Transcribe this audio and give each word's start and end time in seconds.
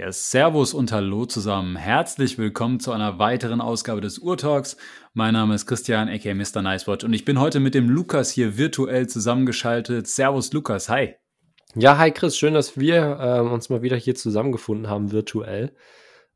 Ja, 0.00 0.12
Servus 0.12 0.74
und 0.74 0.92
Hallo 0.92 1.26
zusammen. 1.26 1.74
Herzlich 1.74 2.38
willkommen 2.38 2.78
zu 2.78 2.92
einer 2.92 3.18
weiteren 3.18 3.60
Ausgabe 3.60 4.00
des 4.00 4.20
Urtalks. 4.20 4.76
Mein 5.12 5.32
Name 5.32 5.56
ist 5.56 5.66
Christian, 5.66 6.08
aka 6.08 6.34
Mr. 6.34 6.62
Nicewatch, 6.62 7.02
und 7.02 7.12
ich 7.14 7.24
bin 7.24 7.40
heute 7.40 7.58
mit 7.58 7.74
dem 7.74 7.88
Lukas 7.88 8.30
hier 8.30 8.56
virtuell 8.56 9.08
zusammengeschaltet. 9.08 10.06
Servus, 10.06 10.52
Lukas. 10.52 10.88
Hi. 10.88 11.16
Ja, 11.74 11.98
hi 11.98 12.12
Chris, 12.12 12.38
schön, 12.38 12.54
dass 12.54 12.78
wir 12.78 13.18
äh, 13.20 13.40
uns 13.40 13.70
mal 13.70 13.82
wieder 13.82 13.96
hier 13.96 14.14
zusammengefunden 14.14 14.88
haben, 14.88 15.10
virtuell. 15.10 15.74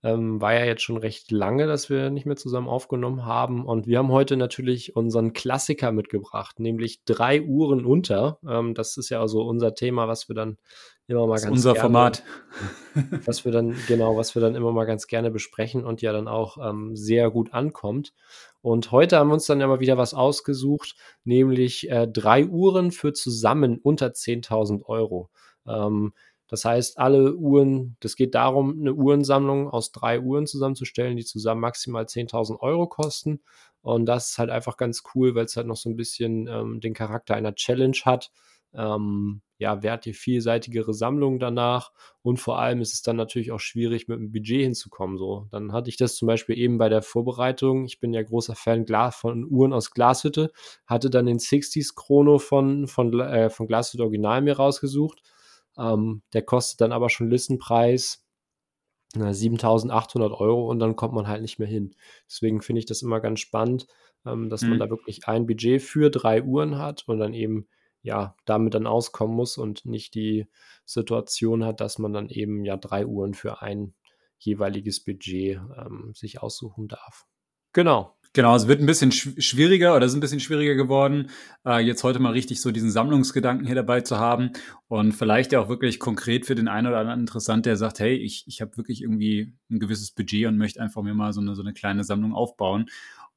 Ähm, 0.04 0.40
war 0.40 0.54
ja 0.54 0.64
jetzt 0.64 0.82
schon 0.82 0.96
recht 0.96 1.30
lange, 1.30 1.66
dass 1.66 1.88
wir 1.88 2.10
nicht 2.10 2.26
mehr 2.26 2.36
zusammen 2.36 2.68
aufgenommen 2.68 3.24
haben. 3.24 3.64
Und 3.64 3.86
wir 3.86 3.98
haben 3.98 4.10
heute 4.10 4.36
natürlich 4.36 4.96
unseren 4.96 5.32
Klassiker 5.32 5.92
mitgebracht, 5.92 6.58
nämlich 6.58 7.04
drei 7.04 7.40
Uhren 7.42 7.84
unter. 7.84 8.38
Ähm, 8.46 8.74
das 8.74 8.96
ist 8.96 9.10
ja 9.10 9.20
also 9.20 9.42
unser 9.42 9.74
Thema, 9.74 10.08
was 10.08 10.28
wir 10.28 10.34
dann 10.34 10.58
immer 11.06 11.26
mal 11.26 11.34
das 11.34 11.44
ganz 11.44 11.56
unser 11.56 11.72
gerne, 11.74 11.82
Format. 11.82 12.22
was 13.24 13.44
wir 13.44 13.52
dann, 13.52 13.76
genau, 13.86 14.16
was 14.16 14.34
wir 14.34 14.42
dann 14.42 14.54
immer 14.54 14.72
mal 14.72 14.86
ganz 14.86 15.06
gerne 15.06 15.30
besprechen 15.30 15.84
und 15.84 16.02
ja 16.02 16.12
dann 16.12 16.28
auch 16.28 16.58
ähm, 16.58 16.96
sehr 16.96 17.30
gut 17.30 17.52
ankommt. 17.52 18.12
Und 18.60 18.92
heute 18.92 19.18
haben 19.18 19.28
wir 19.28 19.34
uns 19.34 19.46
dann 19.46 19.60
ja 19.60 19.66
mal 19.66 19.80
wieder 19.80 19.98
was 19.98 20.14
ausgesucht, 20.14 20.94
nämlich 21.24 21.90
äh, 21.90 22.06
drei 22.06 22.46
Uhren 22.46 22.92
für 22.92 23.12
zusammen 23.12 23.78
unter 23.82 24.08
10.000 24.08 24.84
Euro. 24.86 25.30
Ähm, 25.66 26.12
das 26.52 26.66
heißt, 26.66 26.98
alle 26.98 27.34
Uhren, 27.34 27.96
das 28.00 28.14
geht 28.14 28.34
darum, 28.34 28.78
eine 28.78 28.92
Uhrensammlung 28.92 29.70
aus 29.70 29.90
drei 29.90 30.20
Uhren 30.20 30.46
zusammenzustellen, 30.46 31.16
die 31.16 31.24
zusammen 31.24 31.62
maximal 31.62 32.04
10.000 32.04 32.60
Euro 32.60 32.86
kosten. 32.86 33.40
Und 33.80 34.04
das 34.04 34.32
ist 34.32 34.38
halt 34.38 34.50
einfach 34.50 34.76
ganz 34.76 35.02
cool, 35.14 35.34
weil 35.34 35.46
es 35.46 35.56
halt 35.56 35.66
noch 35.66 35.76
so 35.76 35.88
ein 35.88 35.96
bisschen 35.96 36.48
ähm, 36.48 36.80
den 36.80 36.92
Charakter 36.92 37.34
einer 37.34 37.54
Challenge 37.54 37.96
hat. 38.04 38.30
Ähm, 38.74 39.40
ja, 39.56 39.82
wer 39.82 39.92
hat 39.92 40.04
die 40.04 40.12
vielseitigere 40.12 40.92
Sammlung 40.92 41.38
danach? 41.38 41.90
Und 42.20 42.38
vor 42.38 42.58
allem 42.58 42.82
ist 42.82 42.92
es 42.92 43.00
dann 43.00 43.16
natürlich 43.16 43.50
auch 43.50 43.60
schwierig, 43.60 44.06
mit 44.08 44.18
dem 44.18 44.30
Budget 44.30 44.60
hinzukommen. 44.60 45.16
So, 45.16 45.46
dann 45.52 45.72
hatte 45.72 45.88
ich 45.88 45.96
das 45.96 46.16
zum 46.16 46.26
Beispiel 46.26 46.58
eben 46.58 46.76
bei 46.76 46.90
der 46.90 47.00
Vorbereitung. 47.00 47.86
Ich 47.86 47.98
bin 47.98 48.12
ja 48.12 48.22
großer 48.22 48.56
Fan 48.56 48.84
von 49.12 49.46
Uhren 49.50 49.72
aus 49.72 49.90
Glashütte, 49.90 50.52
hatte 50.84 51.08
dann 51.08 51.24
den 51.24 51.38
60s 51.38 51.94
Chrono 51.94 52.38
von, 52.38 52.88
von, 52.88 53.18
äh, 53.20 53.48
von 53.48 53.66
Glashütte 53.66 54.02
Original 54.02 54.42
mir 54.42 54.56
rausgesucht 54.56 55.22
ähm, 55.78 56.22
der 56.32 56.42
kostet 56.42 56.80
dann 56.80 56.92
aber 56.92 57.10
schon 57.10 57.30
Listenpreis 57.30 58.24
na, 59.14 59.32
7800 59.32 60.32
Euro 60.32 60.68
und 60.70 60.78
dann 60.78 60.96
kommt 60.96 61.14
man 61.14 61.28
halt 61.28 61.42
nicht 61.42 61.58
mehr 61.58 61.68
hin. 61.68 61.94
Deswegen 62.26 62.62
finde 62.62 62.80
ich 62.80 62.86
das 62.86 63.02
immer 63.02 63.20
ganz 63.20 63.40
spannend, 63.40 63.86
ähm, 64.24 64.48
dass 64.48 64.62
mhm. 64.62 64.70
man 64.70 64.78
da 64.78 64.90
wirklich 64.90 65.26
ein 65.28 65.46
Budget 65.46 65.82
für 65.82 66.10
drei 66.10 66.42
Uhren 66.42 66.78
hat 66.78 67.04
und 67.06 67.18
dann 67.18 67.34
eben 67.34 67.68
ja 68.02 68.36
damit 68.44 68.74
dann 68.74 68.86
auskommen 68.86 69.36
muss 69.36 69.58
und 69.58 69.84
nicht 69.84 70.14
die 70.14 70.46
Situation 70.84 71.64
hat, 71.64 71.80
dass 71.80 71.98
man 71.98 72.12
dann 72.12 72.28
eben 72.28 72.64
ja 72.64 72.76
drei 72.76 73.06
Uhren 73.06 73.34
für 73.34 73.62
ein 73.62 73.94
jeweiliges 74.38 75.04
Budget 75.04 75.60
ähm, 75.76 76.12
sich 76.14 76.42
aussuchen 76.42 76.88
darf. 76.88 77.26
Genau. 77.72 78.16
Genau, 78.34 78.56
es 78.56 78.66
wird 78.66 78.80
ein 78.80 78.86
bisschen 78.86 79.12
schwieriger 79.12 79.94
oder 79.94 80.06
ist 80.06 80.14
ein 80.14 80.20
bisschen 80.20 80.40
schwieriger 80.40 80.74
geworden, 80.74 81.28
äh, 81.66 81.80
jetzt 81.80 82.02
heute 82.02 82.18
mal 82.18 82.32
richtig 82.32 82.62
so 82.62 82.70
diesen 82.70 82.90
Sammlungsgedanken 82.90 83.66
hier 83.66 83.74
dabei 83.74 84.00
zu 84.00 84.18
haben 84.18 84.52
und 84.88 85.12
vielleicht 85.12 85.52
ja 85.52 85.60
auch 85.60 85.68
wirklich 85.68 85.98
konkret 85.98 86.46
für 86.46 86.54
den 86.54 86.66
einen 86.66 86.86
oder 86.86 87.00
anderen 87.00 87.20
interessant, 87.20 87.66
der 87.66 87.76
sagt, 87.76 88.00
hey, 88.00 88.14
ich, 88.14 88.44
ich 88.46 88.62
habe 88.62 88.78
wirklich 88.78 89.02
irgendwie 89.02 89.52
ein 89.70 89.78
gewisses 89.80 90.12
Budget 90.12 90.46
und 90.46 90.56
möchte 90.56 90.80
einfach 90.80 91.02
mir 91.02 91.12
mal 91.12 91.34
so 91.34 91.42
eine, 91.42 91.54
so 91.54 91.60
eine 91.60 91.74
kleine 91.74 92.04
Sammlung 92.04 92.32
aufbauen. 92.32 92.86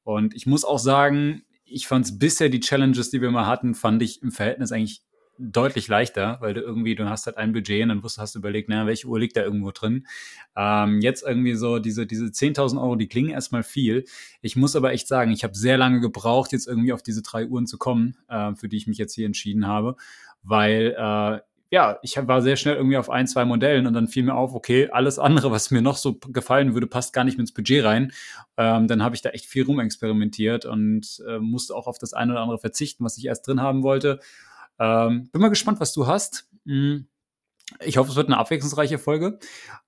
Und 0.03 0.33
ich 0.33 0.45
muss 0.45 0.63
auch 0.63 0.79
sagen, 0.79 1.43
ich 1.65 1.87
fand 1.87 2.05
es 2.05 2.17
bisher 2.17 2.47
die 2.47 2.61
Challenges, 2.61 3.09
die 3.09 3.19
wir 3.19 3.31
mal 3.31 3.47
hatten, 3.47 3.75
fand 3.75 4.01
ich 4.01 4.21
im 4.21 4.31
Verhältnis 4.31 4.71
eigentlich 4.71 5.01
deutlich 5.37 5.87
leichter, 5.87 6.37
weil 6.41 6.53
du 6.53 6.61
irgendwie, 6.61 6.95
du 6.95 7.09
hast 7.09 7.25
halt 7.25 7.37
ein 7.37 7.53
Budget 7.53 7.83
und 7.83 7.89
dann 7.89 8.03
wusst, 8.03 8.17
hast 8.17 8.35
du 8.35 8.39
überlegt, 8.39 8.69
naja, 8.69 8.85
welche 8.85 9.07
Uhr 9.07 9.19
liegt 9.19 9.35
da 9.35 9.41
irgendwo 9.41 9.71
drin. 9.71 10.07
Ähm, 10.55 11.01
jetzt 11.01 11.23
irgendwie 11.23 11.55
so 11.55 11.79
diese, 11.79 12.05
diese 12.05 12.25
10.000 12.25 12.81
Euro, 12.81 12.95
die 12.95 13.07
klingen 13.07 13.29
erstmal 13.29 13.63
viel. 13.63 14.05
Ich 14.41 14.55
muss 14.55 14.75
aber 14.75 14.93
echt 14.93 15.07
sagen, 15.07 15.31
ich 15.31 15.43
habe 15.43 15.55
sehr 15.55 15.77
lange 15.77 15.99
gebraucht, 15.99 16.51
jetzt 16.51 16.67
irgendwie 16.67 16.93
auf 16.93 17.03
diese 17.03 17.21
drei 17.21 17.45
Uhren 17.47 17.67
zu 17.67 17.77
kommen, 17.77 18.17
äh, 18.29 18.55
für 18.55 18.69
die 18.69 18.77
ich 18.77 18.87
mich 18.87 18.97
jetzt 18.97 19.13
hier 19.15 19.25
entschieden 19.25 19.67
habe, 19.67 19.95
weil 20.43 20.95
äh, 20.97 21.39
ja, 21.71 21.99
ich 22.03 22.15
war 22.15 22.41
sehr 22.41 22.55
schnell 22.55 22.75
irgendwie 22.75 22.97
auf 22.97 23.09
ein, 23.09 23.27
zwei 23.27 23.43
Modellen 23.43 23.87
und 23.87 23.93
dann 23.93 24.07
fiel 24.07 24.23
mir 24.23 24.35
auf, 24.35 24.53
okay, 24.53 24.89
alles 24.91 25.19
andere, 25.19 25.51
was 25.51 25.71
mir 25.71 25.81
noch 25.81 25.97
so 25.97 26.13
gefallen 26.13 26.73
würde, 26.73 26.87
passt 26.87 27.11
gar 27.11 27.23
nicht 27.23 27.37
mehr 27.37 27.41
ins 27.41 27.53
Budget 27.53 27.83
rein. 27.83 28.13
Ähm, 28.55 28.87
dann 28.87 29.03
habe 29.03 29.15
ich 29.15 29.21
da 29.21 29.31
echt 29.31 29.45
viel 29.45 29.65
rumexperimentiert 29.65 30.65
und 30.65 31.21
äh, 31.27 31.39
musste 31.39 31.75
auch 31.75 31.87
auf 31.87 31.97
das 31.97 32.13
eine 32.13 32.33
oder 32.33 32.41
andere 32.41 32.59
verzichten, 32.59 33.03
was 33.03 33.17
ich 33.17 33.25
erst 33.25 33.47
drin 33.47 33.61
haben 33.61 33.83
wollte. 33.83 34.19
Ähm, 34.79 35.29
bin 35.31 35.41
mal 35.41 35.49
gespannt, 35.49 35.79
was 35.79 35.93
du 35.93 36.07
hast. 36.07 36.47
Hm. 36.65 37.07
Ich 37.83 37.97
hoffe, 37.97 38.11
es 38.11 38.15
wird 38.15 38.27
eine 38.27 38.37
abwechslungsreiche 38.37 38.99
Folge. 38.99 39.39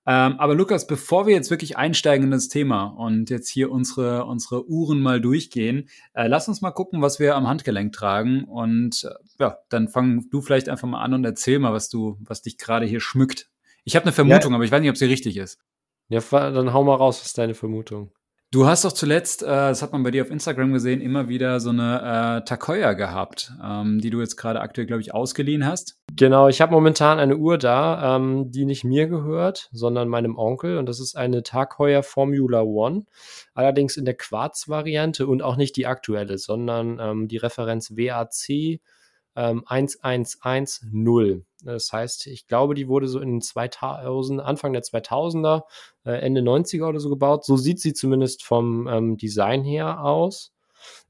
Ähm, 0.04 0.40
aber 0.40 0.54
Lukas, 0.56 0.88
bevor 0.88 1.26
wir 1.26 1.34
jetzt 1.34 1.50
wirklich 1.50 1.76
einsteigen 1.76 2.24
in 2.24 2.30
das 2.32 2.48
Thema 2.48 2.86
und 2.86 3.30
jetzt 3.30 3.48
hier 3.48 3.70
unsere, 3.70 4.24
unsere 4.24 4.68
Uhren 4.68 5.00
mal 5.00 5.20
durchgehen, 5.20 5.88
äh, 6.12 6.26
lass 6.26 6.48
uns 6.48 6.60
mal 6.60 6.72
gucken, 6.72 7.02
was 7.02 7.20
wir 7.20 7.36
am 7.36 7.46
Handgelenk 7.46 7.92
tragen. 7.92 8.44
Und 8.44 9.04
äh, 9.04 9.14
ja, 9.38 9.58
dann 9.68 9.88
fang 9.88 10.28
du 10.30 10.40
vielleicht 10.40 10.68
einfach 10.68 10.88
mal 10.88 11.02
an 11.02 11.14
und 11.14 11.24
erzähl 11.24 11.60
mal, 11.60 11.72
was 11.72 11.88
du, 11.88 12.18
was 12.20 12.42
dich 12.42 12.58
gerade 12.58 12.84
hier 12.84 13.00
schmückt. 13.00 13.48
Ich 13.84 13.94
habe 13.94 14.04
eine 14.04 14.12
Vermutung, 14.12 14.50
ja. 14.52 14.56
aber 14.56 14.64
ich 14.64 14.72
weiß 14.72 14.80
nicht, 14.80 14.90
ob 14.90 14.96
sie 14.96 15.06
richtig 15.06 15.36
ist. 15.36 15.60
Ja, 16.08 16.20
dann 16.30 16.72
hau 16.72 16.82
mal 16.84 16.96
raus, 16.96 17.20
was 17.20 17.26
ist 17.28 17.38
deine 17.38 17.54
Vermutung? 17.54 18.10
Du 18.50 18.64
hast 18.64 18.86
doch 18.86 18.92
zuletzt, 18.92 19.42
äh, 19.42 19.46
das 19.46 19.82
hat 19.82 19.92
man 19.92 20.02
bei 20.02 20.10
dir 20.10 20.22
auf 20.22 20.30
Instagram 20.30 20.72
gesehen, 20.72 21.02
immer 21.02 21.28
wieder 21.28 21.60
so 21.60 21.68
eine 21.68 22.38
äh, 22.40 22.44
Takoya 22.46 22.94
gehabt, 22.94 23.52
ähm, 23.62 24.00
die 24.00 24.08
du 24.08 24.20
jetzt 24.20 24.36
gerade 24.36 24.62
aktuell, 24.62 24.86
glaube 24.86 25.02
ich, 25.02 25.12
ausgeliehen 25.12 25.66
hast. 25.66 26.00
Genau, 26.16 26.48
ich 26.48 26.62
habe 26.62 26.72
momentan 26.72 27.18
eine 27.18 27.36
Uhr 27.36 27.58
da, 27.58 28.16
ähm, 28.16 28.50
die 28.50 28.64
nicht 28.64 28.84
mir 28.84 29.06
gehört, 29.06 29.68
sondern 29.72 30.08
meinem 30.08 30.38
Onkel. 30.38 30.78
Und 30.78 30.88
das 30.88 30.98
ist 30.98 31.14
eine 31.14 31.42
Tag 31.42 31.76
Formula 32.04 32.62
One. 32.62 33.04
Allerdings 33.52 33.98
in 33.98 34.06
der 34.06 34.16
Quarz-Variante 34.16 35.26
und 35.26 35.42
auch 35.42 35.56
nicht 35.56 35.76
die 35.76 35.86
aktuelle, 35.86 36.38
sondern 36.38 36.98
ähm, 36.98 37.28
die 37.28 37.36
Referenz 37.36 37.90
WAC 37.90 38.80
ähm, 39.36 39.62
1110. 39.66 41.44
Das 41.64 41.92
heißt, 41.92 42.26
ich 42.28 42.46
glaube, 42.46 42.74
die 42.74 42.88
wurde 42.88 43.08
so 43.08 43.20
in 43.20 43.32
den 43.32 43.40
2000, 43.40 44.40
Anfang 44.40 44.72
der 44.72 44.82
2000er, 44.82 45.62
äh, 46.04 46.12
Ende 46.12 46.40
90er 46.40 46.88
oder 46.88 47.00
so 47.00 47.08
gebaut. 47.08 47.44
So 47.44 47.56
sieht 47.56 47.80
sie 47.80 47.94
zumindest 47.94 48.44
vom 48.44 48.86
ähm, 48.86 49.16
Design 49.16 49.64
her 49.64 50.04
aus. 50.04 50.52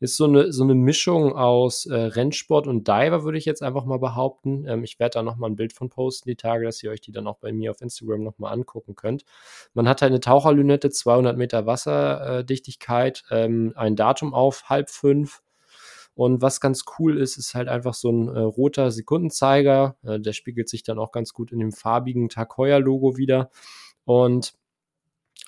Ist 0.01 0.17
so 0.17 0.25
eine, 0.25 0.53
so 0.53 0.65
eine 0.65 0.75
Mischung 0.75 1.37
aus 1.37 1.85
äh, 1.87 1.95
Rennsport 1.95 2.67
und 2.67 2.89
Diver, 2.89 3.25
würde 3.25 3.37
ich 3.37 3.45
jetzt 3.45 3.63
einfach 3.63 3.85
mal 3.85 3.99
behaupten. 3.99 4.67
Ähm, 4.67 4.85
ich 4.85 4.99
werde 4.99 5.15
da 5.15 5.23
nochmal 5.23 5.51
ein 5.51 5.57
Bild 5.57 5.75
von 5.75 5.91
posten, 5.91 6.29
die 6.29 6.37
Tage, 6.37 6.65
dass 6.65 6.83
ihr 6.83 6.91
euch 6.91 7.03
die 7.03 7.13
dann 7.13 7.27
auch 7.27 7.39
bei 7.39 7.53
mir 7.53 7.71
auf 7.71 7.83
Instagram 7.83 8.23
nochmal 8.23 8.53
angucken 8.53 8.95
könnt. 8.95 9.25
Man 9.75 9.89
hat 9.89 10.03
eine 10.03 10.21
Taucherlünette, 10.21 10.91
200 10.91 11.37
Meter 11.37 11.67
Wasserdichtigkeit, 11.67 13.25
ähm, 13.31 13.73
ein 13.77 13.97
Datum 13.97 14.33
auf 14.33 14.69
halb 14.69 14.89
fünf 14.89 15.43
und 16.19 16.43
was 16.43 16.61
ganz 16.61 16.83
cool 16.99 17.17
ist, 17.17 17.37
ist 17.37 17.55
halt 17.55 17.69
einfach 17.69 17.95
so 17.95 18.11
ein 18.11 18.27
äh, 18.27 18.41
roter 18.41 18.91
Sekundenzeiger. 18.91 19.95
Äh, 20.03 20.19
der 20.19 20.33
spiegelt 20.33 20.69
sich 20.69 20.83
dann 20.83 20.99
auch 20.99 21.13
ganz 21.13 21.33
gut 21.33 21.53
in 21.53 21.61
dem 21.61 21.71
farbigen 21.71 22.29
Tag 22.29 22.59
Heuer 22.59 22.81
Logo 22.81 23.17
wieder. 23.17 23.53
Und 24.05 24.55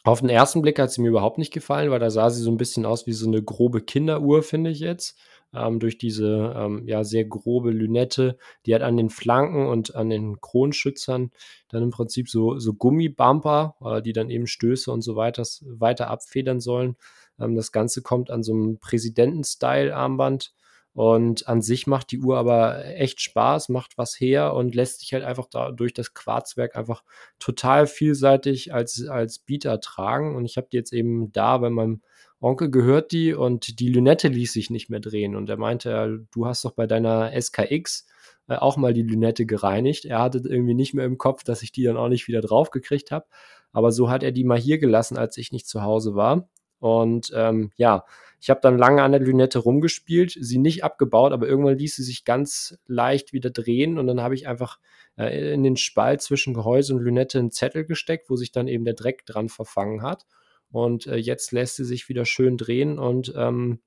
auf 0.05 0.21
den 0.21 0.29
ersten 0.29 0.63
Blick 0.63 0.79
hat 0.79 0.93
sie 0.93 1.01
mir 1.01 1.09
überhaupt 1.09 1.39
nicht 1.39 1.53
gefallen, 1.53 1.91
weil 1.91 1.99
da 1.99 2.09
sah 2.09 2.31
sie 2.31 2.41
so 2.41 2.53
ein 2.53 2.57
bisschen 2.57 2.87
aus 2.87 3.09
wie 3.09 3.15
so 3.15 3.27
eine 3.27 3.43
grobe 3.43 3.81
Kinderuhr, 3.81 4.45
finde 4.45 4.71
ich 4.71 4.79
jetzt. 4.79 5.19
Ähm, 5.53 5.81
durch 5.81 5.99
diese 5.99 6.55
ähm, 6.57 6.87
ja 6.87 7.03
sehr 7.03 7.25
grobe 7.25 7.73
Lünette, 7.73 8.39
die 8.65 8.73
hat 8.73 8.83
an 8.83 8.97
den 8.97 9.11
Flanken 9.11 9.67
und 9.67 9.97
an 9.97 10.09
den 10.09 10.41
Kronschützern 10.41 11.33
dann 11.67 11.83
im 11.83 11.91
Prinzip 11.91 12.29
so, 12.29 12.61
so 12.61 12.75
Gummibumper, 12.75 13.75
äh, 13.85 14.03
die 14.03 14.13
dann 14.13 14.31
eben 14.31 14.47
Stöße 14.47 14.93
und 14.93 15.03
so 15.03 15.17
weiter, 15.17 15.43
weiter 15.63 16.11
abfedern 16.11 16.61
sollen. 16.61 16.95
Ähm, 17.41 17.57
das 17.57 17.73
Ganze 17.73 18.03
kommt 18.03 18.31
an 18.31 18.45
so 18.45 18.53
einem 18.53 18.79
Präsidenten-Style-Armband 18.79 20.55
und 20.93 21.47
an 21.47 21.63
sich 21.63 21.87
macht 21.87 22.11
die 22.11 22.19
Uhr 22.19 22.37
aber 22.37 22.85
echt 22.85 23.21
Spaß, 23.21 23.69
macht 23.69 23.97
was 23.97 24.19
her 24.19 24.55
und 24.55 24.75
lässt 24.75 25.01
sich 25.01 25.13
halt 25.13 25.23
einfach 25.23 25.47
da 25.49 25.71
durch 25.71 25.95
das 25.95 26.15
Quarzwerk 26.15 26.75
einfach 26.75 27.05
total 27.39 27.87
vielseitig 27.87 28.75
als, 28.75 29.07
als 29.07 29.39
Bieter 29.39 29.81
tragen. 29.81 30.35
Und 30.35 30.45
ich 30.45 30.57
habe 30.57 30.67
die 30.71 30.77
jetzt 30.77 30.93
eben 30.93 31.33
da 31.33 31.59
bei 31.59 31.71
meinem 31.71 32.03
Onkel 32.41 32.71
gehört 32.71 33.13
die 33.13 33.35
und 33.35 33.79
die 33.79 33.89
Lünette 33.89 34.29
ließ 34.29 34.53
sich 34.53 34.71
nicht 34.71 34.91
mehr 34.91 35.01
drehen. 35.01 35.37
Und 35.37 35.49
er 35.49 35.59
meinte, 35.59 36.27
du 36.33 36.47
hast 36.47 36.65
doch 36.65 36.73
bei 36.73 36.87
deiner 36.87 37.33
SKX 37.41 38.07
äh, 38.49 38.57
auch 38.57 38.77
mal 38.77 38.93
die 38.93 39.03
Lünette 39.03 39.47
gereinigt. 39.47 40.07
Er 40.07 40.21
hatte 40.21 40.43
irgendwie 40.45 40.75
nicht 40.75 40.95
mehr 40.95 41.05
im 41.05 41.19
Kopf, 41.19 41.45
dass 41.45 41.63
ich 41.63 41.71
die 41.71 41.85
dann 41.85 41.97
auch 41.97 42.09
nicht 42.09 42.27
wieder 42.27 42.41
draufgekriegt 42.41 43.13
habe. 43.13 43.27
Aber 43.73 43.93
so 43.93 44.11
hat 44.11 44.25
er 44.25 44.33
die 44.33 44.45
mal 44.45 44.59
hier 44.59 44.79
gelassen, 44.79 45.17
als 45.17 45.37
ich 45.37 45.53
nicht 45.53 45.69
zu 45.69 45.83
Hause 45.83 46.15
war. 46.17 46.49
Und 46.81 47.31
ähm, 47.35 47.71
ja, 47.77 48.05
ich 48.41 48.49
habe 48.49 48.61
dann 48.63 48.79
lange 48.79 49.03
an 49.03 49.13
der 49.13 49.21
Lünette 49.21 49.59
rumgespielt, 49.59 50.37
sie 50.39 50.59
nicht 50.59 50.83
abgebaut, 50.83 51.33
aber 51.33 51.47
irgendwann 51.47 51.77
ließ 51.77 51.97
sie 51.97 52.03
sich 52.03 52.25
ganz 52.25 52.79
leicht 52.87 53.33
wieder 53.33 53.51
drehen 53.51 53.99
und 53.99 54.07
dann 54.07 54.23
habe 54.23 54.35
ich 54.35 54.49
einfach 54.49 54.79
äh, 55.17 55.53
in 55.53 55.63
den 55.63 55.77
Spalt 55.77 56.23
zwischen 56.23 56.55
Gehäuse 56.55 56.95
und 56.95 57.03
Lünette 57.03 57.39
einen 57.39 57.51
Zettel 57.51 57.85
gesteckt, 57.85 58.31
wo 58.31 58.37
sich 58.37 58.51
dann 58.51 58.67
eben 58.67 58.85
der 58.85 58.95
Dreck 58.95 59.27
dran 59.27 59.49
verfangen 59.51 60.03
hat. 60.03 60.27
Und 60.71 61.07
äh, 61.07 61.17
jetzt 61.17 61.53
lässt 61.53 61.77
sie 61.77 61.85
sich 61.85 62.09
wieder 62.09 62.25
schön 62.25 62.57
drehen 62.57 62.99
und 62.99 63.33
ähm, 63.37 63.81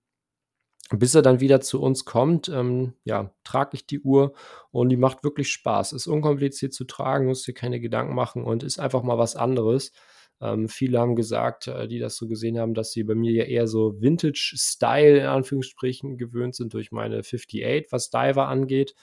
bis 0.91 1.15
er 1.15 1.21
dann 1.21 1.39
wieder 1.39 1.61
zu 1.61 1.81
uns 1.81 2.05
kommt, 2.05 2.49
ähm, 2.49 2.93
ja, 3.03 3.33
trage 3.43 3.71
ich 3.73 3.87
die 3.87 4.01
Uhr 4.01 4.33
und 4.69 4.89
die 4.89 4.97
macht 4.97 5.23
wirklich 5.23 5.51
Spaß. 5.51 5.93
Ist 5.93 6.07
unkompliziert 6.07 6.73
zu 6.73 6.83
tragen, 6.83 7.25
musst 7.25 7.47
dir 7.47 7.53
keine 7.53 7.79
Gedanken 7.79 8.13
machen 8.13 8.43
und 8.43 8.63
ist 8.63 8.79
einfach 8.79 9.01
mal 9.01 9.17
was 9.17 9.35
anderes. 9.35 9.93
Ähm, 10.43 10.67
viele 10.67 10.99
haben 10.99 11.15
gesagt, 11.15 11.67
äh, 11.67 11.87
die 11.87 11.99
das 11.99 12.17
so 12.17 12.27
gesehen 12.27 12.59
haben, 12.59 12.73
dass 12.73 12.91
sie 12.91 13.03
bei 13.03 13.15
mir 13.15 13.31
ja 13.31 13.43
eher 13.45 13.67
so 13.67 14.01
Vintage-Style 14.01 15.19
in 15.19 15.25
Anführungsstrichen 15.25 16.17
gewöhnt 16.17 16.55
sind 16.55 16.73
durch 16.73 16.91
meine 16.91 17.19
58, 17.19 17.87
was 17.91 18.09
Diver 18.09 18.49
angeht. 18.49 18.93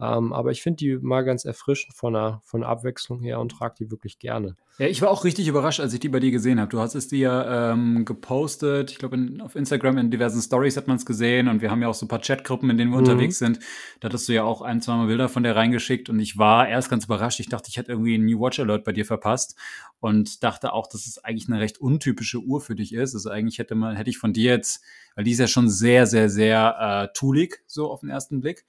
Ähm, 0.00 0.32
aber 0.32 0.50
ich 0.50 0.62
finde 0.62 0.78
die 0.78 0.96
mal 0.96 1.22
ganz 1.22 1.44
erfrischend 1.44 1.94
von 1.94 2.14
der, 2.14 2.40
von 2.44 2.62
der 2.62 2.68
Abwechslung 2.68 3.20
her 3.20 3.38
und 3.38 3.50
trage 3.50 3.76
die 3.78 3.90
wirklich 3.92 4.18
gerne. 4.18 4.56
Ja, 4.78 4.88
ich 4.88 5.00
war 5.02 5.10
auch 5.10 5.22
richtig 5.22 5.46
überrascht, 5.46 5.78
als 5.78 5.94
ich 5.94 6.00
die 6.00 6.08
bei 6.08 6.18
dir 6.18 6.32
gesehen 6.32 6.58
habe. 6.58 6.68
Du 6.68 6.80
hast 6.80 6.96
es 6.96 7.06
dir 7.06 7.46
ähm, 7.48 8.04
gepostet, 8.04 8.90
ich 8.90 8.98
glaube 8.98 9.16
auf 9.40 9.54
Instagram 9.54 9.98
in 9.98 10.10
diversen 10.10 10.42
Stories 10.42 10.76
hat 10.76 10.88
man 10.88 10.96
es 10.96 11.06
gesehen 11.06 11.46
und 11.46 11.62
wir 11.62 11.70
haben 11.70 11.80
ja 11.80 11.86
auch 11.86 11.94
so 11.94 12.06
ein 12.06 12.08
paar 12.08 12.20
Chatgruppen, 12.20 12.68
in 12.70 12.76
denen 12.76 12.90
wir 12.90 12.96
mhm. 12.96 13.04
unterwegs 13.04 13.38
sind. 13.38 13.60
Da 14.00 14.08
hattest 14.08 14.28
du 14.28 14.32
ja 14.32 14.42
auch 14.42 14.62
ein, 14.62 14.82
zwei 14.82 14.96
Mal 14.96 15.06
Bilder 15.06 15.28
von 15.28 15.44
der 15.44 15.54
reingeschickt 15.54 16.10
und 16.10 16.18
ich 16.18 16.38
war 16.38 16.68
erst 16.68 16.90
ganz 16.90 17.04
überrascht. 17.04 17.38
Ich 17.38 17.48
dachte, 17.48 17.68
ich 17.68 17.76
hätte 17.76 17.92
irgendwie 17.92 18.14
einen 18.14 18.24
New 18.24 18.40
Watch 18.40 18.58
Alert 18.58 18.82
bei 18.82 18.90
dir 18.90 19.06
verpasst 19.06 19.56
und 20.00 20.42
dachte 20.42 20.72
auch, 20.72 20.88
dass 20.88 21.06
es 21.06 21.22
eigentlich 21.22 21.48
eine 21.48 21.60
recht 21.60 21.78
untypische 21.78 22.40
Uhr 22.40 22.60
für 22.60 22.74
dich 22.74 22.92
ist. 22.94 23.14
Also 23.14 23.30
eigentlich 23.30 23.60
hätte 23.60 23.76
man, 23.76 23.94
hätte 23.94 24.10
ich 24.10 24.18
von 24.18 24.32
dir 24.32 24.50
jetzt, 24.50 24.82
weil 25.14 25.22
die 25.22 25.30
ist 25.30 25.38
ja 25.38 25.46
schon 25.46 25.70
sehr, 25.70 26.08
sehr, 26.08 26.28
sehr 26.28 27.10
äh, 27.12 27.16
toolig, 27.16 27.62
so 27.68 27.92
auf 27.92 28.00
den 28.00 28.10
ersten 28.10 28.40
Blick 28.40 28.64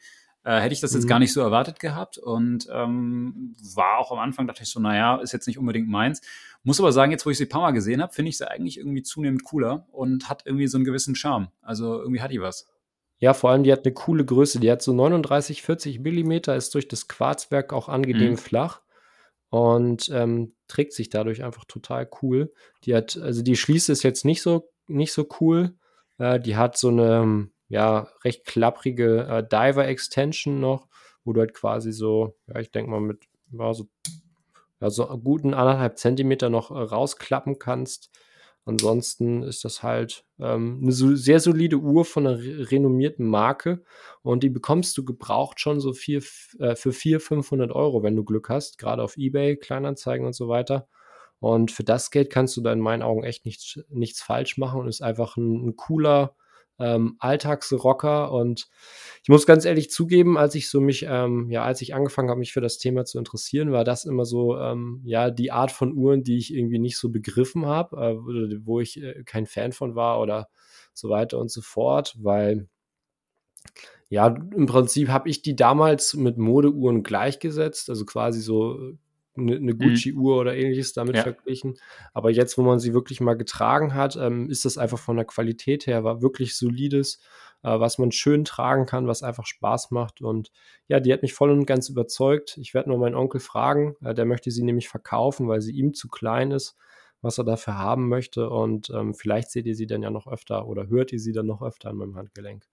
äh, 0.46 0.60
hätte 0.60 0.74
ich 0.74 0.80
das 0.80 0.94
jetzt 0.94 1.06
mhm. 1.06 1.10
gar 1.10 1.20
nicht 1.20 1.34
so 1.34 1.42
erwartet 1.42 1.80
gehabt 1.80 2.20
und 2.20 2.68
ähm, 2.72 3.56
war 3.74 3.98
auch 3.98 4.12
am 4.12 4.20
Anfang, 4.20 4.46
dachte 4.46 4.62
ich 4.62 4.70
so, 4.70 4.80
naja, 4.80 5.18
ist 5.18 5.34
jetzt 5.34 5.48
nicht 5.48 5.58
unbedingt 5.58 5.90
meins. 5.90 6.22
Muss 6.64 6.80
aber 6.80 6.92
sagen, 6.92 7.12
jetzt 7.12 7.26
wo 7.26 7.32
ich 7.32 7.38
sie 7.38 7.46
ein 7.46 7.50
paar 7.50 7.62
Mal 7.62 7.72
gesehen 7.72 8.02
habe, 8.02 8.14
finde 8.14 8.30
ich 8.30 8.38
sie 8.38 8.50
eigentlich 8.50 8.78
irgendwie 8.78 9.02
zunehmend 9.02 9.44
cooler 9.44 9.88
und 9.92 10.30
hat 10.30 10.44
irgendwie 10.46 10.68
so 10.68 10.78
einen 10.78 10.86
gewissen 10.86 11.16
Charme. 11.16 11.50
Also 11.62 12.00
irgendwie 12.00 12.22
hat 12.22 12.32
die 12.32 12.42
was. 12.42 12.68
Ja, 13.18 13.34
vor 13.34 13.50
allem, 13.50 13.64
die 13.64 13.72
hat 13.72 13.86
eine 13.86 13.94
coole 13.94 14.24
Größe. 14.24 14.60
Die 14.60 14.72
hat 14.72 14.84
so 14.84 14.94
39, 14.94 15.64
40 15.64 16.00
Millimeter, 16.00 16.56
ist 16.56 16.76
durch 16.76 16.88
das 16.88 17.08
Quarzwerk 17.08 17.74
auch 17.74 17.90
angenehm 17.90 18.32
mhm. 18.32 18.38
flach 18.38 18.82
und 19.50 20.10
ähm, 20.14 20.54
trägt 20.68 20.94
sich 20.94 21.10
dadurch 21.10 21.44
einfach 21.44 21.66
total 21.66 22.08
cool. 22.22 22.54
Die 22.84 22.94
hat, 22.94 23.18
also 23.18 23.42
die 23.42 23.56
Schließe 23.56 23.92
ist 23.92 24.04
jetzt 24.04 24.26
nicht 24.26 24.44
so, 24.44 24.70
nicht 24.88 25.14
so 25.14 25.28
cool. 25.40 25.76
Äh, 26.20 26.40
die 26.40 26.56
hat 26.56 26.78
so 26.78 26.90
eine, 26.90 27.50
ja, 27.68 28.08
recht 28.24 28.46
klapprige 28.46 29.28
äh, 29.28 29.44
Diver-Extension 29.48 30.60
noch, 30.60 30.88
wo 31.24 31.34
du 31.34 31.42
halt 31.42 31.54
quasi 31.54 31.92
so, 31.92 32.36
ja, 32.48 32.60
ich 32.60 32.72
denke 32.72 32.92
mal 32.92 33.02
mit 33.02 33.26
ja, 33.52 33.74
so, 33.74 33.88
ja, 34.82 34.90
so 34.90 35.06
guten 35.18 35.54
anderthalb 35.54 35.98
Zentimeter 35.98 36.50
noch 36.50 36.72
äh, 36.72 36.76
rausklappen 36.76 37.60
kannst. 37.60 38.12
Ansonsten 38.68 39.44
ist 39.44 39.64
das 39.64 39.84
halt 39.84 40.26
ähm, 40.40 40.80
eine 40.82 40.92
so, 40.92 41.16
sehr 41.16 41.40
solide 41.40 41.78
Uhr 41.78 42.04
von 42.04 42.26
einer 42.26 42.40
renommierten 42.72 43.26
Marke 43.28 43.84
und 44.24 44.42
die 44.42 44.50
bekommst 44.50 44.98
du 44.98 45.06
gebraucht 45.06 45.60
schon 45.60 45.80
so 45.80 45.94
vier, 45.94 46.24
äh, 46.60 46.76
für 46.76 46.92
400, 46.92 47.22
500 47.22 47.72
Euro, 47.72 48.02
wenn 48.02 48.16
du 48.16 48.24
Glück 48.24 48.50
hast, 48.50 48.80
gerade 48.80 49.04
auf 49.04 49.18
Ebay, 49.18 49.58
Kleinanzeigen 49.58 50.26
und 50.26 50.34
so 50.34 50.48
weiter. 50.50 50.88
Und 51.40 51.72
für 51.72 51.84
das 51.84 52.10
Geld 52.10 52.32
kannst 52.32 52.58
du 52.58 52.62
da 52.62 52.74
in 52.74 52.80
meinen 52.80 53.04
Augen 53.04 53.24
echt 53.24 53.46
nichts, 53.46 53.80
nichts 53.90 54.22
falsch 54.22 54.58
machen 54.58 54.80
und 54.80 54.88
ist 54.88 55.04
einfach 55.04 55.38
ein, 55.38 55.68
ein 55.68 55.76
cooler, 55.76 56.36
ähm, 56.80 57.16
Alltagsrocker. 57.20 58.32
Und 58.32 58.68
ich 59.24 59.30
muss 59.30 59.46
ganz 59.46 59.66
ehrlich 59.66 59.90
zugeben, 59.90 60.38
als 60.38 60.56
ich 60.56 60.70
so 60.70 60.82
mich, 60.82 61.06
ähm, 61.08 61.50
ja, 61.50 61.64
als 61.64 61.82
ich 61.82 61.94
angefangen 61.96 62.30
habe, 62.30 62.40
mich 62.40 62.54
für 62.54 62.62
das 62.62 62.78
Thema 62.78 63.06
zu 63.06 63.18
interessieren, 63.18 63.72
war 63.72 63.84
das 63.84 64.06
immer 64.06 64.26
so, 64.26 64.58
ähm, 64.58 65.02
ja, 65.04 65.30
die 65.32 65.52
Art 65.52 65.72
von 65.72 65.94
Uhren, 65.94 66.24
die 66.24 66.38
ich 66.38 66.54
irgendwie 66.54 66.80
nicht 66.80 66.98
so 66.98 67.10
begriffen 67.10 67.66
habe, 67.66 67.98
äh, 67.98 68.60
wo 68.66 68.80
ich 68.80 69.02
äh, 69.02 69.24
kein 69.26 69.46
Fan 69.46 69.72
von 69.72 69.96
war 69.96 70.20
oder 70.20 70.50
so 70.94 71.10
weiter 71.10 71.40
und 71.40 71.52
so 71.52 71.62
fort, 71.62 72.16
weil 72.20 72.68
ja, 74.10 74.28
im 74.28 74.68
Prinzip 74.68 75.10
habe 75.10 75.30
ich 75.30 75.42
die 75.42 75.56
damals 75.56 76.14
mit 76.14 76.38
Modeuhren 76.38 77.04
gleichgesetzt, 77.04 77.90
also 77.90 78.06
quasi 78.06 78.40
so 78.40 78.94
eine, 79.38 79.56
eine 79.56 79.74
mhm. 79.74 79.80
Gucci-Uhr 79.80 80.38
oder 80.38 80.56
ähnliches 80.56 80.94
damit 80.94 81.16
ja. 81.16 81.24
verglichen. 81.24 81.76
Aber 82.14 82.32
jetzt, 82.32 82.58
wo 82.58 82.62
man 82.62 82.80
sie 82.80 82.94
wirklich 82.94 83.22
mal 83.22 83.36
getragen 83.36 83.94
hat, 83.94 84.16
ähm, 84.16 84.50
ist 84.50 84.66
das 84.66 84.78
einfach 84.78 85.00
von 85.00 85.16
der 85.16 85.26
Qualität 85.26 85.88
her 85.88 86.04
war 86.04 86.22
wirklich 86.22 86.56
solides, 86.58 87.20
äh, 87.64 87.80
was 87.80 87.98
man 87.98 88.12
schön 88.12 88.46
tragen 88.46 88.86
kann, 88.86 89.08
was 89.08 89.24
einfach 89.24 89.46
Spaß 89.46 89.92
macht. 89.92 90.22
Und 90.22 90.52
ja, 90.88 91.00
die 91.00 91.12
hat 91.12 91.22
mich 91.22 91.34
voll 91.34 91.52
und 91.52 91.66
ganz 91.66 91.90
überzeugt. 91.90 92.58
Ich 92.58 92.74
werde 92.74 92.90
nur 92.90 93.00
meinen 93.00 93.16
Onkel 93.16 93.40
fragen, 93.40 93.96
äh, 94.04 94.14
der 94.14 94.26
möchte 94.26 94.52
sie 94.52 94.64
nämlich 94.64 94.88
verkaufen, 94.88 95.48
weil 95.48 95.62
sie 95.62 95.74
ihm 95.74 95.94
zu 95.94 96.08
klein 96.08 96.52
ist, 96.52 96.76
was 97.22 97.38
er 97.38 97.44
dafür 97.44 97.78
haben 97.78 98.08
möchte. 98.08 98.50
Und 98.50 98.90
ähm, 98.92 99.14
vielleicht 99.14 99.52
seht 99.52 99.66
ihr 99.66 99.76
sie 99.76 99.88
dann 99.88 100.04
ja 100.04 100.12
noch 100.12 100.28
öfter 100.28 100.68
oder 100.68 100.88
hört 100.88 101.12
ihr 101.12 101.20
sie 101.20 101.34
dann 101.34 101.48
noch 101.48 101.62
öfter 101.62 101.90
an 101.90 101.98
meinem 101.98 102.16
Handgelenk. 102.16 102.66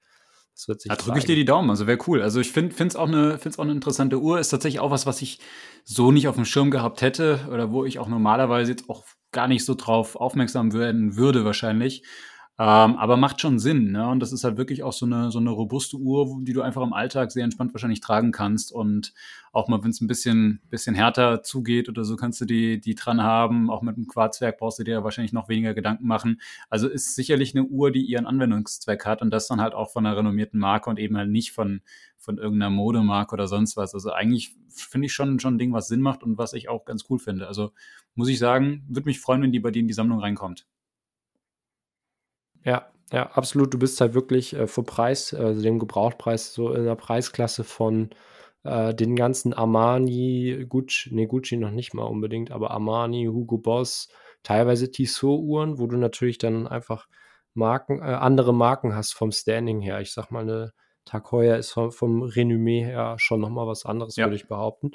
Das 0.54 0.68
wird 0.68 0.80
sich 0.80 0.90
da 0.90 0.96
drücke 0.96 1.18
ich 1.18 1.24
dir 1.24 1.34
die 1.34 1.44
Daumen, 1.44 1.70
also 1.70 1.86
wäre 1.86 1.98
cool. 2.06 2.22
Also 2.22 2.40
ich 2.40 2.52
finde 2.52 2.74
es 2.78 2.96
auch, 2.96 3.08
eine, 3.08 3.38
auch 3.56 3.58
eine 3.58 3.72
interessante 3.72 4.20
Uhr. 4.20 4.38
Ist 4.38 4.50
tatsächlich 4.50 4.80
auch 4.80 4.90
was, 4.90 5.06
was 5.06 5.22
ich 5.22 5.38
so 5.84 6.12
nicht 6.12 6.28
auf 6.28 6.34
dem 6.34 6.44
Schirm 6.44 6.70
gehabt 6.70 7.02
hätte 7.02 7.48
oder 7.50 7.72
wo 7.72 7.84
ich 7.84 7.98
auch 7.98 8.08
normalerweise 8.08 8.72
jetzt 8.72 8.88
auch 8.88 9.04
gar 9.32 9.48
nicht 9.48 9.64
so 9.64 9.74
drauf 9.74 10.14
aufmerksam 10.16 10.72
werden 10.72 11.16
würde 11.16 11.44
wahrscheinlich. 11.44 12.04
Ähm, 12.58 12.96
aber 12.96 13.16
macht 13.16 13.40
schon 13.40 13.58
Sinn, 13.58 13.92
ne? 13.92 14.06
Und 14.08 14.20
das 14.20 14.30
ist 14.30 14.44
halt 14.44 14.58
wirklich 14.58 14.82
auch 14.82 14.92
so 14.92 15.06
eine, 15.06 15.30
so 15.30 15.38
eine 15.38 15.50
robuste 15.50 15.96
Uhr, 15.96 16.38
die 16.42 16.52
du 16.52 16.60
einfach 16.60 16.82
im 16.82 16.92
Alltag 16.92 17.32
sehr 17.32 17.44
entspannt 17.44 17.72
wahrscheinlich 17.72 18.00
tragen 18.00 18.30
kannst. 18.30 18.72
Und 18.72 19.14
auch 19.52 19.68
mal, 19.68 19.82
wenn 19.82 19.90
es 19.90 20.02
ein 20.02 20.06
bisschen, 20.06 20.60
bisschen 20.68 20.94
härter 20.94 21.42
zugeht 21.42 21.88
oder 21.88 22.04
so, 22.04 22.14
kannst 22.14 22.42
du 22.42 22.44
die, 22.44 22.78
die 22.78 22.94
dran 22.94 23.22
haben. 23.22 23.70
Auch 23.70 23.80
mit 23.80 23.96
dem 23.96 24.06
Quarzwerk 24.06 24.58
brauchst 24.58 24.78
du 24.78 24.84
dir 24.84 25.02
wahrscheinlich 25.02 25.32
noch 25.32 25.48
weniger 25.48 25.72
Gedanken 25.72 26.06
machen. 26.06 26.42
Also 26.68 26.88
ist 26.88 27.14
sicherlich 27.14 27.54
eine 27.54 27.64
Uhr, 27.64 27.90
die 27.90 28.02
ihren 28.02 28.26
Anwendungszweck 28.26 29.06
hat 29.06 29.22
und 29.22 29.30
das 29.30 29.48
dann 29.48 29.60
halt 29.60 29.72
auch 29.72 29.90
von 29.90 30.04
einer 30.04 30.16
renommierten 30.16 30.60
Marke 30.60 30.90
und 30.90 30.98
eben 30.98 31.16
halt 31.16 31.30
nicht 31.30 31.52
von, 31.52 31.80
von 32.18 32.36
irgendeiner 32.36 32.70
Modemarke 32.70 33.32
oder 33.32 33.48
sonst 33.48 33.78
was. 33.78 33.94
Also 33.94 34.12
eigentlich 34.12 34.54
finde 34.68 35.06
ich 35.06 35.14
schon, 35.14 35.40
schon 35.40 35.54
ein 35.54 35.58
Ding, 35.58 35.72
was 35.72 35.88
Sinn 35.88 36.02
macht 36.02 36.22
und 36.22 36.36
was 36.36 36.52
ich 36.52 36.68
auch 36.68 36.84
ganz 36.84 37.06
cool 37.08 37.18
finde. 37.18 37.48
Also 37.48 37.72
muss 38.14 38.28
ich 38.28 38.38
sagen, 38.38 38.84
würde 38.88 39.06
mich 39.06 39.20
freuen, 39.20 39.40
wenn 39.40 39.52
die 39.52 39.60
bei 39.60 39.70
dir 39.70 39.80
in 39.80 39.88
die 39.88 39.94
Sammlung 39.94 40.20
reinkommt. 40.20 40.66
Ja, 42.64 42.88
ja, 43.12 43.30
absolut. 43.32 43.74
Du 43.74 43.78
bist 43.78 44.00
halt 44.00 44.14
wirklich 44.14 44.54
äh, 44.54 44.66
vom 44.66 44.84
Preis, 44.84 45.34
also 45.34 45.60
dem 45.60 45.78
Gebrauchtpreis, 45.78 46.54
so 46.54 46.72
in 46.72 46.84
der 46.84 46.94
Preisklasse 46.94 47.64
von 47.64 48.10
äh, 48.64 48.94
den 48.94 49.16
ganzen 49.16 49.52
Armani, 49.52 50.66
Gucci, 50.68 51.10
nee, 51.12 51.26
Gucci 51.26 51.56
noch 51.56 51.70
nicht 51.70 51.94
mal 51.94 52.04
unbedingt, 52.04 52.50
aber 52.50 52.70
Armani, 52.70 53.26
Hugo 53.26 53.58
Boss, 53.58 54.08
teilweise 54.42 54.90
Tissot-Uhren, 54.90 55.78
wo 55.78 55.86
du 55.86 55.96
natürlich 55.96 56.38
dann 56.38 56.66
einfach 56.66 57.06
Marken, 57.54 57.98
äh, 58.00 58.04
andere 58.04 58.54
Marken 58.54 58.94
hast 58.94 59.12
vom 59.12 59.30
Standing 59.30 59.80
her. 59.80 60.00
Ich 60.00 60.12
sag 60.12 60.30
mal, 60.30 60.42
eine 60.42 60.72
Tag 61.04 61.32
Heuer 61.32 61.56
ist 61.56 61.72
vom, 61.72 61.90
vom 61.90 62.22
Renommee 62.22 62.84
her 62.84 63.16
schon 63.18 63.40
nochmal 63.40 63.66
was 63.66 63.84
anderes, 63.84 64.16
ja. 64.16 64.26
würde 64.26 64.36
ich 64.36 64.48
behaupten. 64.48 64.92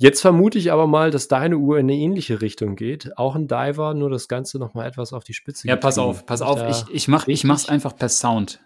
Jetzt 0.00 0.20
vermute 0.20 0.58
ich 0.58 0.70
aber 0.70 0.86
mal, 0.86 1.10
dass 1.10 1.26
deine 1.26 1.58
Uhr 1.58 1.76
in 1.78 1.86
eine 1.86 1.94
ähnliche 1.94 2.40
Richtung 2.40 2.76
geht. 2.76 3.18
Auch 3.18 3.34
ein 3.34 3.48
Diver, 3.48 3.94
nur 3.94 4.10
das 4.10 4.28
Ganze 4.28 4.58
noch 4.58 4.72
mal 4.72 4.86
etwas 4.86 5.12
auf 5.12 5.24
die 5.24 5.34
Spitze. 5.34 5.66
Ja, 5.66 5.74
pass 5.74 5.98
auf, 5.98 6.24
pass 6.24 6.40
auf. 6.40 6.62
Ich, 6.70 6.94
ich, 6.94 7.08
mach, 7.08 7.26
ich 7.26 7.42
mach's 7.42 7.68
einfach 7.68 7.96
per 7.96 8.08
Sound. 8.08 8.60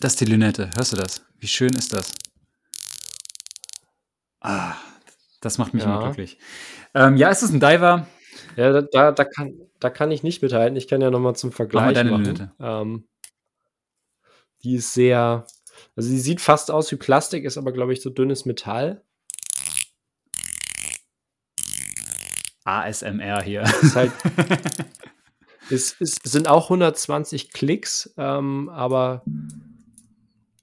Das 0.00 0.14
ist 0.14 0.20
die 0.20 0.24
Lünette. 0.24 0.74
Hörst 0.74 0.92
du 0.92 0.96
das? 0.96 1.24
Wie 1.38 1.46
schön 1.46 1.72
ist 1.74 1.94
das? 1.94 2.12
Ah, 4.40 4.74
das 5.40 5.58
macht 5.58 5.72
mich 5.72 5.84
ja. 5.84 5.94
immer 5.94 6.04
glücklich. 6.04 6.38
Ähm, 6.94 7.16
ja, 7.16 7.28
ist 7.28 7.42
es 7.42 7.52
ein 7.52 7.60
Diver? 7.60 8.08
Ja, 8.56 8.72
da, 8.72 8.82
da, 8.82 9.12
da, 9.12 9.24
kann, 9.24 9.54
da 9.78 9.88
kann 9.88 10.10
ich 10.10 10.24
nicht 10.24 10.42
mithalten. 10.42 10.76
Ich 10.76 10.88
kann 10.88 11.00
ja 11.00 11.10
noch 11.10 11.20
mal 11.20 11.34
zum 11.34 11.52
Vergleich 11.52 11.80
Mach 11.80 11.86
mal 11.86 11.94
deine 11.94 12.10
machen. 12.10 12.24
Lünette. 12.24 12.52
Ähm, 12.58 13.06
die 14.64 14.74
ist 14.74 14.94
sehr, 14.94 15.46
also 15.96 16.08
sie 16.08 16.20
sieht 16.20 16.40
fast 16.40 16.70
aus 16.70 16.90
wie 16.92 16.96
Plastik, 16.96 17.44
ist 17.44 17.58
aber, 17.58 17.72
glaube 17.72 17.92
ich, 17.92 18.00
so 18.02 18.10
dünnes 18.10 18.44
Metall. 18.44 19.02
ASMR 22.64 23.42
hier. 23.42 23.62
Ist 23.62 23.96
halt, 23.96 24.12
es, 25.70 25.96
es 26.00 26.16
sind 26.22 26.46
auch 26.46 26.64
120 26.64 27.52
Klicks, 27.52 28.12
ähm, 28.16 28.68
aber 28.68 29.24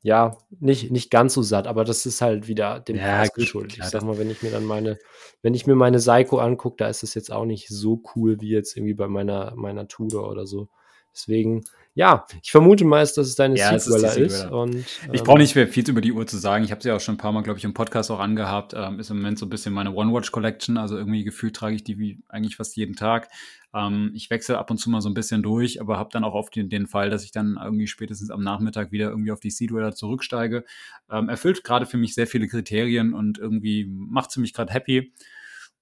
ja, 0.08 0.38
nicht, 0.62 0.90
nicht 0.92 1.12
ganz 1.12 1.34
so 1.34 1.42
satt, 1.42 1.68
aber 1.68 1.84
das 1.84 2.06
ist 2.06 2.22
halt 2.22 2.48
wieder 2.48 2.80
dem 2.80 2.96
ja, 2.96 3.18
Preis 3.18 3.34
geschuldet. 3.34 3.80
Ich 3.80 3.84
sag 3.84 4.04
mal, 4.04 4.18
wenn 4.18 4.30
ich 4.30 4.42
mir 4.42 4.52
dann 4.52 4.64
meine, 4.64 4.98
wenn 5.42 5.54
ich 5.54 5.68
mir 5.68 5.76
meine 5.76 6.00
Seiko 6.00 6.38
angucke, 6.38 6.78
da 6.78 6.88
ist 6.88 7.04
es 7.04 7.14
jetzt 7.14 7.32
auch 7.32 7.46
nicht 7.46 7.68
so 7.68 8.02
cool 8.16 8.40
wie 8.40 8.50
jetzt 8.50 8.78
irgendwie 8.78 8.94
bei 8.94 9.08
meiner, 9.08 9.54
meiner 9.56 9.88
Tudor 9.88 10.30
oder 10.30 10.46
so. 10.46 10.70
Deswegen, 11.14 11.66
ja, 11.98 12.28
ich 12.44 12.52
vermute 12.52 12.86
meist, 12.86 13.18
dass 13.18 13.26
es 13.26 13.34
deine 13.34 13.58
ja, 13.58 13.78
Sequeller 13.80 14.16
ist. 14.16 14.34
ist 14.34 14.52
und, 14.52 14.76
ich 15.12 15.20
ähm, 15.20 15.26
brauche 15.26 15.40
nicht 15.40 15.56
mehr 15.56 15.68
viel 15.68 15.90
über 15.90 16.00
die 16.00 16.12
Uhr 16.12 16.28
zu 16.28 16.38
sagen. 16.38 16.64
Ich 16.64 16.70
habe 16.70 16.80
sie 16.84 16.92
auch 16.92 17.00
schon 17.00 17.16
ein 17.16 17.18
paar 17.18 17.32
Mal, 17.32 17.42
glaube 17.42 17.58
ich, 17.58 17.66
im 17.66 17.74
Podcast 17.74 18.12
auch 18.12 18.20
angehabt. 18.20 18.76
Ähm, 18.78 19.00
ist 19.00 19.10
im 19.10 19.18
Moment 19.18 19.40
so 19.40 19.48
ein 19.48 19.50
bisschen 19.50 19.74
meine 19.74 19.92
One-Watch-Collection. 19.92 20.78
Also 20.78 20.96
irgendwie 20.96 21.24
gefühlt 21.24 21.56
trage 21.56 21.76
ich 21.76 21.84
die 21.84 21.98
wie 21.98 22.20
eigentlich 22.30 22.56
fast 22.56 22.76
jeden 22.76 22.96
Tag. 22.96 23.30
Ähm, 23.74 24.12
ich 24.14 24.30
wechsle 24.30 24.60
ab 24.60 24.70
und 24.70 24.78
zu 24.78 24.92
mal 24.92 25.02
so 25.02 25.10
ein 25.10 25.16
bisschen 25.16 25.42
durch, 25.42 25.82
aber 25.82 25.98
habe 25.98 26.12
dann 26.14 26.24
auch 26.24 26.36
oft 26.36 26.56
den, 26.56 26.70
den, 26.70 26.86
Fall, 26.86 27.10
dass 27.10 27.24
ich 27.24 27.32
dann 27.32 27.58
irgendwie 27.60 27.88
spätestens 27.88 28.30
am 28.30 28.44
Nachmittag 28.44 28.92
wieder 28.92 29.10
irgendwie 29.10 29.32
auf 29.32 29.40
die 29.40 29.50
Seedweller 29.50 29.96
zurücksteige. 29.96 30.66
Ähm, 31.10 31.30
erfüllt 31.30 31.64
gerade 31.64 31.88
für 31.88 31.98
mich 31.98 32.14
sehr 32.14 32.28
viele 32.28 32.48
Kriterien 32.48 33.16
und 33.16 33.40
irgendwie 33.40 33.88
macht 33.90 34.30
sie 34.30 34.40
mich 34.40 34.54
gerade 34.54 34.72
happy. 34.72 35.14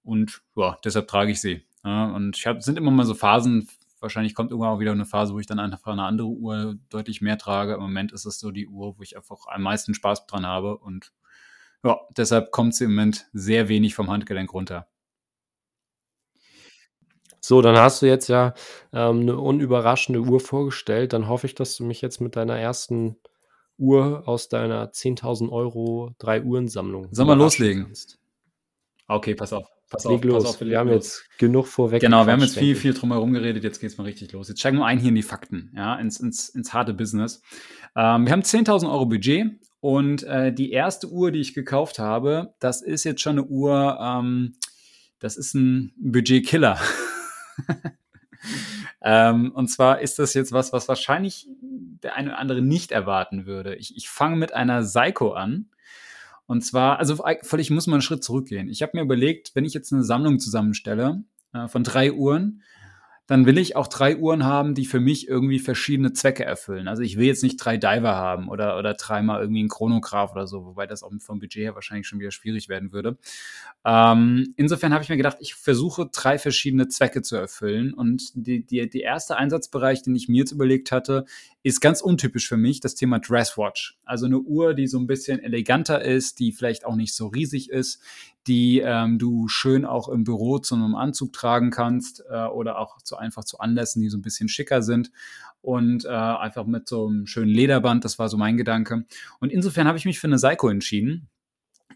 Und 0.01 0.43
ja, 0.55 0.77
deshalb 0.86 1.10
trage 1.10 1.31
ich 1.31 1.41
sie. 1.41 1.63
Ja, 1.84 2.05
und 2.05 2.38
ich 2.38 2.48
hab, 2.48 2.63
sind 2.63 2.77
immer 2.77 2.91
mal 2.91 3.05
so 3.05 3.15
Phasen, 3.15 3.67
wahrscheinlich 4.06 4.36
kommt 4.36 4.52
irgendwann 4.52 4.72
auch 4.72 4.80
wieder 4.80 4.94
eine 4.94 5.06
Phase, 5.06 5.34
wo 5.34 5.40
ich 5.40 5.48
dann 5.48 5.60
einfach 5.60 5.92
eine 5.92 6.04
andere 6.06 6.28
Uhr 6.30 6.76
deutlich 6.90 7.22
mehr 7.22 7.38
trage. 7.38 7.74
Im 7.74 7.82
Moment 7.82 8.12
ist 8.14 8.26
es 8.26 8.40
so 8.40 8.52
die 8.52 8.68
Uhr, 8.68 8.98
wo 8.98 9.02
ich 9.04 9.18
einfach 9.18 9.48
am 9.48 9.64
meisten 9.64 9.94
Spaß 9.96 10.28
dran 10.28 10.46
habe 10.46 10.78
und 10.78 11.12
ja, 11.84 12.00
deshalb 12.18 12.52
kommt 12.52 12.76
sie 12.76 12.86
im 12.86 12.92
Moment 12.92 13.28
sehr 13.34 13.68
wenig 13.70 13.96
vom 13.96 14.10
Handgelenk 14.10 14.54
runter. 14.54 14.88
So, 17.44 17.62
dann 17.62 17.78
hast 17.78 18.02
du 18.02 18.08
jetzt 18.08 18.28
ja, 18.28 18.54
ähm, 18.94 19.26
'ne 19.26 19.38
unüberraschende 19.38 20.22
Uhr 20.22 20.40
vorgestellt. 20.40 21.14
Dann 21.14 21.28
hoffe 21.28 21.48
ich, 21.48 21.56
dass 21.56 21.78
du 21.78 21.84
mich 21.84 22.02
jetzt 22.02 22.20
mit 22.22 22.36
deiner 22.36 22.58
ersten 22.58 23.18
Uhr 23.78 24.24
aus 24.28 24.50
deiner 24.50 24.92
10.000 24.92 25.52
€ 25.52 26.12
Drei-Uhren-Sammlung 26.18 27.10
Sollen 27.12 27.28
wir 27.28 27.36
loslegen? 27.36 27.84
kannst. 27.86 28.20
Okay, 29.08 29.36
pass 29.36 29.54
auf, 29.54 29.68
pass 29.89 30.04
Leg 30.06 30.13
auf, 30.13 30.22
pass 30.22 30.30
los. 30.30 30.46
auf, 30.46 30.60
wir 30.62 30.68
Wir 30.68 30.80
haben 30.80 30.89
los. 30.89 30.96
jetzt 30.96 31.39
genug 31.39 31.68
vorweg 31.68 32.01
Genau, 32.01 32.25
wir 32.25 32.34
haben 32.34 32.42
jetzt 32.42 32.58
viel, 32.58 32.75
viel 32.75 32.94
drum 32.94 33.12
herum 33.12 33.34
geredet, 33.34 33.63
jetzt 33.63 33.80
geht's 33.80 33.98
mal 33.98 34.04
richtig 34.06 34.32
los. 34.32 34.50
Jetzt 34.50 34.60
steigen 34.60 34.77
wir 34.77 34.86
ein 34.86 35.00
hier 35.00 35.10
in 35.10 35.15
die 35.15 35.24
Fakten, 35.24 35.72
ja, 35.75 35.96
ins, 35.96 36.20
ins, 36.20 36.50
ins 36.50 36.74
harte 36.74 36.94
Business. 36.94 37.42
Ähm, 37.96 38.25
wir 38.25 38.32
haben 38.32 38.42
10.000 38.42 38.89
Euro 38.89 39.06
Budget 39.06 39.51
und 39.80 40.24
äh, 40.24 40.51
die 40.51 40.72
erste 40.72 41.10
Uhr, 41.10 41.32
die 41.32 41.39
ich 41.42 41.54
gekauft 41.54 42.00
habe, 42.00 42.56
das 42.60 42.82
ist 42.82 43.04
jetzt 43.04 43.22
schon 43.22 43.34
eine 43.39 43.46
Uhr, 43.46 43.98
ähm, 44.01 44.56
das 45.20 45.38
ist 45.38 45.54
ein 45.54 45.94
Budgetkiller. 45.98 46.80
ähm, 49.01 49.51
und 49.54 49.68
zwar 49.68 50.01
ist 50.01 50.20
das 50.20 50.34
jetzt 50.34 50.51
was, 50.51 50.74
was 50.74 50.88
wahrscheinlich 50.88 51.48
der 51.62 52.15
eine 52.15 52.30
oder 52.32 52.39
andere 52.39 52.62
nicht 52.62 52.92
erwarten 52.92 53.46
würde. 53.46 53.75
Ich, 53.75 53.96
ich 53.96 54.10
fange 54.10 54.36
mit 54.36 54.54
einer 54.54 54.84
Seiko 54.84 55.34
an. 55.34 55.70
Und 56.48 56.62
zwar, 56.64 57.00
also 57.00 57.24
völlig 57.42 57.72
muss 57.72 57.88
man 57.88 57.96
einen 57.96 58.02
Schritt 58.02 58.24
zurückgehen. 58.24 58.70
Ich 58.70 58.82
habe 58.82 58.92
mir 58.96 59.02
überlegt, 59.04 59.52
wenn 59.56 59.66
ich 59.66 59.74
jetzt 59.74 59.92
eine 59.92 60.04
Sammlung 60.04 60.40
zusammenstelle 60.40 61.24
äh, 61.54 61.68
von 61.68 61.84
drei 61.84 62.12
Uhren, 62.12 62.62
dann 63.27 63.48
will 63.48 63.58
ich 63.58 63.75
auch 63.75 63.88
drei 63.88 64.17
Uhren 64.17 64.44
haben, 64.44 64.75
die 64.75 64.86
für 64.86 65.00
mich 65.00 65.27
irgendwie 65.27 65.60
verschiedene 65.60 66.13
Zwecke 66.13 66.46
erfüllen. 66.46 66.88
Also 66.88 67.01
ich 67.01 67.17
will 67.17 67.25
jetzt 67.25 67.41
nicht 67.41 67.58
drei 67.58 67.77
Diver 67.77 68.15
haben 68.15 68.50
oder, 68.50 68.77
oder 68.77 68.94
dreimal 68.94 69.41
irgendwie 69.41 69.62
einen 69.62 69.70
Chronograph 69.70 70.32
oder 70.32 70.46
so, 70.46 70.65
wobei 70.65 70.86
das 70.86 71.01
auch 71.01 71.12
vom 71.20 71.39
Budget 71.39 71.63
her 71.63 71.75
wahrscheinlich 71.75 72.08
schon 72.08 72.20
wieder 72.20 72.32
schwierig 72.32 72.70
werden 72.70 72.91
würde. 72.91 73.17
Ähm, 73.84 74.53
insofern 74.58 74.94
habe 74.94 75.03
ich 75.03 75.10
mir 75.10 75.17
gedacht, 75.17 75.38
ich 75.39 75.55
versuche 75.55 76.08
drei 76.12 76.38
verschiedene 76.38 76.88
Zwecke 76.88 77.24
zu 77.24 77.36
erfüllen. 77.36 77.94
Und 77.94 78.32
die, 78.36 78.63
die, 78.63 78.88
die 78.89 79.01
erste 79.01 79.38
Einsatzbereich, 79.38 80.03
den 80.03 80.15
ich 80.15 80.27
mir 80.27 80.38
jetzt 80.38 80.51
überlegt 80.51 80.91
hatte, 80.91 81.25
ist 81.63 81.82
ganz 81.82 82.01
untypisch 82.01 82.48
für 82.48 82.58
mich, 82.58 82.79
das 82.79 82.94
Thema 82.94 83.20
Dresswatch. 83.20 83.98
Also 84.03 84.27
eine 84.27 84.39
Uhr, 84.39 84.75
die 84.75 84.86
so 84.86 85.00
ein 85.00 85.08
bisschen 85.08 85.39
eleganter 85.39 86.03
ist, 86.03 86.39
die 86.39 86.51
vielleicht 86.51 86.86
auch 86.86 86.96
nicht 86.96 87.15
so 87.15 87.27
riesig 87.27 87.72
ist, 87.72 88.01
die 88.48 88.80
ähm, 88.80 89.18
du 89.20 89.48
schön 89.48 89.86
auch 89.86 90.10
im 90.10 90.24
Büro 90.24 90.60
zu 90.60 90.75
einem 90.75 90.96
Anzug 90.96 91.34
tragen 91.34 91.72
kannst 91.72 92.24
äh, 92.30 92.46
oder 92.46 92.80
auch 92.80 93.02
zu 93.02 93.18
einfach 93.18 93.44
zu 93.44 93.60
Anlässen, 93.60 94.02
die 94.02 94.10
so 94.10 94.18
ein 94.18 94.22
bisschen 94.22 94.50
schicker 94.50 94.82
sind 94.82 95.12
und 95.62 96.06
äh, 96.06 96.10
einfach 96.10 96.66
mit 96.66 96.88
so 96.88 97.08
einem 97.08 97.25
schönen 97.25 97.50
Lederband. 97.50 98.06
Das 98.06 98.20
war 98.20 98.30
so 98.30 98.38
mein 98.38 98.58
Gedanke. 98.58 99.06
Und 99.40 99.52
insofern 99.52 99.88
habe 99.88 99.98
ich 99.98 100.06
mich 100.06 100.20
für 100.20 100.28
eine 100.28 100.38
Seiko 100.38 100.70
entschieden. 100.70 101.30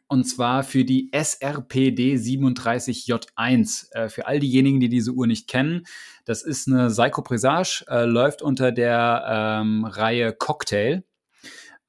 Und 0.08 0.24
zwar 0.24 0.63
für 0.63 0.84
die 0.84 1.10
SRPD 1.12 2.15
37J1. 2.15 3.94
Äh, 3.94 4.10
für 4.10 4.25
all 4.25 4.39
diejenigen, 4.39 4.79
die 4.79 4.89
diese 4.89 5.12
Uhr 5.12 5.27
nicht 5.27 5.48
kennen, 5.48 5.84
das 6.25 6.41
ist 6.41 6.68
eine 6.68 6.89
Seiko 6.89 7.22
Presage, 7.22 7.86
äh, 7.88 8.06
läuft 8.06 8.41
unter 8.41 8.72
der 8.72 9.24
ähm, 9.62 9.86
Reihe 9.86 10.34
Cocktail. 10.34 11.03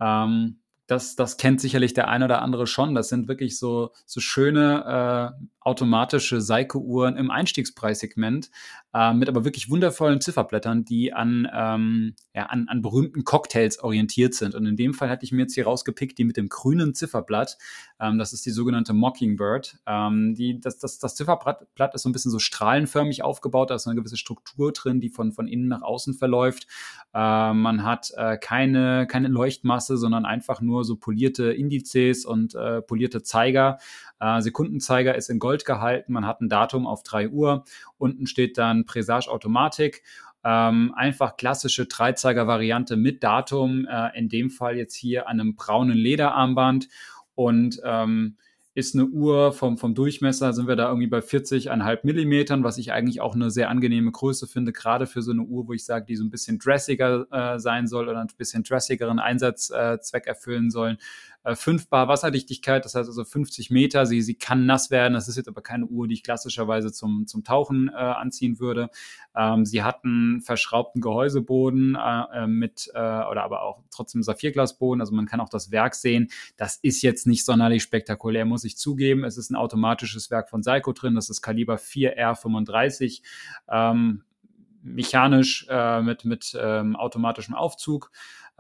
Ähm, 0.00 0.59
das, 0.90 1.14
das 1.14 1.36
kennt 1.36 1.60
sicherlich 1.60 1.94
der 1.94 2.08
ein 2.08 2.24
oder 2.24 2.42
andere 2.42 2.66
schon. 2.66 2.96
Das 2.96 3.08
sind 3.08 3.28
wirklich 3.28 3.58
so, 3.58 3.92
so 4.06 4.20
schöne 4.20 5.34
äh, 5.38 5.44
automatische 5.60 6.40
Seiko-Uhren 6.40 7.16
im 7.16 7.30
Einstiegspreissegment 7.30 8.50
äh, 8.92 9.12
mit 9.12 9.28
aber 9.28 9.44
wirklich 9.44 9.70
wundervollen 9.70 10.20
Zifferblättern, 10.20 10.84
die 10.84 11.12
an, 11.12 11.48
ähm, 11.52 12.14
ja, 12.34 12.46
an, 12.46 12.66
an 12.68 12.82
berühmten 12.82 13.24
Cocktails 13.24 13.78
orientiert 13.78 14.34
sind. 14.34 14.54
Und 14.54 14.66
in 14.66 14.76
dem 14.76 14.94
Fall 14.94 15.08
hatte 15.08 15.24
ich 15.24 15.32
mir 15.32 15.42
jetzt 15.42 15.54
hier 15.54 15.64
rausgepickt, 15.64 16.18
die 16.18 16.24
mit 16.24 16.36
dem 16.36 16.48
grünen 16.48 16.94
Zifferblatt. 16.94 17.56
Ähm, 18.00 18.18
das 18.18 18.32
ist 18.32 18.44
die 18.46 18.50
sogenannte 18.50 18.92
Mockingbird. 18.92 19.78
Ähm, 19.86 20.34
die, 20.34 20.60
das, 20.60 20.78
das, 20.78 20.98
das 20.98 21.14
Zifferblatt 21.14 21.94
ist 21.94 22.02
so 22.02 22.08
ein 22.08 22.12
bisschen 22.12 22.32
so 22.32 22.40
strahlenförmig 22.40 23.22
aufgebaut. 23.22 23.70
Da 23.70 23.76
ist 23.76 23.86
eine 23.86 23.96
gewisse 23.96 24.16
Struktur 24.16 24.72
drin, 24.72 25.00
die 25.00 25.08
von, 25.10 25.32
von 25.32 25.46
innen 25.46 25.68
nach 25.68 25.82
außen 25.82 26.14
verläuft. 26.14 26.66
Äh, 27.14 27.52
man 27.52 27.84
hat 27.84 28.10
äh, 28.16 28.38
keine, 28.38 29.06
keine 29.06 29.28
Leuchtmasse, 29.28 29.96
sondern 29.98 30.24
einfach 30.24 30.60
nur 30.60 30.84
so 30.84 30.96
polierte 30.96 31.52
Indizes 31.52 32.24
und 32.24 32.54
äh, 32.56 32.82
polierte 32.82 33.22
Zeiger. 33.22 33.78
Äh, 34.18 34.40
Sekundenzeiger 34.40 35.14
ist 35.14 35.30
in 35.30 35.38
Gold 35.38 35.64
gehalten. 35.64 36.12
Man 36.12 36.26
hat 36.26 36.40
ein 36.40 36.48
Datum 36.48 36.86
auf 36.86 37.02
3 37.02 37.30
Uhr. 37.30 37.64
Unten 37.96 38.26
steht 38.26 38.58
dann 38.58 38.79
Presage 38.84 39.30
Automatik. 39.30 40.02
Ähm, 40.42 40.94
einfach 40.96 41.36
klassische 41.36 41.86
Dreizeiger-Variante 41.86 42.96
mit 42.96 43.22
Datum, 43.22 43.86
äh, 43.86 44.18
in 44.18 44.28
dem 44.28 44.48
Fall 44.48 44.76
jetzt 44.76 44.94
hier 44.94 45.28
an 45.28 45.38
einem 45.38 45.54
braunen 45.54 45.96
Lederarmband 45.96 46.88
und 47.34 47.80
ähm, 47.84 48.36
ist 48.72 48.94
eine 48.94 49.06
Uhr 49.06 49.52
vom, 49.52 49.78
vom 49.78 49.94
Durchmesser, 49.94 50.52
sind 50.52 50.68
wir 50.68 50.76
da 50.76 50.88
irgendwie 50.88 51.08
bei 51.08 51.18
40,5 51.18 52.00
Millimetern, 52.04 52.62
was 52.62 52.78
ich 52.78 52.92
eigentlich 52.92 53.20
auch 53.20 53.34
eine 53.34 53.50
sehr 53.50 53.68
angenehme 53.68 54.12
Größe 54.12 54.46
finde, 54.46 54.72
gerade 54.72 55.06
für 55.06 55.22
so 55.22 55.32
eine 55.32 55.42
Uhr, 55.42 55.66
wo 55.66 55.72
ich 55.72 55.84
sage, 55.84 56.06
die 56.06 56.14
so 56.14 56.24
ein 56.24 56.30
bisschen 56.30 56.58
dressiger 56.58 57.26
äh, 57.32 57.58
sein 57.58 57.88
soll 57.88 58.08
oder 58.08 58.20
ein 58.20 58.28
bisschen 58.38 58.62
dressigeren 58.62 59.18
Einsatzzweck 59.18 60.26
äh, 60.26 60.30
erfüllen 60.30 60.70
sollen. 60.70 60.98
Äh, 61.42 61.54
5 61.54 61.88
Bar 61.88 62.08
Wasserdichtigkeit, 62.08 62.84
das 62.84 62.94
heißt 62.94 63.08
also 63.08 63.24
50 63.24 63.70
Meter. 63.70 64.06
Sie, 64.06 64.20
sie 64.20 64.34
kann 64.34 64.66
nass 64.66 64.90
werden. 64.90 65.14
Das 65.14 65.28
ist 65.28 65.36
jetzt 65.36 65.48
aber 65.48 65.62
keine 65.62 65.86
Uhr, 65.86 66.06
die 66.06 66.14
ich 66.14 66.22
klassischerweise 66.22 66.92
zum, 66.92 67.26
zum 67.26 67.44
Tauchen 67.44 67.88
äh, 67.88 67.96
anziehen 67.96 68.58
würde. 68.60 68.90
Ähm, 69.34 69.64
sie 69.64 69.82
hat 69.82 70.04
einen 70.04 70.42
verschraubten 70.42 71.00
Gehäuseboden 71.00 71.96
äh, 71.96 72.42
äh 72.42 72.46
mit, 72.46 72.90
äh, 72.94 72.98
oder 72.98 73.42
aber 73.42 73.62
auch 73.62 73.82
trotzdem 73.90 74.22
Saphirglasboden. 74.22 75.00
Also 75.00 75.14
man 75.14 75.26
kann 75.26 75.40
auch 75.40 75.48
das 75.48 75.70
Werk 75.70 75.94
sehen. 75.94 76.28
Das 76.56 76.76
ist 76.76 77.02
jetzt 77.02 77.26
nicht 77.26 77.44
sonderlich 77.44 77.82
spektakulär, 77.82 78.44
muss 78.44 78.64
ich 78.64 78.76
zugeben. 78.76 79.24
Es 79.24 79.38
ist 79.38 79.50
ein 79.50 79.56
automatisches 79.56 80.30
Werk 80.30 80.50
von 80.50 80.62
Seiko 80.62 80.92
drin. 80.92 81.14
Das 81.14 81.30
ist 81.30 81.40
Kaliber 81.40 81.76
4R35. 81.76 83.22
Ähm, 83.70 84.24
mechanisch 84.82 85.66
äh, 85.68 86.02
mit, 86.02 86.24
mit 86.24 86.56
ähm, 86.58 86.96
automatischem 86.96 87.54
Aufzug. 87.54 88.10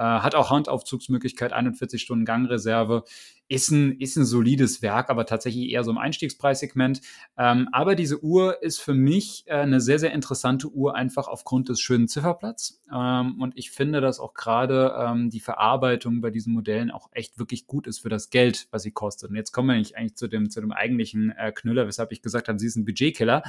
Äh, 0.00 0.02
hat 0.02 0.34
auch 0.34 0.48
Handaufzugsmöglichkeit, 0.48 1.52
41 1.52 2.00
Stunden 2.00 2.24
Gangreserve. 2.24 3.04
Ist 3.48 3.70
ein, 3.70 4.00
ist 4.00 4.16
ein 4.16 4.24
solides 4.24 4.80
Werk, 4.80 5.10
aber 5.10 5.26
tatsächlich 5.26 5.68
eher 5.68 5.84
so 5.84 5.90
im 5.90 5.98
Einstiegspreissegment. 5.98 7.02
Ähm, 7.36 7.68
aber 7.70 7.94
diese 7.96 8.24
Uhr 8.24 8.62
ist 8.62 8.80
für 8.80 8.94
mich 8.94 9.42
äh, 9.44 9.56
eine 9.56 9.82
sehr, 9.82 9.98
sehr 9.98 10.12
interessante 10.12 10.68
Uhr, 10.70 10.94
einfach 10.94 11.28
aufgrund 11.28 11.68
des 11.68 11.80
schönen 11.80 12.08
Zifferblatts. 12.08 12.80
Ähm, 12.90 13.42
und 13.42 13.58
ich 13.58 13.72
finde, 13.72 14.00
dass 14.00 14.20
auch 14.20 14.32
gerade 14.32 14.94
ähm, 14.98 15.28
die 15.28 15.40
Verarbeitung 15.40 16.22
bei 16.22 16.30
diesen 16.30 16.54
Modellen 16.54 16.90
auch 16.90 17.10
echt 17.12 17.38
wirklich 17.38 17.66
gut 17.66 17.86
ist 17.86 17.98
für 17.98 18.08
das 18.08 18.30
Geld, 18.30 18.68
was 18.70 18.84
sie 18.84 18.92
kostet. 18.92 19.28
Und 19.28 19.36
jetzt 19.36 19.52
kommen 19.52 19.68
wir 19.68 19.76
nicht 19.76 19.98
eigentlich 19.98 20.16
zu 20.16 20.28
dem, 20.28 20.48
zu 20.48 20.62
dem 20.62 20.72
eigentlichen 20.72 21.30
äh, 21.32 21.52
Knüller, 21.52 21.86
weshalb 21.86 22.10
ich 22.12 22.22
gesagt 22.22 22.48
habe, 22.48 22.58
sie 22.58 22.68
ist 22.68 22.76
ein 22.76 22.86
Budgetkiller. 22.86 23.42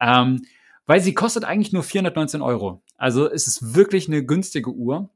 Ähm, 0.00 0.40
weil 0.86 1.02
sie 1.02 1.12
kostet 1.12 1.44
eigentlich 1.44 1.74
nur 1.74 1.82
419 1.82 2.40
Euro. 2.40 2.80
Also 2.96 3.30
es 3.30 3.46
ist 3.46 3.74
wirklich 3.74 4.08
eine 4.08 4.24
günstige 4.24 4.70
Uhr. 4.70 5.10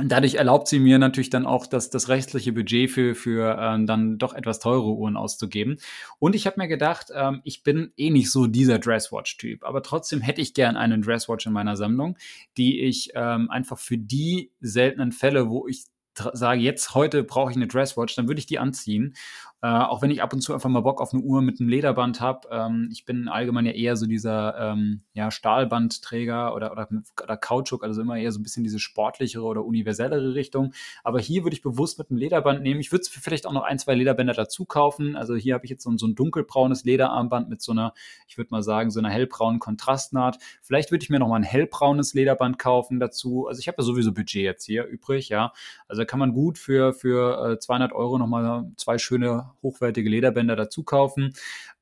Und 0.00 0.10
dadurch 0.10 0.36
erlaubt 0.36 0.68
sie 0.68 0.78
mir 0.78 1.00
natürlich 1.00 1.28
dann 1.28 1.44
auch 1.44 1.66
das, 1.66 1.90
das 1.90 2.08
rechtliche 2.08 2.52
Budget 2.52 2.88
für, 2.88 3.16
für 3.16 3.58
ähm, 3.60 3.84
dann 3.84 4.16
doch 4.16 4.32
etwas 4.32 4.60
teure 4.60 4.94
Uhren 4.94 5.16
auszugeben. 5.16 5.78
Und 6.20 6.36
ich 6.36 6.46
habe 6.46 6.60
mir 6.60 6.68
gedacht, 6.68 7.08
ähm, 7.12 7.40
ich 7.42 7.64
bin 7.64 7.92
eh 7.96 8.10
nicht 8.10 8.30
so 8.30 8.46
dieser 8.46 8.78
Dresswatch-Typ, 8.78 9.64
aber 9.64 9.82
trotzdem 9.82 10.20
hätte 10.20 10.40
ich 10.40 10.54
gern 10.54 10.76
einen 10.76 11.02
Dresswatch 11.02 11.46
in 11.46 11.52
meiner 11.52 11.74
Sammlung, 11.74 12.16
die 12.56 12.80
ich 12.82 13.10
ähm, 13.16 13.50
einfach 13.50 13.78
für 13.78 13.98
die 13.98 14.52
seltenen 14.60 15.10
Fälle, 15.10 15.50
wo 15.50 15.66
ich 15.66 15.86
sage, 16.14 16.60
jetzt 16.60 16.94
heute 16.94 17.24
brauche 17.24 17.50
ich 17.50 17.56
eine 17.56 17.66
Dresswatch, 17.66 18.14
dann 18.14 18.28
würde 18.28 18.38
ich 18.38 18.46
die 18.46 18.58
anziehen. 18.58 19.14
Äh, 19.60 19.66
auch 19.66 20.02
wenn 20.02 20.12
ich 20.12 20.22
ab 20.22 20.32
und 20.32 20.40
zu 20.40 20.54
einfach 20.54 20.68
mal 20.68 20.82
Bock 20.82 21.00
auf 21.00 21.12
eine 21.12 21.20
Uhr 21.20 21.42
mit 21.42 21.58
einem 21.58 21.68
Lederband 21.68 22.20
habe. 22.20 22.48
Ähm, 22.52 22.88
ich 22.92 23.04
bin 23.04 23.26
allgemein 23.26 23.66
ja 23.66 23.72
eher 23.72 23.96
so 23.96 24.06
dieser 24.06 24.56
ähm, 24.56 25.02
ja, 25.14 25.32
Stahlbandträger 25.32 26.54
oder, 26.54 26.70
oder, 26.70 26.88
oder 27.20 27.36
Kautschuk, 27.36 27.82
also 27.82 28.00
immer 28.00 28.16
eher 28.16 28.30
so 28.30 28.38
ein 28.38 28.44
bisschen 28.44 28.62
diese 28.62 28.78
sportlichere 28.78 29.42
oder 29.42 29.64
universellere 29.64 30.34
Richtung. 30.34 30.72
Aber 31.02 31.18
hier 31.18 31.42
würde 31.42 31.56
ich 31.56 31.62
bewusst 31.62 31.98
mit 31.98 32.08
einem 32.08 32.18
Lederband 32.18 32.62
nehmen. 32.62 32.78
Ich 32.78 32.92
würde 32.92 33.04
vielleicht 33.10 33.46
auch 33.46 33.52
noch 33.52 33.64
ein, 33.64 33.80
zwei 33.80 33.96
Lederbänder 33.96 34.32
dazu 34.32 34.64
kaufen. 34.64 35.16
Also 35.16 35.34
hier 35.34 35.54
habe 35.54 35.64
ich 35.64 35.70
jetzt 35.70 35.82
so, 35.82 35.96
so 35.96 36.06
ein 36.06 36.14
dunkelbraunes 36.14 36.84
Lederarmband 36.84 37.48
mit 37.48 37.60
so 37.60 37.72
einer, 37.72 37.94
ich 38.28 38.38
würde 38.38 38.50
mal 38.52 38.62
sagen, 38.62 38.92
so 38.92 39.00
einer 39.00 39.10
hellbraunen 39.10 39.58
Kontrastnaht. 39.58 40.38
Vielleicht 40.62 40.92
würde 40.92 41.02
ich 41.02 41.10
mir 41.10 41.18
noch 41.18 41.28
mal 41.28 41.36
ein 41.36 41.42
hellbraunes 41.42 42.14
Lederband 42.14 42.60
kaufen 42.60 43.00
dazu. 43.00 43.48
Also 43.48 43.58
ich 43.58 43.66
habe 43.66 43.78
ja 43.78 43.82
sowieso 43.82 44.12
Budget 44.12 44.44
jetzt 44.44 44.66
hier 44.66 44.84
übrig, 44.84 45.28
ja. 45.30 45.52
Also 45.88 46.04
kann 46.04 46.20
man 46.20 46.32
gut 46.32 46.58
für, 46.58 46.92
für 46.92 47.54
äh, 47.54 47.58
200 47.58 47.92
Euro 47.92 48.18
noch 48.18 48.28
mal 48.28 48.70
zwei 48.76 48.98
schöne 48.98 49.47
hochwertige 49.62 50.08
Lederbänder 50.08 50.56
dazu 50.56 50.82
kaufen. 50.84 51.32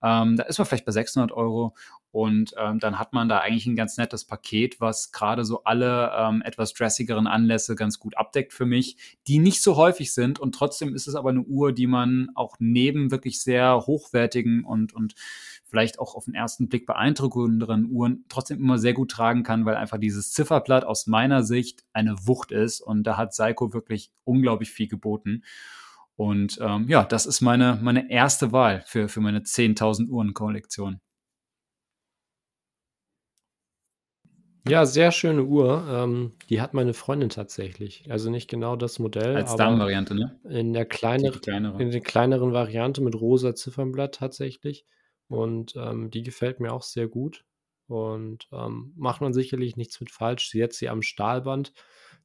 Ähm, 0.02 0.36
da 0.36 0.44
ist 0.44 0.58
man 0.58 0.66
vielleicht 0.66 0.86
bei 0.86 0.92
600 0.92 1.32
Euro. 1.32 1.74
Und 2.16 2.54
ähm, 2.58 2.78
dann 2.78 2.98
hat 2.98 3.12
man 3.12 3.28
da 3.28 3.40
eigentlich 3.40 3.66
ein 3.66 3.76
ganz 3.76 3.98
nettes 3.98 4.24
Paket, 4.24 4.80
was 4.80 5.12
gerade 5.12 5.44
so 5.44 5.64
alle 5.64 6.12
ähm, 6.16 6.40
etwas 6.40 6.72
dressigeren 6.72 7.26
Anlässe 7.26 7.74
ganz 7.74 7.98
gut 7.98 8.16
abdeckt 8.16 8.54
für 8.54 8.64
mich, 8.64 8.96
die 9.26 9.38
nicht 9.38 9.62
so 9.62 9.76
häufig 9.76 10.14
sind. 10.14 10.38
Und 10.38 10.54
trotzdem 10.54 10.94
ist 10.94 11.08
es 11.08 11.14
aber 11.14 11.28
eine 11.28 11.42
Uhr, 11.42 11.74
die 11.74 11.86
man 11.86 12.30
auch 12.34 12.56
neben 12.58 13.10
wirklich 13.10 13.42
sehr 13.42 13.86
hochwertigen 13.86 14.64
und, 14.64 14.94
und 14.94 15.14
vielleicht 15.66 15.98
auch 15.98 16.14
auf 16.14 16.24
den 16.24 16.34
ersten 16.34 16.70
Blick 16.70 16.86
beeindruckenderen 16.86 17.90
Uhren 17.90 18.24
trotzdem 18.30 18.60
immer 18.60 18.78
sehr 18.78 18.94
gut 18.94 19.10
tragen 19.10 19.42
kann, 19.42 19.66
weil 19.66 19.76
einfach 19.76 19.98
dieses 19.98 20.32
Zifferblatt 20.32 20.84
aus 20.84 21.06
meiner 21.06 21.42
Sicht 21.42 21.84
eine 21.92 22.16
Wucht 22.26 22.50
ist. 22.50 22.80
Und 22.80 23.02
da 23.02 23.18
hat 23.18 23.34
Seiko 23.34 23.74
wirklich 23.74 24.10
unglaublich 24.24 24.70
viel 24.70 24.88
geboten. 24.88 25.42
Und 26.16 26.58
ähm, 26.62 26.86
ja, 26.88 27.04
das 27.04 27.26
ist 27.26 27.40
meine, 27.42 27.78
meine 27.82 28.10
erste 28.10 28.52
Wahl 28.52 28.82
für, 28.86 29.08
für 29.08 29.20
meine 29.20 29.40
10.000 29.44 30.08
Uhren-Kollektion. 30.08 31.00
Ja, 34.68 34.84
sehr 34.84 35.12
schöne 35.12 35.44
Uhr. 35.44 35.86
Ähm, 35.88 36.32
die 36.50 36.60
hat 36.60 36.74
meine 36.74 36.92
Freundin 36.92 37.28
tatsächlich. 37.28 38.04
Also 38.10 38.30
nicht 38.30 38.48
genau 38.50 38.74
das 38.74 38.98
Modell, 38.98 39.36
Als 39.36 39.54
Damenvariante, 39.54 40.14
ne? 40.14 40.40
in 40.48 40.72
der 40.72 40.84
Die 40.86 40.88
kleineren, 40.88 41.40
kleinere. 41.40 41.80
in 41.80 41.90
der 41.92 42.00
kleineren 42.00 42.52
Variante 42.52 43.00
mit 43.00 43.14
rosa 43.14 43.54
Ziffernblatt 43.54 44.16
tatsächlich. 44.16 44.84
Und 45.28 45.74
ähm, 45.76 46.10
die 46.10 46.22
gefällt 46.22 46.58
mir 46.58 46.72
auch 46.72 46.82
sehr 46.82 47.06
gut. 47.06 47.44
Und 47.86 48.48
ähm, 48.52 48.92
macht 48.96 49.20
man 49.20 49.32
sicherlich 49.32 49.76
nichts 49.76 50.00
mit 50.00 50.10
falsch. 50.10 50.48
Sie 50.50 50.58
jetzt 50.58 50.78
sie 50.78 50.88
am 50.88 51.02
Stahlband. 51.02 51.72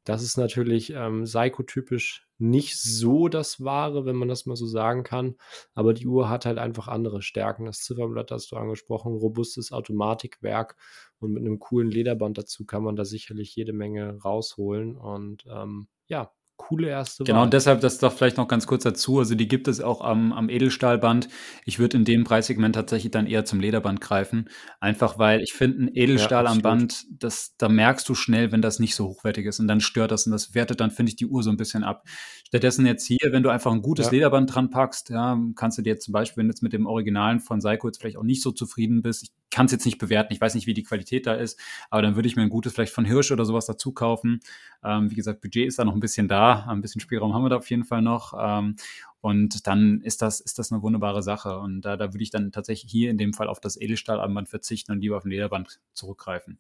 Das 0.04 0.24
ist 0.24 0.38
natürlich 0.38 0.92
ähm, 0.92 1.26
Seiko-typisch 1.26 2.28
nicht 2.40 2.82
so 2.82 3.28
das 3.28 3.64
Wahre, 3.64 4.06
wenn 4.06 4.16
man 4.16 4.28
das 4.28 4.48
mal 4.48 4.56
so 4.56 4.66
sagen 4.66 5.04
kann. 5.04 5.36
Aber 5.76 5.94
die 5.94 6.08
Uhr 6.08 6.28
hat 6.28 6.46
halt 6.46 6.58
einfach 6.58 6.88
andere 6.88 7.22
Stärken. 7.22 7.66
Das 7.66 7.82
Ziffernblatt 7.82 8.32
hast 8.32 8.52
du 8.52 8.56
angesprochen, 8.56 9.14
robustes 9.14 9.72
Automatikwerk 9.72 10.76
und 11.20 11.34
mit 11.34 11.44
einem 11.44 11.60
coolen 11.60 11.92
Lederband 11.92 12.38
dazu 12.38 12.66
kann 12.66 12.84
man 12.84 12.96
da 12.96 13.06
sicherlich 13.06 13.56
jede 13.56 13.74
Menge 13.74 14.18
rausholen. 14.24 14.98
Und 14.98 15.46
ähm, 15.48 15.88
ja, 16.08 16.32
coole 16.68 16.88
erste 16.90 17.24
Genau, 17.24 17.40
Wahl. 17.40 17.46
und 17.46 17.54
deshalb 17.54 17.82
das 17.82 17.98
doch 17.98 18.14
vielleicht 18.14 18.38
noch 18.38 18.48
ganz 18.48 18.68
kurz 18.68 18.84
dazu. 18.84 19.20
Also 19.20 19.36
die 19.36 19.48
gibt 19.48 19.68
es 19.68 19.82
auch 19.82 20.02
am, 20.02 20.32
am 20.34 20.50
Edelstahlband. 20.50 21.28
Ich 21.66 21.80
würde 21.80 21.98
in 21.98 22.06
dem 22.06 22.24
Preissegment 22.24 22.76
tatsächlich 22.76 23.12
dann 23.12 23.28
eher 23.28 23.46
zum 23.46 23.60
Lederband 23.60 24.02
greifen. 24.02 24.50
Einfach 24.80 25.18
weil 25.20 25.42
ich 25.42 25.54
finde, 25.54 25.84
ein 25.84 25.90
Edelstahl 25.94 26.46
am 26.48 26.58
absolut. 26.60 26.64
Band, 26.64 27.06
das, 27.12 27.56
da 27.58 27.70
merkst 27.70 28.08
du 28.08 28.16
schnell, 28.16 28.52
wenn 28.52 28.62
das 28.62 28.80
nicht 28.80 28.96
so 28.96 29.08
hochwertig 29.08 29.46
ist 29.46 29.60
und 29.60 29.68
dann 29.68 29.82
stört 29.82 30.12
das 30.12 30.26
und 30.26 30.32
das 30.32 30.54
wertet 30.54 30.80
dann, 30.80 30.92
finde 30.92 31.10
ich, 31.10 31.16
die 31.16 31.26
Uhr 31.28 31.44
so 31.44 31.50
ein 31.50 31.58
bisschen 31.58 31.84
ab. 31.84 32.04
Stattdessen 32.48 32.86
jetzt 32.86 33.06
hier, 33.08 33.18
wenn 33.32 33.44
du 33.44 33.50
einfach 33.50 33.72
ein 33.72 33.82
gutes 33.82 34.08
Ja. 34.08 34.12
Lederband 34.12 34.54
dran 34.54 34.70
packst, 34.70 35.10
ja, 35.10 35.40
kannst 35.56 35.78
du 35.78 35.82
dir 35.82 36.00
zum 36.00 36.12
Beispiel, 36.12 36.42
wenn 36.42 36.48
du 36.48 36.52
jetzt 36.52 36.62
mit 36.62 36.74
dem 36.74 36.86
Originalen 36.86 37.40
von 37.40 37.62
Seiko 37.62 37.88
jetzt 37.88 38.00
vielleicht 38.02 38.18
auch 38.18 38.24
nicht 38.24 38.42
so 38.42 38.52
zufrieden 38.52 39.02
bist, 39.02 39.24
ich 39.24 39.32
kann 39.52 39.66
es 39.66 39.72
jetzt 39.72 39.86
nicht 39.86 39.98
bewerten, 39.98 40.34
ich 40.34 40.40
weiß 40.42 40.56
nicht, 40.56 40.68
wie 40.68 40.74
die 40.74 40.84
Qualität 40.84 41.26
da 41.28 41.34
ist, 41.34 41.60
aber 41.90 42.02
dann 42.02 42.16
würde 42.16 42.28
ich 42.28 42.36
mir 42.36 42.42
ein 42.42 42.50
gutes 42.50 42.74
vielleicht 42.74 42.94
von 42.94 43.06
Hirsch 43.06 43.32
oder 43.32 43.46
sowas 43.46 43.66
dazu 43.66 43.94
kaufen. 43.94 44.40
Ähm, 44.84 45.10
wie 45.12 45.16
gesagt, 45.16 45.42
Budget 45.42 45.68
ist 45.68 45.80
da 45.80 45.86
noch 45.86 45.94
ein 45.94 46.00
bisschen 46.00 46.28
da, 46.28 46.51
ein 46.68 46.82
bisschen 46.82 47.02
Spielraum 47.02 47.34
haben 47.34 47.44
wir 47.44 47.50
da 47.50 47.58
auf 47.58 47.70
jeden 47.70 47.84
Fall 47.84 48.02
noch. 48.02 48.34
Ähm, 48.38 48.76
und 49.22 49.68
dann 49.68 50.02
ist 50.02 50.22
das, 50.22 50.40
ist 50.40 50.58
das 50.60 50.72
eine 50.72 50.82
wunderbare 50.82 51.22
Sache. 51.22 51.60
Und 51.60 51.82
da, 51.82 51.98
da 51.98 52.14
würde 52.14 52.24
ich 52.24 52.32
dann 52.32 52.52
tatsächlich 52.52 52.92
hier 52.92 53.12
in 53.12 53.18
dem 53.18 53.34
Fall 53.34 53.48
auf 53.48 53.60
das 53.60 53.80
Edelstahlarmband 53.80 54.50
verzichten 54.50 54.92
und 54.92 55.02
lieber 55.02 55.18
auf 55.18 55.26
ein 55.26 55.30
Lederband 55.30 55.80
zurückgreifen. 55.94 56.60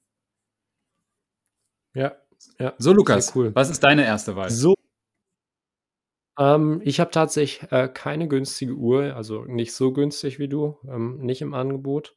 Ja, 1.93 2.15
ja. 2.59 2.73
So, 2.77 2.93
Lukas, 2.93 3.35
cool. 3.35 3.53
was 3.53 3.69
ist 3.69 3.83
deine 3.83 4.05
erste 4.05 4.35
Wahl? 4.35 4.49
So. 4.49 4.75
Ähm, 6.39 6.81
ich 6.83 6.99
habe 6.99 7.11
tatsächlich 7.11 7.71
äh, 7.71 7.87
keine 7.87 8.27
günstige 8.27 8.73
Uhr, 8.73 9.15
also 9.15 9.43
nicht 9.45 9.73
so 9.73 9.91
günstig 9.91 10.39
wie 10.39 10.47
du, 10.47 10.77
ähm, 10.87 11.17
nicht 11.19 11.41
im 11.41 11.53
Angebot. 11.53 12.15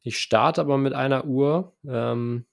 Ich 0.00 0.18
starte 0.18 0.60
aber 0.60 0.78
mit 0.78 0.94
einer 0.94 1.24
Uhr, 1.26 1.76
ähm, 1.86 2.44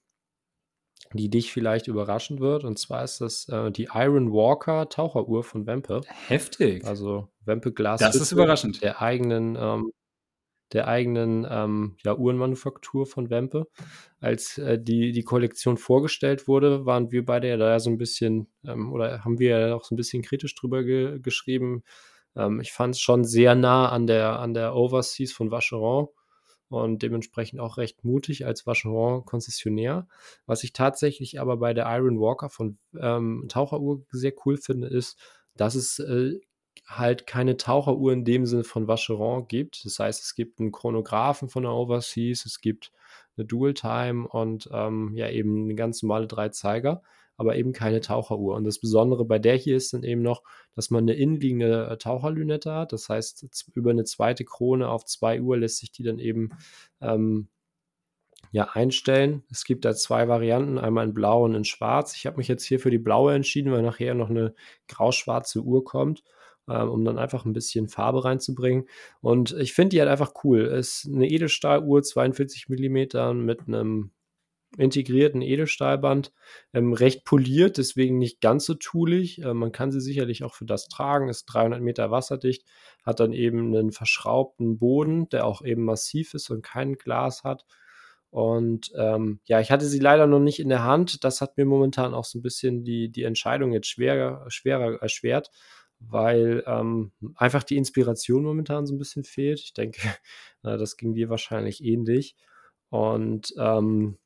die 1.12 1.28
dich 1.28 1.52
vielleicht 1.52 1.88
überraschen 1.88 2.40
wird. 2.40 2.64
Und 2.64 2.78
zwar 2.78 3.02
ist 3.02 3.20
das 3.20 3.48
äh, 3.48 3.70
die 3.70 3.88
Iron 3.92 4.32
Walker 4.32 4.88
Taucheruhr 4.88 5.42
von 5.42 5.66
Wempe. 5.66 6.02
Heftig. 6.28 6.84
Also 6.84 7.28
Wempe 7.44 7.72
Glas. 7.72 8.00
das 8.00 8.16
ist 8.16 8.32
überraschend. 8.32 8.82
Der 8.82 9.02
eigenen, 9.02 9.56
ähm, 9.58 9.92
der 10.72 10.86
eigenen 10.86 11.46
ähm, 11.50 11.96
ja, 12.04 12.16
Uhrenmanufaktur 12.16 13.06
von 13.06 13.28
Wempe. 13.28 13.66
Als 14.20 14.58
äh, 14.58 14.78
die, 14.80 15.10
die 15.10 15.24
Kollektion 15.24 15.76
vorgestellt 15.76 16.46
wurde, 16.46 16.86
waren 16.86 17.10
wir 17.10 17.24
beide 17.24 17.48
ja 17.48 17.56
da 17.56 17.80
so 17.80 17.90
ein 17.90 17.98
bisschen, 17.98 18.48
ähm, 18.64 18.92
oder 18.92 19.24
haben 19.24 19.40
wir 19.40 19.58
ja 19.58 19.74
auch 19.74 19.84
so 19.84 19.94
ein 19.94 19.96
bisschen 19.96 20.22
kritisch 20.22 20.54
drüber 20.54 20.84
ge 20.84 21.18
geschrieben. 21.20 21.82
Ähm, 22.36 22.60
ich 22.60 22.70
fand 22.70 22.94
es 22.94 23.00
schon 23.00 23.24
sehr 23.24 23.56
nah 23.56 23.88
an 23.88 24.06
der, 24.06 24.38
an 24.38 24.54
der 24.54 24.76
Overseas 24.76 25.32
von 25.32 25.50
Vacheron 25.50 26.06
und 26.70 27.02
dementsprechend 27.02 27.60
auch 27.60 27.76
recht 27.76 28.04
mutig 28.04 28.46
als 28.46 28.66
Vacheron-Konzessionär. 28.66 30.06
Was 30.46 30.64
ich 30.64 30.72
tatsächlich 30.72 31.40
aber 31.40 31.56
bei 31.56 31.74
der 31.74 31.86
Iron 31.86 32.20
Walker 32.20 32.48
von 32.48 32.78
ähm, 32.98 33.46
Taucheruhr 33.48 34.02
sehr 34.10 34.32
cool 34.44 34.56
finde, 34.56 34.86
ist, 34.86 35.18
dass 35.56 35.74
es 35.74 35.98
äh, 35.98 36.38
halt 36.86 37.26
keine 37.26 37.56
Taucheruhr 37.56 38.12
in 38.12 38.24
dem 38.24 38.46
Sinne 38.46 38.64
von 38.64 38.88
Vacheron 38.88 39.46
gibt. 39.48 39.84
Das 39.84 39.98
heißt, 39.98 40.22
es 40.22 40.34
gibt 40.34 40.60
einen 40.60 40.72
Chronographen 40.72 41.48
von 41.48 41.62
der 41.62 41.72
Overseas, 41.72 42.46
es 42.46 42.60
gibt 42.60 42.92
eine 43.36 43.46
Dual 43.46 43.74
Time 43.74 44.26
und 44.28 44.68
ähm, 44.72 45.12
ja 45.14 45.28
eben 45.28 45.64
eine 45.64 45.74
ganz 45.74 46.02
normale 46.02 46.26
Drei-Zeiger, 46.26 47.02
aber 47.40 47.56
eben 47.56 47.72
keine 47.72 48.02
Taucheruhr. 48.02 48.54
Und 48.54 48.64
das 48.64 48.78
Besondere 48.78 49.24
bei 49.24 49.38
der 49.38 49.56
hier 49.56 49.74
ist 49.74 49.94
dann 49.94 50.02
eben 50.02 50.20
noch, 50.20 50.42
dass 50.74 50.90
man 50.90 51.04
eine 51.04 51.14
innenliegende 51.14 51.86
äh, 51.86 51.96
Taucherlünette 51.96 52.70
hat. 52.70 52.92
Das 52.92 53.08
heißt, 53.08 53.46
über 53.74 53.92
eine 53.92 54.04
zweite 54.04 54.44
Krone 54.44 54.90
auf 54.90 55.06
zwei 55.06 55.40
Uhr 55.40 55.56
lässt 55.56 55.78
sich 55.78 55.90
die 55.90 56.02
dann 56.02 56.18
eben 56.18 56.50
ähm, 57.00 57.48
ja, 58.52 58.68
einstellen. 58.74 59.42
Es 59.50 59.64
gibt 59.64 59.86
da 59.86 59.94
zwei 59.94 60.28
Varianten, 60.28 60.76
einmal 60.76 61.06
in 61.06 61.14
blau 61.14 61.42
und 61.46 61.54
in 61.54 61.64
schwarz. 61.64 62.14
Ich 62.14 62.26
habe 62.26 62.36
mich 62.36 62.46
jetzt 62.48 62.64
hier 62.64 62.78
für 62.78 62.90
die 62.90 62.98
blaue 62.98 63.32
entschieden, 63.34 63.72
weil 63.72 63.80
nachher 63.80 64.12
noch 64.12 64.28
eine 64.28 64.54
grau-schwarze 64.88 65.62
Uhr 65.62 65.82
kommt, 65.82 66.22
ähm, 66.68 66.90
um 66.90 67.06
dann 67.06 67.18
einfach 67.18 67.46
ein 67.46 67.54
bisschen 67.54 67.88
Farbe 67.88 68.22
reinzubringen. 68.22 68.86
Und 69.22 69.52
ich 69.52 69.72
finde 69.72 69.96
die 69.96 70.00
halt 70.00 70.10
einfach 70.10 70.34
cool. 70.44 70.60
Ist 70.66 71.08
eine 71.10 71.26
Edelstahluhr, 71.26 72.02
42 72.02 72.68
mm 72.68 73.32
mit 73.42 73.66
einem 73.66 74.10
integrierten 74.76 75.42
Edelstahlband, 75.42 76.32
ähm, 76.72 76.92
recht 76.92 77.24
poliert, 77.24 77.78
deswegen 77.78 78.18
nicht 78.18 78.40
ganz 78.40 78.64
so 78.66 78.74
toolig. 78.74 79.42
Äh, 79.42 79.54
man 79.54 79.72
kann 79.72 79.90
sie 79.90 80.00
sicherlich 80.00 80.44
auch 80.44 80.54
für 80.54 80.64
das 80.64 80.88
tragen, 80.88 81.28
ist 81.28 81.46
300 81.46 81.80
Meter 81.80 82.10
wasserdicht, 82.10 82.64
hat 83.04 83.20
dann 83.20 83.32
eben 83.32 83.74
einen 83.74 83.92
verschraubten 83.92 84.78
Boden, 84.78 85.28
der 85.30 85.46
auch 85.46 85.62
eben 85.62 85.84
massiv 85.84 86.34
ist 86.34 86.50
und 86.50 86.62
kein 86.62 86.94
Glas 86.94 87.42
hat. 87.44 87.64
Und 88.30 88.92
ähm, 88.96 89.40
ja, 89.46 89.60
ich 89.60 89.72
hatte 89.72 89.86
sie 89.86 89.98
leider 89.98 90.26
noch 90.28 90.38
nicht 90.38 90.60
in 90.60 90.68
der 90.68 90.84
Hand. 90.84 91.24
Das 91.24 91.40
hat 91.40 91.56
mir 91.56 91.64
momentan 91.64 92.14
auch 92.14 92.24
so 92.24 92.38
ein 92.38 92.42
bisschen 92.42 92.84
die, 92.84 93.10
die 93.10 93.24
Entscheidung 93.24 93.72
jetzt 93.72 93.88
schwerer, 93.88 94.48
schwerer 94.48 95.02
erschwert, 95.02 95.50
weil 95.98 96.62
ähm, 96.66 97.10
einfach 97.34 97.64
die 97.64 97.76
Inspiration 97.76 98.44
momentan 98.44 98.86
so 98.86 98.94
ein 98.94 98.98
bisschen 98.98 99.24
fehlt. 99.24 99.60
Ich 99.60 99.74
denke, 99.74 100.00
äh, 100.62 100.78
das 100.78 100.96
ging 100.96 101.14
dir 101.14 101.28
wahrscheinlich 101.28 101.82
ähnlich. 101.84 102.36
Und 102.88 103.52
ähm, 103.58 104.16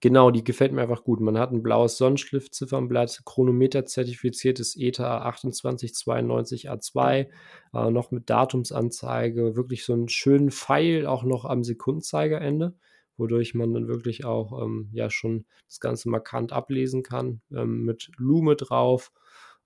genau, 0.00 0.30
die 0.30 0.44
gefällt 0.44 0.72
mir 0.72 0.82
einfach 0.82 1.04
gut. 1.04 1.20
Man 1.20 1.38
hat 1.38 1.52
ein 1.52 1.62
blaues 1.62 1.96
Sonnenschliff-Ziffernblatt, 1.96 3.22
Chronometer-zertifiziertes 3.24 4.76
ETA 4.76 5.18
2892 5.32 6.70
A2, 6.70 7.28
äh, 7.74 7.90
noch 7.90 8.10
mit 8.10 8.28
Datumsanzeige, 8.30 9.56
wirklich 9.56 9.84
so 9.84 9.92
einen 9.92 10.08
schönen 10.08 10.50
Pfeil 10.50 11.06
auch 11.06 11.24
noch 11.24 11.44
am 11.44 11.64
Sekundenzeigerende, 11.64 12.74
wodurch 13.16 13.54
man 13.54 13.72
dann 13.72 13.88
wirklich 13.88 14.24
auch 14.24 14.62
ähm, 14.62 14.90
ja 14.92 15.10
schon 15.10 15.46
das 15.68 15.80
Ganze 15.80 16.08
markant 16.08 16.52
ablesen 16.52 17.02
kann, 17.02 17.40
ähm, 17.52 17.84
mit 17.84 18.10
Lume 18.16 18.56
drauf. 18.56 19.12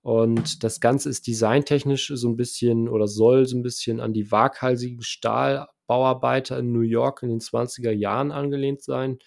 Und 0.03 0.63
das 0.63 0.79
Ganze 0.79 1.09
ist 1.09 1.27
designtechnisch 1.27 2.11
so 2.15 2.27
ein 2.27 2.35
bisschen 2.35 2.89
oder 2.89 3.07
soll 3.07 3.45
so 3.45 3.55
ein 3.57 3.61
bisschen 3.61 3.99
an 3.99 4.13
die 4.13 4.31
waghalsigen 4.31 5.03
Stahlbauarbeiter 5.03 6.57
in 6.57 6.71
New 6.71 6.81
York 6.81 7.21
in 7.21 7.29
den 7.29 7.39
20er 7.39 7.91
Jahren 7.91 8.31
angelehnt 8.31 8.81
sein. 8.81 9.19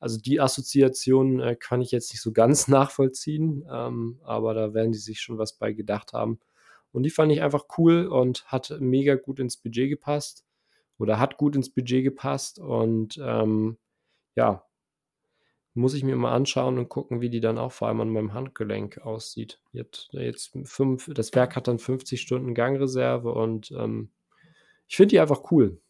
Also 0.00 0.18
die 0.18 0.40
Assoziation 0.40 1.40
äh, 1.40 1.56
kann 1.56 1.80
ich 1.80 1.90
jetzt 1.90 2.12
nicht 2.12 2.22
so 2.22 2.32
ganz 2.32 2.68
nachvollziehen, 2.68 3.64
ähm, 3.70 4.20
aber 4.24 4.54
da 4.54 4.74
werden 4.74 4.92
die 4.92 4.98
sich 4.98 5.20
schon 5.20 5.38
was 5.38 5.54
bei 5.54 5.72
gedacht 5.72 6.12
haben. 6.12 6.40
Und 6.92 7.02
die 7.02 7.10
fand 7.10 7.32
ich 7.32 7.42
einfach 7.42 7.64
cool 7.76 8.06
und 8.06 8.44
hat 8.46 8.76
mega 8.80 9.14
gut 9.14 9.40
ins 9.40 9.56
Budget 9.56 9.90
gepasst 9.90 10.44
oder 10.98 11.18
hat 11.18 11.36
gut 11.36 11.54
ins 11.56 11.70
Budget 11.70 12.02
gepasst 12.04 12.58
und 12.58 13.18
ähm, 13.22 13.76
ja, 14.36 14.64
muss 15.74 15.94
ich 15.94 16.02
mir 16.02 16.16
mal 16.16 16.34
anschauen 16.34 16.78
und 16.78 16.88
gucken, 16.88 17.20
wie 17.20 17.30
die 17.30 17.40
dann 17.40 17.58
auch 17.58 17.72
vor 17.72 17.88
allem 17.88 18.00
an 18.00 18.10
meinem 18.10 18.34
Handgelenk 18.34 18.98
aussieht. 18.98 19.60
Jetzt, 19.72 20.08
jetzt 20.12 20.56
fünf, 20.64 21.10
das 21.14 21.32
Werk 21.34 21.56
hat 21.56 21.68
dann 21.68 21.78
50 21.78 22.20
Stunden 22.20 22.54
Gangreserve 22.54 23.32
und 23.32 23.70
ähm, 23.72 24.10
ich 24.88 24.96
finde 24.96 25.10
die 25.10 25.20
einfach 25.20 25.50
cool. 25.52 25.80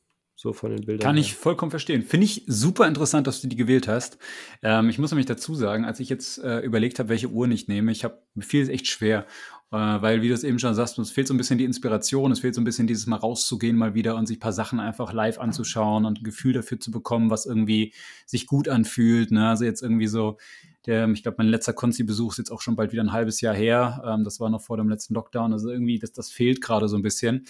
So 0.41 0.53
von 0.53 0.71
den 0.71 0.87
Bildern. 0.87 1.05
Kann 1.05 1.17
ich 1.17 1.35
vollkommen 1.35 1.73
verstehen. 1.73 2.05
Finde 2.05 2.25
ich 2.25 2.45
super 2.47 2.87
interessant, 2.87 3.27
dass 3.27 3.41
du 3.41 3.49
die 3.49 3.57
gewählt 3.57 3.89
hast. 3.89 4.19
Ähm, 4.63 4.89
ich 4.89 4.97
muss 5.01 5.11
nämlich 5.11 5.27
dazu 5.27 5.53
sagen, 5.57 5.85
als 5.85 5.99
ich 5.99 6.09
jetzt 6.09 6.39
äh, 6.39 6.61
überlegt 6.61 7.01
habe, 7.01 7.09
welche 7.09 7.27
Uhren 7.29 7.51
ich 7.51 7.67
nehme, 7.67 7.91
ich 7.91 8.05
habe 8.05 8.23
mir 8.35 8.45
fiel 8.45 8.63
es 8.63 8.69
echt 8.69 8.87
schwer. 8.87 9.27
Äh, 9.73 9.77
weil, 9.77 10.23
wie 10.23 10.29
du 10.29 10.35
es 10.35 10.45
eben 10.45 10.61
schon 10.61 10.77
sagst, 10.77 10.97
es 10.97 11.11
fehlt 11.11 11.27
so 11.27 11.35
ein 11.35 11.39
bisschen 11.39 11.59
die 11.59 11.65
Inspiration, 11.65 12.31
es 12.31 12.39
fehlt 12.39 12.55
so 12.55 12.61
ein 12.61 12.65
bisschen 12.65 12.87
dieses 12.87 13.09
Mal 13.09 13.17
rauszugehen 13.17 13.77
mal 13.77 13.95
wieder 13.95 14.15
und 14.15 14.29
sich 14.29 14.37
ein 14.37 14.41
paar 14.41 14.53
Sachen 14.53 14.79
einfach 14.79 15.13
live 15.13 15.41
anzuschauen 15.41 16.05
und 16.05 16.21
ein 16.21 16.25
Gefühl 16.25 16.53
dafür 16.53 16.79
zu 16.79 16.93
bekommen, 16.93 17.31
was 17.31 17.45
irgendwie 17.45 17.93
sich 18.25 18.47
gut 18.47 18.69
anfühlt. 18.69 19.33
Ne? 19.33 19.49
Also 19.49 19.65
jetzt 19.65 19.83
irgendwie 19.83 20.07
so, 20.07 20.39
der, 20.87 21.09
ich 21.11 21.23
glaube, 21.23 21.39
mein 21.39 21.49
letzter 21.49 21.75
Konzi-Besuch 21.75 22.33
ist 22.33 22.39
jetzt 22.39 22.51
auch 22.51 22.63
schon 22.63 22.77
bald 22.77 22.93
wieder 22.93 23.03
ein 23.03 23.13
halbes 23.13 23.41
Jahr 23.41 23.55
her. 23.55 24.03
Ähm, 24.07 24.25
das 24.25 24.41
war 24.41 24.49
noch 24.49 24.63
vor 24.63 24.77
dem 24.77 24.89
letzten 24.89 25.15
Lockdown. 25.15 25.53
Also 25.53 25.69
irgendwie, 25.69 25.99
das, 25.99 26.13
das 26.13 26.31
fehlt 26.31 26.63
gerade 26.63 26.89
so 26.89 26.97
ein 26.97 27.03
bisschen. 27.03 27.45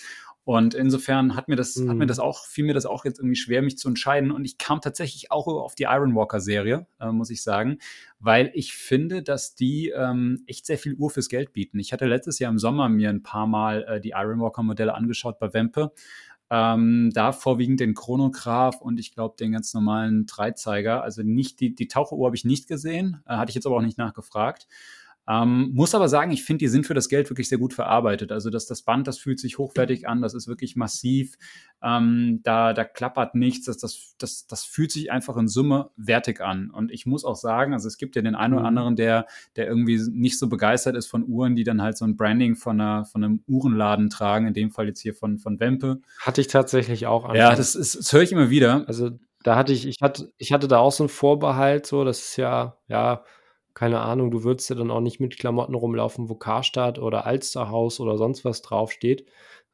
Und 0.49 0.73
insofern 0.73 1.37
hat 1.37 1.49
mir 1.49 1.57
das, 1.57 1.77
mhm. 1.77 1.91
hat 1.91 1.97
mir 1.99 2.05
mhm. 2.07 2.09
das 2.09 2.19
auch, 2.19 2.47
fiel 2.47 2.65
mir 2.65 2.73
das 2.73 2.87
auch 2.87 3.05
jetzt 3.05 3.19
irgendwie 3.19 3.37
schwer, 3.37 3.61
mich 3.61 3.77
zu 3.77 3.87
entscheiden. 3.87 4.31
Und 4.31 4.47
ich 4.47 4.57
kam 4.57 4.81
tatsächlich 4.81 5.31
auch 5.31 5.47
auf 5.47 5.75
die 5.75 5.83
Iron 5.83 6.15
Walker 6.15 6.41
Serie, 6.41 6.87
äh, 6.99 7.13
muss 7.13 7.29
ich 7.29 7.43
sagen, 7.43 7.77
weil 8.19 8.51
ich 8.55 8.73
finde, 8.73 9.23
dass 9.23 9.55
die 9.55 9.91
ähm, 9.95 10.43
echt 10.47 10.65
sehr 10.65 10.79
viel 10.79 10.95
Uhr 10.95 11.11
fürs 11.11 11.29
Geld 11.29 11.53
bieten. 11.53 11.79
Ich 11.79 11.93
hatte 11.93 12.07
letztes 12.07 12.39
Jahr 12.39 12.51
im 12.51 12.59
Sommer 12.59 12.89
mir 12.89 13.11
ein 13.11 13.23
paar 13.23 13.47
Mal 13.47 13.83
äh, 13.83 14.01
die 14.01 14.15
Iron 14.17 14.41
Walker 14.41 14.63
Modelle 14.63 14.95
angeschaut 14.95 15.39
bei 15.39 15.53
Wempe. 15.53 15.93
Ähm, 16.49 17.11
da 17.13 17.33
vorwiegend 17.33 17.81
den 17.81 17.93
Chronograph 17.93 18.81
und 18.81 18.99
ich 18.99 19.13
glaube 19.13 19.37
den 19.39 19.53
ganz 19.53 19.75
normalen 19.75 20.25
Dreizeiger. 20.25 21.03
Also 21.03 21.23
nicht 21.23 21.61
die, 21.61 21.75
die 21.75 21.89
Taucheruhr 21.89 22.25
habe 22.25 22.37
ich 22.37 22.47
nicht 22.47 22.69
gesehen, 22.69 23.23
äh, 23.27 23.37
hatte 23.37 23.51
ich 23.51 23.55
jetzt 23.55 23.67
aber 23.67 23.77
auch 23.77 23.83
nicht 23.83 23.99
nachgefragt. 23.99 24.67
Ähm, 25.29 25.73
muss 25.75 25.95
aber 25.95 26.09
sagen, 26.09 26.31
ich 26.31 26.43
finde, 26.43 26.61
die 26.61 26.69
sind 26.69 26.87
für 26.87 26.95
das 26.95 27.11
Geld 27.11 27.29
wirklich 27.29 27.51
sehr 27.51 27.59
gut 27.59 27.75
verarbeitet. 27.75 28.33
Also 28.33 28.49
dass 28.49 28.65
das 28.65 28.81
Band, 28.81 29.07
das 29.07 29.19
fühlt 29.19 29.39
sich 29.39 29.59
hochwertig 29.59 30.09
an, 30.09 30.23
das 30.23 30.33
ist 30.33 30.49
wirklich 30.49 30.75
massiv. 30.75 31.35
Ähm, 31.83 32.41
da, 32.45 32.73
da 32.73 32.85
klappert 32.85 33.35
nichts, 33.35 33.67
das, 33.67 33.77
das, 33.77 34.15
das, 34.17 34.47
das 34.47 34.65
fühlt 34.65 34.91
sich 34.91 35.13
einfach 35.13 35.37
in 35.37 35.47
Summe 35.47 35.91
wertig 35.97 36.41
an. 36.41 36.71
Und 36.71 36.91
ich 36.91 37.05
muss 37.05 37.27
auch 37.27 37.37
sagen, 37.37 37.75
also 37.75 37.89
es 37.89 37.99
gibt 37.99 38.17
ja 38.17 38.23
den 38.23 38.35
einen 38.35 38.55
oder 38.55 38.63
mhm. 38.63 38.69
anderen, 38.69 38.97
der, 38.97 39.27
der 39.57 39.67
irgendwie 39.67 40.01
nicht 40.11 40.39
so 40.39 40.49
begeistert 40.49 40.97
ist 40.97 41.09
von 41.09 41.29
Uhren, 41.29 41.57
die 41.57 41.65
dann 41.65 41.83
halt 41.83 41.99
so 41.99 42.07
ein 42.07 42.17
Branding 42.17 42.57
von, 42.57 42.81
einer, 42.81 43.05
von 43.05 43.23
einem 43.23 43.43
Uhrenladen 43.47 44.09
tragen, 44.09 44.47
in 44.47 44.55
dem 44.55 44.71
Fall 44.71 44.87
jetzt 44.87 45.01
hier 45.01 45.15
von, 45.15 45.39
von 45.39 45.61
Wempe. 45.61 46.01
Hatte 46.21 46.41
ich 46.41 46.47
tatsächlich 46.47 47.07
auch 47.07 47.27
an. 47.27 47.37
Ja, 47.37 47.55
das, 47.55 47.75
ist, 47.75 47.99
das 47.99 48.13
höre 48.15 48.23
ich 48.23 48.33
immer 48.33 48.49
wieder. 48.49 48.85
Also 48.89 49.11
da 49.43 49.57
hatte 49.57 49.75
ich, 49.75 49.87
ich 49.87 49.99
hatte, 50.01 50.33
ich 50.39 50.53
hatte 50.53 50.69
da 50.69 50.79
auch 50.79 50.93
so 50.93 51.05
einen 51.05 51.11
Vorbehalt, 51.11 51.87
so, 51.87 52.05
das 52.05 52.21
ist 52.21 52.37
ja, 52.37 52.79
ja, 52.89 53.25
keine 53.79 54.01
Ahnung, 54.01 54.33
du 54.33 54.43
würdest 54.43 54.69
ja 54.71 54.75
dann 54.75 54.91
auch 54.91 55.01
nicht 55.01 55.21
mit 55.21 55.39
Klamotten 55.39 55.77
rumlaufen, 55.77 56.29
wo 56.29 56.35
Karstadt 56.35 56.99
oder 56.99 57.27
Alsterhaus 57.27 58.01
oder 58.01 58.19
sonst 58.19 58.45
was 58.45 58.61
draufsteht. 58.61 59.25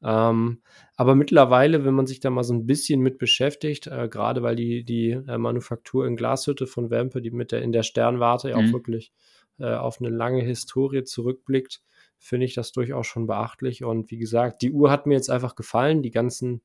Ähm, 0.02 0.60
aber 0.94 1.14
mittlerweile, 1.14 1.86
wenn 1.86 1.94
man 1.94 2.06
sich 2.06 2.20
da 2.20 2.28
mal 2.28 2.44
so 2.44 2.52
ein 2.52 2.66
bisschen 2.66 3.00
mit 3.00 3.16
beschäftigt, 3.16 3.86
äh, 3.86 4.06
gerade 4.10 4.42
weil 4.42 4.56
die, 4.56 4.84
die 4.84 5.12
äh, 5.12 5.38
Manufaktur 5.38 6.06
in 6.06 6.16
Glashütte 6.16 6.66
von 6.66 6.90
Wempe, 6.90 7.22
die 7.22 7.30
mit 7.30 7.50
der 7.50 7.62
in 7.62 7.72
der 7.72 7.82
Sternwarte 7.82 8.50
ja 8.50 8.56
auch 8.56 8.60
mhm. 8.60 8.74
wirklich 8.74 9.10
äh, 9.58 9.72
auf 9.72 9.98
eine 10.02 10.10
lange 10.10 10.42
Historie 10.42 11.04
zurückblickt, 11.04 11.80
finde 12.18 12.44
ich 12.44 12.52
das 12.52 12.72
durchaus 12.72 13.06
schon 13.06 13.26
beachtlich. 13.26 13.84
Und 13.84 14.10
wie 14.10 14.18
gesagt, 14.18 14.60
die 14.60 14.72
Uhr 14.72 14.90
hat 14.90 15.06
mir 15.06 15.14
jetzt 15.14 15.30
einfach 15.30 15.54
gefallen. 15.54 16.02
Die 16.02 16.10
ganzen 16.10 16.60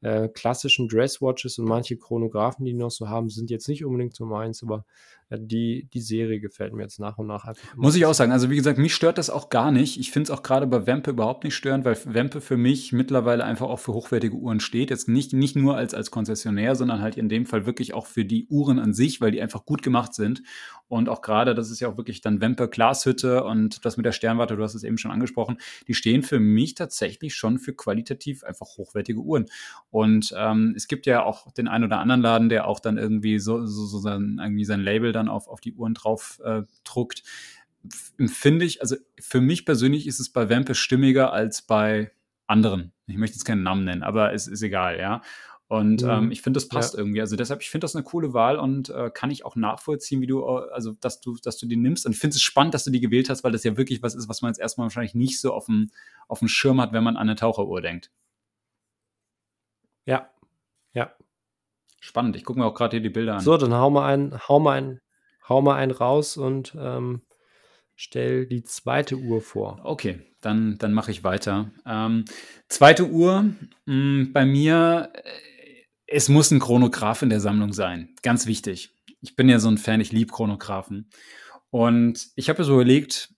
äh, 0.00 0.28
klassischen 0.28 0.86
Dresswatches 0.86 1.58
und 1.58 1.64
manche 1.64 1.96
Chronographen, 1.96 2.64
die 2.64 2.74
noch 2.74 2.90
so 2.90 3.08
haben, 3.08 3.30
sind 3.30 3.50
jetzt 3.50 3.68
nicht 3.68 3.84
unbedingt 3.84 4.14
so 4.14 4.26
meins, 4.26 4.62
aber 4.62 4.84
die, 5.30 5.88
die 5.92 6.00
Serie 6.00 6.40
gefällt 6.40 6.72
mir 6.72 6.82
jetzt 6.82 7.00
nach 7.00 7.18
und 7.18 7.26
nach. 7.26 7.52
Muss 7.76 7.96
ich 7.96 8.06
auch 8.06 8.14
sagen, 8.14 8.32
also 8.32 8.50
wie 8.50 8.56
gesagt, 8.56 8.78
mich 8.78 8.94
stört 8.94 9.18
das 9.18 9.30
auch 9.30 9.48
gar 9.48 9.70
nicht. 9.70 9.98
Ich 9.98 10.10
finde 10.10 10.24
es 10.24 10.30
auch 10.30 10.42
gerade 10.42 10.66
bei 10.66 10.86
Wempe 10.86 11.10
überhaupt 11.10 11.44
nicht 11.44 11.54
störend, 11.54 11.84
weil 11.84 11.96
Wempe 12.04 12.40
für 12.40 12.56
mich 12.56 12.92
mittlerweile 12.92 13.44
einfach 13.44 13.66
auch 13.66 13.78
für 13.78 13.92
hochwertige 13.92 14.36
Uhren 14.36 14.60
steht. 14.60 14.90
Jetzt 14.90 15.08
nicht, 15.08 15.32
nicht 15.32 15.56
nur 15.56 15.76
als, 15.76 15.94
als 15.94 16.10
Konzessionär, 16.10 16.76
sondern 16.76 17.00
halt 17.00 17.16
in 17.16 17.28
dem 17.28 17.46
Fall 17.46 17.66
wirklich 17.66 17.94
auch 17.94 18.06
für 18.06 18.24
die 18.24 18.46
Uhren 18.48 18.78
an 18.78 18.94
sich, 18.94 19.20
weil 19.20 19.30
die 19.30 19.40
einfach 19.40 19.64
gut 19.64 19.82
gemacht 19.82 20.14
sind. 20.14 20.42
Und 20.86 21.08
auch 21.08 21.22
gerade, 21.22 21.54
das 21.54 21.70
ist 21.70 21.80
ja 21.80 21.88
auch 21.88 21.96
wirklich 21.96 22.20
dann 22.20 22.40
Wempe 22.40 22.68
Glashütte 22.68 23.44
und 23.44 23.84
das 23.84 23.96
mit 23.96 24.04
der 24.04 24.12
Sternwarte, 24.12 24.56
du 24.56 24.62
hast 24.62 24.74
es 24.74 24.84
eben 24.84 24.98
schon 24.98 25.10
angesprochen, 25.10 25.56
die 25.88 25.94
stehen 25.94 26.22
für 26.22 26.38
mich 26.38 26.74
tatsächlich 26.74 27.34
schon 27.34 27.58
für 27.58 27.74
qualitativ 27.74 28.44
einfach 28.44 28.66
hochwertige 28.76 29.18
Uhren. 29.18 29.46
Und 29.90 30.34
ähm, 30.36 30.74
es 30.76 30.86
gibt 30.86 31.06
ja 31.06 31.24
auch 31.24 31.50
den 31.52 31.68
einen 31.68 31.84
oder 31.84 31.98
anderen 31.98 32.20
Laden, 32.20 32.48
der 32.48 32.68
auch 32.68 32.80
dann 32.80 32.98
irgendwie 32.98 33.38
so, 33.38 33.64
so, 33.66 33.86
so 33.86 33.98
sein, 33.98 34.38
irgendwie 34.40 34.64
sein 34.64 34.80
Label 34.80 35.12
dann 35.14 35.28
auf, 35.28 35.48
auf 35.48 35.60
die 35.60 35.74
Uhren 35.74 35.94
drauf 35.94 36.40
äh, 36.44 36.62
druckt. 36.84 37.22
Finde 38.26 38.64
ich, 38.64 38.80
also 38.80 38.96
für 39.20 39.40
mich 39.40 39.66
persönlich 39.66 40.06
ist 40.06 40.20
es 40.20 40.30
bei 40.30 40.48
Wempe 40.48 40.74
stimmiger 40.74 41.32
als 41.32 41.62
bei 41.62 42.12
anderen. 42.46 42.92
Ich 43.06 43.16
möchte 43.16 43.36
jetzt 43.36 43.44
keinen 43.44 43.62
Namen 43.62 43.84
nennen, 43.84 44.02
aber 44.02 44.32
es 44.32 44.46
ist 44.46 44.62
egal, 44.62 44.98
ja. 44.98 45.22
Und 45.66 46.02
mhm. 46.02 46.10
ähm, 46.10 46.30
ich 46.30 46.42
finde, 46.42 46.58
das 46.58 46.68
passt 46.68 46.94
ja. 46.94 47.00
irgendwie. 47.00 47.20
Also 47.20 47.36
deshalb, 47.36 47.62
ich 47.62 47.70
finde 47.70 47.84
das 47.84 47.96
eine 47.96 48.04
coole 48.04 48.34
Wahl 48.34 48.58
und 48.58 48.90
äh, 48.90 49.10
kann 49.12 49.30
ich 49.30 49.44
auch 49.44 49.56
nachvollziehen, 49.56 50.20
wie 50.20 50.26
du, 50.26 50.40
äh, 50.42 50.70
also 50.72 50.92
dass 50.92 51.20
du, 51.20 51.36
dass 51.42 51.56
du 51.56 51.66
die 51.66 51.76
nimmst. 51.76 52.04
Und 52.06 52.12
ich 52.12 52.18
finde 52.18 52.34
es 52.36 52.42
spannend, 52.42 52.74
dass 52.74 52.84
du 52.84 52.90
die 52.90 53.00
gewählt 53.00 53.30
hast, 53.30 53.44
weil 53.44 53.52
das 53.52 53.64
ja 53.64 53.76
wirklich 53.76 54.02
was 54.02 54.14
ist, 54.14 54.28
was 54.28 54.42
man 54.42 54.50
jetzt 54.50 54.60
erstmal 54.60 54.86
wahrscheinlich 54.86 55.14
nicht 55.14 55.40
so 55.40 55.52
auf 55.52 55.66
dem, 55.66 55.90
auf 56.28 56.40
dem 56.40 56.48
Schirm 56.48 56.80
hat, 56.80 56.92
wenn 56.92 57.02
man 57.02 57.16
an 57.16 57.28
eine 57.28 57.36
Taucheruhr 57.36 57.80
denkt. 57.80 58.10
Ja, 60.06 60.30
ja. 60.92 61.14
Spannend. 62.04 62.36
Ich 62.36 62.44
gucke 62.44 62.58
mir 62.58 62.66
auch 62.66 62.74
gerade 62.74 62.98
hier 62.98 63.02
die 63.02 63.08
Bilder 63.08 63.36
an. 63.36 63.40
So, 63.40 63.56
dann 63.56 63.72
hau 63.72 63.88
mal 63.88 64.06
einen, 64.06 64.38
hau 64.46 64.60
mal 64.60 64.76
einen, 64.76 65.00
hau 65.48 65.62
mal 65.62 65.76
einen 65.76 65.90
raus 65.90 66.36
und 66.36 66.76
ähm, 66.78 67.22
stell 67.96 68.44
die 68.44 68.62
zweite 68.62 69.16
Uhr 69.16 69.40
vor. 69.40 69.80
Okay, 69.84 70.20
dann, 70.42 70.76
dann 70.76 70.92
mache 70.92 71.10
ich 71.10 71.24
weiter. 71.24 71.70
Ähm, 71.86 72.26
zweite 72.68 73.06
Uhr, 73.06 73.42
mh, 73.42 73.56
hm, 73.86 74.32
bei 74.34 74.44
mir. 74.44 75.12
Äh, 75.14 75.30
es 76.06 76.28
muss 76.28 76.50
ein 76.50 76.60
Chronograph 76.60 77.22
in 77.22 77.30
der 77.30 77.40
Sammlung 77.40 77.72
sein. 77.72 78.14
Ganz 78.22 78.44
wichtig. 78.44 78.94
Ich 79.22 79.34
bin 79.34 79.48
ja 79.48 79.58
so 79.58 79.70
ein 79.70 79.78
Fan, 79.78 80.02
ich 80.02 80.12
liebe 80.12 80.30
Chronographen. 80.30 81.08
Und 81.70 82.28
ich 82.36 82.50
habe 82.50 82.58
mir 82.58 82.66
so 82.66 82.74
überlegt, 82.74 83.30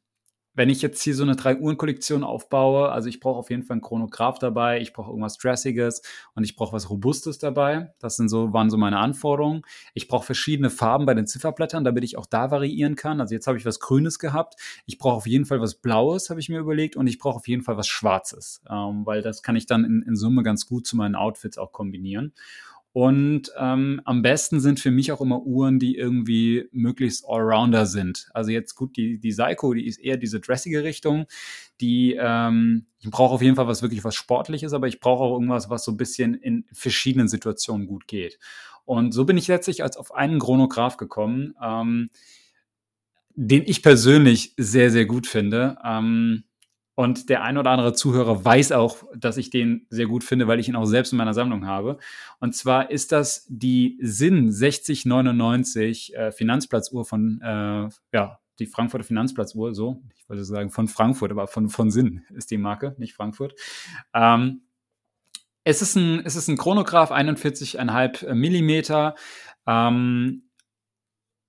wenn 0.56 0.70
ich 0.70 0.80
jetzt 0.80 1.02
hier 1.02 1.14
so 1.14 1.22
eine 1.22 1.36
Drei-Uhren-Kollektion 1.36 2.24
aufbaue, 2.24 2.90
also 2.90 3.08
ich 3.08 3.20
brauche 3.20 3.38
auf 3.38 3.50
jeden 3.50 3.62
Fall 3.62 3.74
einen 3.74 3.82
Chronograph 3.82 4.38
dabei, 4.38 4.80
ich 4.80 4.94
brauche 4.94 5.10
irgendwas 5.10 5.36
Dressiges 5.36 6.00
und 6.34 6.44
ich 6.44 6.56
brauche 6.56 6.72
was 6.72 6.88
Robustes 6.88 7.38
dabei. 7.38 7.92
Das 8.00 8.16
sind 8.16 8.30
so, 8.30 8.54
waren 8.54 8.70
so 8.70 8.78
meine 8.78 8.98
Anforderungen. 8.98 9.62
Ich 9.92 10.08
brauche 10.08 10.24
verschiedene 10.24 10.70
Farben 10.70 11.04
bei 11.04 11.12
den 11.12 11.26
Zifferblättern, 11.26 11.84
damit 11.84 12.04
ich 12.04 12.16
auch 12.16 12.26
da 12.26 12.50
variieren 12.50 12.96
kann. 12.96 13.20
Also 13.20 13.34
jetzt 13.34 13.46
habe 13.46 13.58
ich 13.58 13.66
was 13.66 13.80
Grünes 13.80 14.18
gehabt. 14.18 14.54
Ich 14.86 14.96
brauche 14.98 15.16
auf 15.16 15.26
jeden 15.26 15.44
Fall 15.44 15.60
was 15.60 15.74
Blaues, 15.74 16.30
habe 16.30 16.40
ich 16.40 16.48
mir 16.48 16.58
überlegt, 16.58 16.96
und 16.96 17.06
ich 17.06 17.18
brauche 17.18 17.36
auf 17.36 17.48
jeden 17.48 17.62
Fall 17.62 17.76
was 17.76 17.86
Schwarzes, 17.86 18.62
ähm, 18.70 19.04
weil 19.04 19.20
das 19.20 19.42
kann 19.42 19.56
ich 19.56 19.66
dann 19.66 19.84
in, 19.84 20.02
in 20.02 20.16
Summe 20.16 20.42
ganz 20.42 20.66
gut 20.66 20.86
zu 20.86 20.96
meinen 20.96 21.16
Outfits 21.16 21.58
auch 21.58 21.72
kombinieren. 21.72 22.32
Und 22.96 23.52
ähm, 23.59 24.00
am 24.06 24.22
besten 24.22 24.59
sind 24.59 24.80
für 24.80 24.90
mich 24.90 25.12
auch 25.12 25.20
immer 25.20 25.42
Uhren, 25.42 25.78
die 25.78 25.96
irgendwie 25.96 26.66
möglichst 26.72 27.26
Allrounder 27.28 27.85
sind. 27.85 28.30
Also 28.32 28.52
jetzt 28.52 28.74
gut, 28.74 28.96
die, 28.96 29.18
die 29.18 29.32
Seiko, 29.32 29.74
die 29.74 29.87
ist 29.87 29.98
eher 29.98 30.16
diese 30.16 30.40
dressige 30.40 30.82
Richtung. 30.82 31.26
Die, 31.82 32.16
ähm, 32.18 32.87
ich 33.00 33.11
brauche 33.11 33.35
auf 33.35 33.42
jeden 33.42 33.54
Fall 33.54 33.68
was 33.68 33.82
wirklich 33.82 34.02
was 34.02 34.14
Sportliches, 34.14 34.72
aber 34.72 34.88
ich 34.88 34.98
brauche 34.98 35.24
auch 35.24 35.35
irgendwas, 35.35 35.68
was 35.68 35.85
so 35.85 35.92
ein 35.92 35.98
bisschen 35.98 36.32
in 36.32 36.64
verschiedenen 36.72 37.28
Situationen 37.28 37.87
gut 37.87 38.06
geht. 38.09 38.38
Und 38.87 39.12
so 39.12 39.26
bin 39.26 39.37
ich 39.37 39.46
letztlich 39.46 39.82
als 39.82 39.98
auf 39.98 40.14
einen 40.14 40.38
Chronograph 40.38 40.96
gekommen, 40.96 41.54
ähm, 41.62 42.09
den 43.35 43.64
ich 43.66 43.82
persönlich 43.82 44.54
sehr, 44.56 44.90
sehr 44.90 45.04
gut 45.04 45.26
finde. 45.26 45.76
Ähm, 45.85 46.44
und 46.96 47.28
der 47.28 47.42
ein 47.42 47.59
oder 47.59 47.70
andere 47.70 47.92
Zuhörer 47.92 48.42
weiß 48.42 48.72
auch, 48.72 49.04
dass 49.14 49.37
ich 49.37 49.50
den 49.50 49.87
sehr 49.90 50.06
gut 50.06 50.24
finde, 50.24 50.48
weil 50.48 50.59
ich 50.59 50.68
ihn 50.68 50.76
auch 50.76 50.87
selbst 50.87 51.12
in 51.12 51.18
meiner 51.18 51.35
Sammlung 51.35 51.66
habe. 51.66 51.98
Und 52.40 52.56
zwar 52.56 52.90
ist 52.90 53.12
das 53.12 53.46
die 53.50 53.98
Sinn 54.00 54.50
6099 54.50 56.16
äh, 56.16 56.32
Finanzplatzuhr 56.32 57.04
von, 57.04 57.40
äh, 57.42 57.88
ja, 58.14 58.38
die 58.59 58.66
Frankfurter 58.66 59.04
Finanzplatzuhr, 59.04 59.74
so. 59.74 60.02
Ich 60.16 60.26
wollte 60.26 60.46
sagen 60.46 60.70
von 60.70 60.88
Frankfurt, 60.88 61.30
aber 61.30 61.48
von, 61.48 61.68
von 61.68 61.90
Sinn 61.90 62.24
ist 62.35 62.50
die 62.50 62.56
Marke, 62.56 62.96
nicht 62.96 63.12
Frankfurt. 63.12 63.54
Ähm, 64.14 64.62
es 65.64 65.82
ist 65.82 65.96
ein, 65.96 66.22
es 66.24 66.35
ist 66.35 66.48
ein 66.48 66.56
Chronograph, 66.56 67.12
41,5 67.12 68.32
Millimeter. 68.32 69.16
Ähm, 69.66 70.44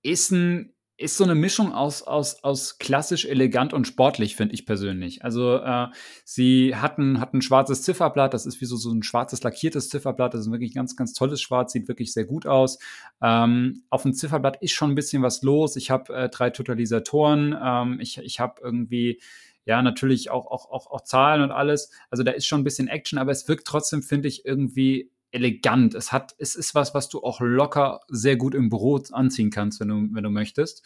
ist 0.02 0.30
ein 0.30 0.74
ist 0.98 1.16
so 1.16 1.22
eine 1.22 1.36
Mischung 1.36 1.72
aus, 1.72 2.02
aus, 2.02 2.42
aus 2.42 2.78
klassisch 2.78 3.24
elegant 3.24 3.72
und 3.72 3.86
sportlich, 3.86 4.34
finde 4.34 4.54
ich 4.54 4.66
persönlich. 4.66 5.24
Also 5.24 5.54
äh, 5.56 5.86
sie 6.24 6.74
hatten, 6.74 7.20
hatten 7.20 7.38
ein 7.38 7.42
schwarzes 7.42 7.82
Zifferblatt, 7.82 8.34
das 8.34 8.46
ist 8.46 8.60
wie 8.60 8.64
so, 8.64 8.76
so 8.76 8.90
ein 8.90 9.04
schwarzes 9.04 9.44
lackiertes 9.44 9.90
Zifferblatt, 9.90 10.34
das 10.34 10.42
ist 10.42 10.50
wirklich 10.50 10.74
ganz, 10.74 10.96
ganz 10.96 11.12
tolles 11.12 11.40
Schwarz, 11.40 11.72
sieht 11.72 11.86
wirklich 11.86 12.12
sehr 12.12 12.24
gut 12.24 12.46
aus. 12.46 12.80
Ähm, 13.22 13.84
auf 13.90 14.02
dem 14.02 14.12
Zifferblatt 14.12 14.60
ist 14.60 14.72
schon 14.72 14.90
ein 14.90 14.96
bisschen 14.96 15.22
was 15.22 15.42
los. 15.42 15.76
Ich 15.76 15.92
habe 15.92 16.12
äh, 16.12 16.28
drei 16.28 16.50
Totalisatoren, 16.50 17.56
ähm, 17.62 18.00
ich, 18.00 18.18
ich 18.18 18.40
habe 18.40 18.60
irgendwie 18.60 19.20
ja, 19.64 19.82
natürlich 19.82 20.30
auch, 20.30 20.46
auch, 20.46 20.68
auch, 20.70 20.90
auch 20.90 21.02
Zahlen 21.02 21.42
und 21.42 21.52
alles. 21.52 21.92
Also 22.10 22.24
da 22.24 22.32
ist 22.32 22.46
schon 22.46 22.62
ein 22.62 22.64
bisschen 22.64 22.88
Action, 22.88 23.18
aber 23.18 23.30
es 23.30 23.46
wirkt 23.46 23.66
trotzdem, 23.66 24.02
finde 24.02 24.26
ich, 24.26 24.44
irgendwie 24.44 25.12
elegant. 25.30 25.94
Es 25.94 26.12
hat, 26.12 26.34
es 26.38 26.54
ist 26.54 26.74
was, 26.74 26.94
was 26.94 27.08
du 27.08 27.22
auch 27.22 27.40
locker 27.40 28.00
sehr 28.08 28.36
gut 28.36 28.54
im 28.54 28.68
Büro 28.68 29.00
anziehen 29.12 29.50
kannst, 29.50 29.80
wenn 29.80 29.88
du, 29.88 30.08
wenn 30.12 30.24
du 30.24 30.30
möchtest. 30.30 30.84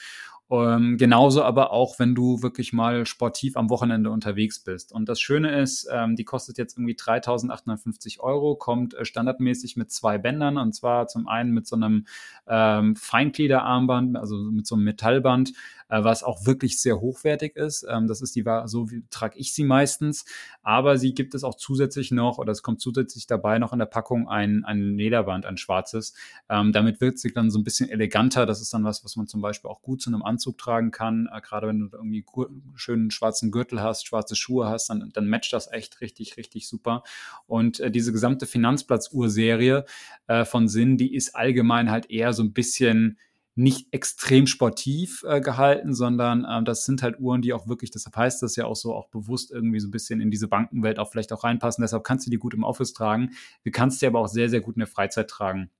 Ähm, 0.52 0.98
genauso 0.98 1.42
aber 1.42 1.70
auch, 1.72 1.98
wenn 1.98 2.14
du 2.14 2.42
wirklich 2.42 2.74
mal 2.74 3.06
sportiv 3.06 3.56
am 3.56 3.70
Wochenende 3.70 4.10
unterwegs 4.10 4.62
bist. 4.62 4.92
Und 4.92 5.08
das 5.08 5.18
Schöne 5.18 5.58
ist, 5.58 5.88
ähm, 5.90 6.14
die 6.14 6.24
kostet 6.24 6.58
jetzt 6.58 6.76
irgendwie 6.76 6.94
3.850 6.94 8.20
Euro, 8.20 8.54
kommt 8.56 8.92
äh, 8.92 9.06
standardmäßig 9.06 9.76
mit 9.76 9.90
zwei 9.90 10.18
Bändern 10.18 10.58
und 10.58 10.74
zwar 10.74 11.06
zum 11.06 11.26
einen 11.26 11.52
mit 11.52 11.66
so 11.66 11.76
einem 11.76 12.06
ähm, 12.46 12.96
Feingliederarmband, 12.96 14.18
also 14.18 14.36
mit 14.36 14.66
so 14.66 14.74
einem 14.74 14.84
Metallband, 14.84 15.54
äh, 15.92 16.02
was 16.02 16.22
auch 16.22 16.46
wirklich 16.46 16.80
sehr 16.80 17.00
hochwertig 17.00 17.54
ist. 17.54 17.86
Ähm, 17.88 18.06
das 18.06 18.22
ist 18.22 18.34
die, 18.34 18.44
so 18.64 18.88
trage 19.10 19.38
ich 19.38 19.52
sie 19.52 19.64
meistens. 19.64 20.24
Aber 20.62 20.96
sie 20.96 21.12
gibt 21.12 21.34
es 21.34 21.44
auch 21.44 21.54
zusätzlich 21.54 22.10
noch, 22.10 22.38
oder 22.38 22.50
es 22.50 22.62
kommt 22.62 22.80
zusätzlich 22.80 23.26
dabei 23.26 23.58
noch 23.58 23.74
in 23.74 23.78
der 23.78 23.86
Packung 23.86 24.26
ein, 24.26 24.64
ein 24.64 24.96
Lederband, 24.96 25.44
ein 25.44 25.58
schwarzes. 25.58 26.14
Ähm, 26.48 26.72
damit 26.72 27.02
wird 27.02 27.18
sie 27.18 27.32
dann 27.32 27.50
so 27.50 27.58
ein 27.58 27.64
bisschen 27.64 27.90
eleganter. 27.90 28.46
Das 28.46 28.62
ist 28.62 28.72
dann 28.72 28.84
was, 28.84 29.04
was 29.04 29.16
man 29.16 29.26
zum 29.26 29.42
Beispiel 29.42 29.70
auch 29.70 29.82
gut 29.82 30.00
zu 30.00 30.08
einem 30.08 30.22
Anzug 30.22 30.56
tragen 30.56 30.92
kann. 30.92 31.28
Äh, 31.30 31.42
gerade 31.42 31.68
wenn 31.68 31.80
du 31.80 31.88
irgendwie 31.92 32.24
einen 32.34 32.72
schönen 32.76 33.10
schwarzen 33.10 33.50
Gürtel 33.50 33.82
hast, 33.82 34.06
schwarze 34.06 34.34
Schuhe 34.34 34.68
hast, 34.68 34.88
dann, 34.88 35.10
dann 35.12 35.28
matcht 35.28 35.52
das 35.52 35.70
echt 35.70 36.00
richtig, 36.00 36.38
richtig 36.38 36.68
super. 36.68 37.02
Und 37.46 37.80
äh, 37.80 37.90
diese 37.90 38.12
gesamte 38.12 38.46
Finanzplatz-Uhr-Serie 38.46 39.84
äh, 40.26 40.46
von 40.46 40.68
Sinn, 40.68 40.96
die 40.96 41.14
ist 41.14 41.36
allgemein 41.36 41.90
halt 41.90 42.10
eher 42.10 42.32
so 42.32 42.42
ein 42.42 42.54
bisschen 42.54 43.18
nicht 43.54 43.92
extrem 43.92 44.46
sportiv 44.46 45.24
äh, 45.28 45.40
gehalten, 45.40 45.94
sondern 45.94 46.44
äh, 46.44 46.64
das 46.64 46.86
sind 46.86 47.02
halt 47.02 47.20
Uhren, 47.20 47.42
die 47.42 47.52
auch 47.52 47.68
wirklich, 47.68 47.90
deshalb 47.90 48.16
heißt 48.16 48.42
das 48.42 48.56
ja 48.56 48.64
auch 48.64 48.76
so, 48.76 48.94
auch 48.94 49.08
bewusst 49.08 49.50
irgendwie 49.50 49.80
so 49.80 49.88
ein 49.88 49.90
bisschen 49.90 50.20
in 50.20 50.30
diese 50.30 50.48
Bankenwelt 50.48 50.98
auch 50.98 51.10
vielleicht 51.10 51.32
auch 51.32 51.44
reinpassen. 51.44 51.82
Deshalb 51.82 52.04
kannst 52.04 52.26
du 52.26 52.30
die 52.30 52.38
gut 52.38 52.54
im 52.54 52.64
Office 52.64 52.94
tragen. 52.94 53.32
Du 53.64 53.70
kannst 53.70 54.00
sie 54.00 54.06
aber 54.06 54.20
auch 54.20 54.28
sehr, 54.28 54.48
sehr 54.48 54.60
gut 54.60 54.76
in 54.76 54.80
der 54.80 54.88
Freizeit 54.88 55.28
tragen. 55.28 55.70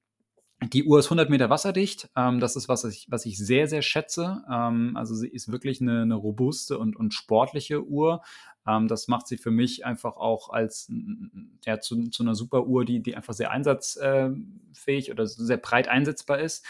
Die 0.71 0.85
Uhr 0.85 0.99
ist 1.01 1.07
100 1.07 1.29
Meter 1.29 1.51
wasserdicht. 1.51 2.09
Ähm, 2.15 2.39
das 2.39 2.57
ist 2.57 2.69
was 2.69 2.85
ich, 2.85 3.07
was 3.09 3.27
ich 3.27 3.39
sehr, 3.39 3.67
sehr 3.67 3.83
schätze. 3.83 4.45
Ähm, 4.51 4.97
also 4.97 5.15
sie 5.15 5.29
ist 5.29 5.51
wirklich 5.51 5.81
eine, 5.81 6.03
eine 6.03 6.15
robuste 6.15 6.79
und, 6.79 6.95
und 6.95 7.15
sportliche 7.15 7.85
Uhr. 7.85 8.23
Ähm, 8.67 8.87
das 8.87 9.09
macht 9.09 9.27
sie 9.27 9.39
für 9.39 9.51
mich 9.51 9.85
einfach 9.85 10.17
auch 10.17 10.51
als 10.51 10.93
ja, 11.65 11.81
zu, 11.81 12.11
zu 12.11 12.23
einer 12.23 12.35
super 12.35 12.67
Uhr, 12.67 12.85
die, 12.85 13.03
die 13.03 13.17
einfach 13.17 13.35
sehr 13.35 13.51
einsatzfähig 13.51 15.11
oder 15.11 15.27
sehr 15.27 15.57
breit 15.57 15.89
einsetzbar 15.89 16.39
ist. 16.39 16.65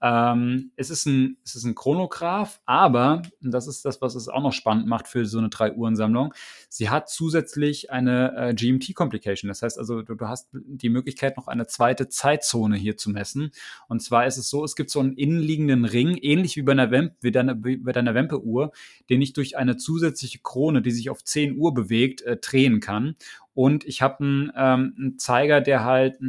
Ähm, 0.00 0.70
es, 0.76 0.90
ist 0.90 1.06
ein, 1.06 1.38
es 1.44 1.56
ist 1.56 1.64
ein 1.64 1.74
Chronograph, 1.74 2.60
aber, 2.66 3.22
und 3.42 3.50
das 3.50 3.66
ist 3.66 3.84
das, 3.84 4.00
was 4.00 4.14
es 4.14 4.28
auch 4.28 4.42
noch 4.42 4.52
spannend 4.52 4.86
macht 4.86 5.08
für 5.08 5.26
so 5.26 5.38
eine 5.38 5.48
Drei-Uhren-Sammlung, 5.48 6.32
sie 6.68 6.88
hat 6.88 7.08
zusätzlich 7.08 7.90
eine 7.90 8.34
äh, 8.36 8.54
GMT-Complication. 8.54 9.48
Das 9.48 9.62
heißt 9.62 9.78
also, 9.78 10.02
du, 10.02 10.14
du, 10.14 10.28
hast 10.28 10.48
die 10.52 10.88
Möglichkeit, 10.88 11.36
noch 11.36 11.48
eine 11.48 11.66
zweite 11.66 12.08
Zeitzone 12.08 12.76
hier 12.76 12.96
zu 12.96 13.10
messen. 13.10 13.50
Und 13.88 14.00
zwar 14.00 14.26
ist 14.26 14.36
es 14.36 14.48
so, 14.50 14.64
es 14.64 14.76
gibt 14.76 14.90
so 14.90 15.00
einen 15.00 15.14
innenliegenden 15.14 15.84
Ring, 15.84 16.16
ähnlich 16.16 16.56
wie 16.56 16.62
bei 16.62 16.72
einer, 16.72 16.90
Wemp, 16.90 17.14
wie 17.20 17.32
deiner, 17.32 17.56
wie 17.64 17.78
bei 17.78 17.92
deiner 17.92 18.14
Wempe-Uhr, 18.14 18.70
den 19.10 19.20
ich 19.20 19.32
durch 19.32 19.56
eine 19.56 19.76
zusätzliche 19.76 20.38
Krone, 20.38 20.80
die 20.80 20.92
sich 20.92 21.10
auf 21.10 21.24
10 21.24 21.58
Uhr 21.58 21.74
bewegt, 21.74 22.22
äh, 22.22 22.36
drehen 22.36 22.78
kann. 22.80 23.16
Und 23.54 23.84
ich 23.84 24.02
habe 24.02 24.20
einen, 24.20 24.52
ähm, 24.54 24.94
einen 24.96 25.18
Zeiger, 25.18 25.60
der 25.60 25.84
halt 25.84 26.20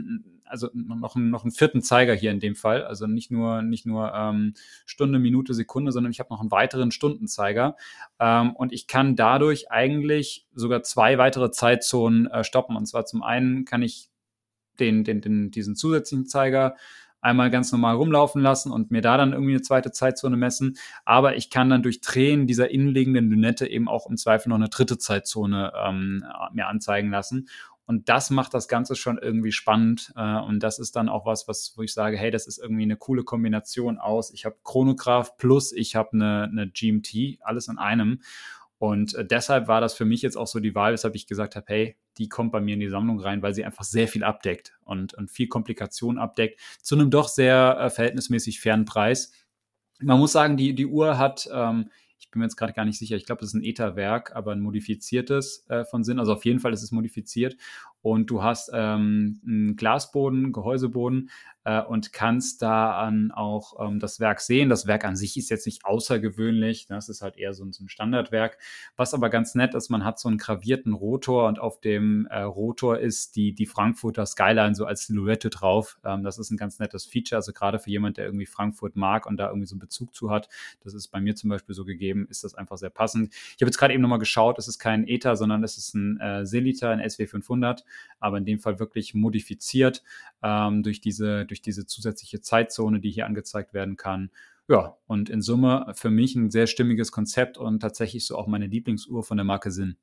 also 0.50 0.70
noch, 0.74 1.16
einen, 1.16 1.30
noch 1.30 1.44
einen 1.44 1.52
vierten 1.52 1.82
Zeiger 1.82 2.14
hier 2.14 2.32
in 2.32 2.40
dem 2.40 2.56
Fall. 2.56 2.84
Also 2.84 3.08
nicht 3.08 3.32
nur, 3.32 3.62
nicht 3.62 3.86
nur 3.86 4.14
ähm, 4.14 4.54
Stunde, 4.86 5.20
Minute, 5.20 5.54
Sekunde, 5.54 5.92
sondern 5.92 6.12
ich 6.12 6.20
habe 6.20 6.34
noch 6.34 6.42
einen 6.42 6.52
weiteren 6.52 6.92
Stundenzeiger. 6.92 7.78
Ähm, 8.20 8.56
und 8.56 8.74
ich 8.74 8.88
kann 8.88 9.16
dadurch 9.16 9.72
eigentlich 9.72 10.48
sogar 10.54 10.84
zwei 10.84 11.18
weitere 11.18 11.52
Zeitzonen 11.52 12.28
äh, 12.28 12.44
stoppen. 12.44 12.76
Und 12.76 12.88
zwar 12.88 13.06
zum 13.06 13.24
einen 13.24 13.66
kann 13.66 13.82
ich 13.82 14.10
den, 14.80 15.04
den, 15.04 15.22
den, 15.22 15.52
diesen 15.52 15.76
zusätzlichen 15.76 16.26
Zeiger 16.26 16.76
einmal 17.22 17.50
ganz 17.50 17.72
normal 17.72 17.96
rumlaufen 17.96 18.42
lassen 18.42 18.72
und 18.72 18.92
mir 18.92 19.02
da 19.02 19.18
dann 19.18 19.34
irgendwie 19.34 19.52
eine 19.52 19.62
zweite 19.62 19.92
Zeitzone 19.92 20.38
messen. 20.38 20.78
Aber 21.06 21.36
ich 21.36 21.50
kann 21.50 21.70
dann 21.70 21.84
durch 21.84 22.02
Drehen 22.02 22.48
dieser 22.48 22.72
innenliegenden 22.72 23.30
Lünette 23.30 23.68
eben 23.68 23.88
auch 23.88 24.10
im 24.10 24.18
Zweifel 24.18 24.50
noch 24.50 24.56
eine 24.56 24.70
dritte 24.70 24.98
Zeitzone 24.98 25.74
ähm, 25.86 26.24
mir 26.54 26.68
anzeigen 26.68 27.12
lassen. 27.12 27.50
Und 27.90 28.08
das 28.08 28.30
macht 28.30 28.54
das 28.54 28.68
Ganze 28.68 28.96
schon 28.96 29.18
irgendwie 29.18 29.52
spannend. 29.52 30.14
Äh, 30.16 30.42
und 30.42 30.62
das 30.62 30.78
ist 30.78 30.96
dann 30.96 31.10
auch 31.10 31.26
was, 31.26 31.48
was, 31.48 31.74
wo 31.76 31.82
ich 31.82 31.92
sage, 31.92 32.18
hey, 32.18 32.30
das 32.30 32.46
ist 32.46 32.60
irgendwie 32.60 32.84
eine 32.84 32.98
coole 32.98 33.24
Kombination 33.24 33.98
aus. 33.98 34.32
Ich 34.32 34.46
habe 34.46 34.58
Chronograph 34.64 35.38
plus 35.38 35.72
ich 35.72 35.96
habe 35.96 36.10
eine, 36.14 36.44
eine 36.44 36.70
GMT, 36.70 37.40
alles 37.42 37.68
in 37.68 37.80
einem. 37.80 38.22
Und 38.78 39.16
äh, 39.16 39.26
deshalb 39.26 39.68
war 39.68 39.82
das 39.82 39.96
für 39.96 40.06
mich 40.06 40.22
jetzt 40.22 40.38
auch 40.38 40.46
so 40.46 40.60
die 40.60 40.76
Wahl, 40.76 40.94
weshalb 40.94 41.16
ich 41.16 41.26
gesagt 41.26 41.56
habe, 41.56 41.66
hey, 41.68 41.98
die 42.20 42.30
kommt 42.30 42.52
bei 42.52 42.62
mir 42.62 42.76
in 42.76 42.80
die 42.80 42.90
Sammlung 42.90 43.20
rein, 43.20 43.42
weil 43.42 43.56
sie 43.56 43.66
einfach 43.66 43.86
sehr 43.86 44.08
viel 44.08 44.24
abdeckt 44.24 44.78
und, 44.84 45.16
und 45.16 45.32
viel 45.32 45.48
Komplikation 45.48 46.20
abdeckt, 46.20 46.60
zu 46.84 46.94
einem 46.94 47.10
doch 47.10 47.28
sehr 47.28 47.76
äh, 47.80 47.90
verhältnismäßig 47.90 48.62
fairen 48.62 48.86
Preis. 48.86 49.32
Man 50.00 50.20
muss 50.20 50.34
sagen, 50.34 50.58
die, 50.58 50.76
die 50.76 50.86
Uhr 50.86 51.18
hat 51.18 51.50
ähm, 51.52 51.90
ich 52.30 52.32
bin 52.32 52.42
mir 52.42 52.46
jetzt 52.46 52.58
gerade 52.58 52.74
gar 52.74 52.86
nicht 52.86 53.00
sicher, 53.00 53.16
ich 53.16 53.26
glaube, 53.26 53.44
es 53.44 53.48
ist 53.48 53.54
ein 53.56 53.64
ETA-Werk, 53.64 54.36
aber 54.36 54.52
ein 54.52 54.62
modifiziertes 54.62 55.66
äh, 55.68 55.84
von 55.84 56.04
Sinn. 56.04 56.20
Also 56.20 56.34
auf 56.34 56.46
jeden 56.46 56.60
Fall 56.60 56.74
ist 56.74 56.84
es 56.84 56.92
modifiziert 56.92 57.58
und 58.02 58.30
du 58.30 58.42
hast 58.42 58.72
ähm, 58.74 59.42
einen 59.46 59.76
Glasboden, 59.76 60.54
Gehäuseboden 60.54 61.30
äh, 61.66 61.82
und 61.82 62.14
kannst 62.14 62.62
da 62.62 63.12
auch 63.34 63.86
ähm, 63.86 64.00
das 64.00 64.20
Werk 64.20 64.40
sehen. 64.40 64.70
Das 64.70 64.88
Werk 64.88 65.04
an 65.04 65.16
sich 65.16 65.38
ist 65.38 65.50
jetzt 65.50 65.66
nicht 65.66 65.86
außergewöhnlich, 65.86 66.88
ne? 66.90 66.96
das 66.96 67.10
ist 67.10 67.22
halt 67.22 67.38
eher 67.38 67.54
so 67.54 67.66
ein, 67.66 67.74
so 67.74 67.84
ein, 67.84 67.90
Standardwerk. 67.90 68.58
Was 68.96 69.14
aber 69.14 69.30
ganz 69.30 69.56
nett 69.56 69.76
ist, 69.76 69.90
man 69.90 70.06
hat 70.06 70.20
so 70.20 70.30
einen 70.30 70.38
gravierten 70.38 70.94
Rotor 70.94 71.48
und 71.48 71.60
auf 71.60 71.82
dem 71.82 72.26
äh, 72.28 72.42
Rotor 72.42 73.00
ist 73.00 73.36
die, 73.36 73.54
die 73.54 73.66
Frankfurter 73.66 74.26
Skyline 74.26 74.76
so 74.76 74.86
als 74.86 75.08
Silhouette 75.08 75.50
drauf. 75.50 76.00
Ähm, 76.06 76.24
das 76.24 76.40
ist 76.40 76.52
ein 76.52 76.58
ganz 76.58 76.80
nettes 76.80 77.06
Feature, 77.06 77.38
also 77.38 77.52
gerade 77.52 77.80
für 77.80 77.90
jemand, 77.90 78.18
der 78.18 78.26
irgendwie 78.26 78.46
Frankfurt 78.46 78.96
mag 78.96 79.26
und 79.26 79.38
da 79.38 79.48
irgendwie 79.48 79.68
so 79.68 79.76
einen 79.76 79.82
Bezug 79.82 80.16
zu 80.16 80.32
hat. 80.32 80.48
Das 80.84 80.94
ist 80.94 81.10
bei 81.10 81.20
mir 81.20 81.36
zum 81.36 81.50
Beispiel 81.50 81.76
so 81.76 81.84
gegeben, 81.84 82.28
ist 82.30 82.44
das 82.44 82.56
einfach 82.56 82.78
sehr 82.78 82.90
passend. 82.90 83.34
Ich 83.34 83.62
habe 83.62 83.66
jetzt 83.66 83.78
gerade 83.78 83.94
eben 83.94 84.02
nochmal 84.02 84.20
geschaut, 84.20 84.58
es 84.58 84.68
ist 84.68 84.80
kein 84.80 85.08
ETA, 85.08 85.36
sondern 85.36 85.64
es 85.64 85.78
ist 85.78 85.94
ein 85.94 86.20
äh, 86.20 86.46
Selita, 86.46 86.90
ein 86.92 87.02
SW500 87.02 87.84
aber 88.20 88.38
in 88.38 88.46
dem 88.46 88.60
Fall 88.60 88.80
wirklich 88.80 89.14
modifiziert 89.14 90.04
ähm, 90.44 90.84
durch, 90.84 91.02
diese, 91.02 91.46
durch 91.46 91.62
diese 91.62 91.86
zusätzliche 91.86 92.42
Zeitzone, 92.42 93.00
die 93.00 93.12
hier 93.12 93.26
angezeigt 93.26 93.74
werden 93.74 93.98
kann. 93.98 94.32
Ja, 94.68 94.98
und 95.08 95.30
in 95.30 95.42
Summe 95.42 95.92
für 95.96 96.12
mich 96.12 96.36
ein 96.36 96.52
sehr 96.52 96.68
stimmiges 96.68 97.12
Konzept 97.12 97.58
und 97.58 97.80
tatsächlich 97.80 98.28
so 98.28 98.38
auch 98.38 98.48
meine 98.48 98.68
Lieblingsuhr 98.68 99.24
von 99.24 99.38
der 99.38 99.44
Marke 99.44 99.72
Sinn. 99.72 99.98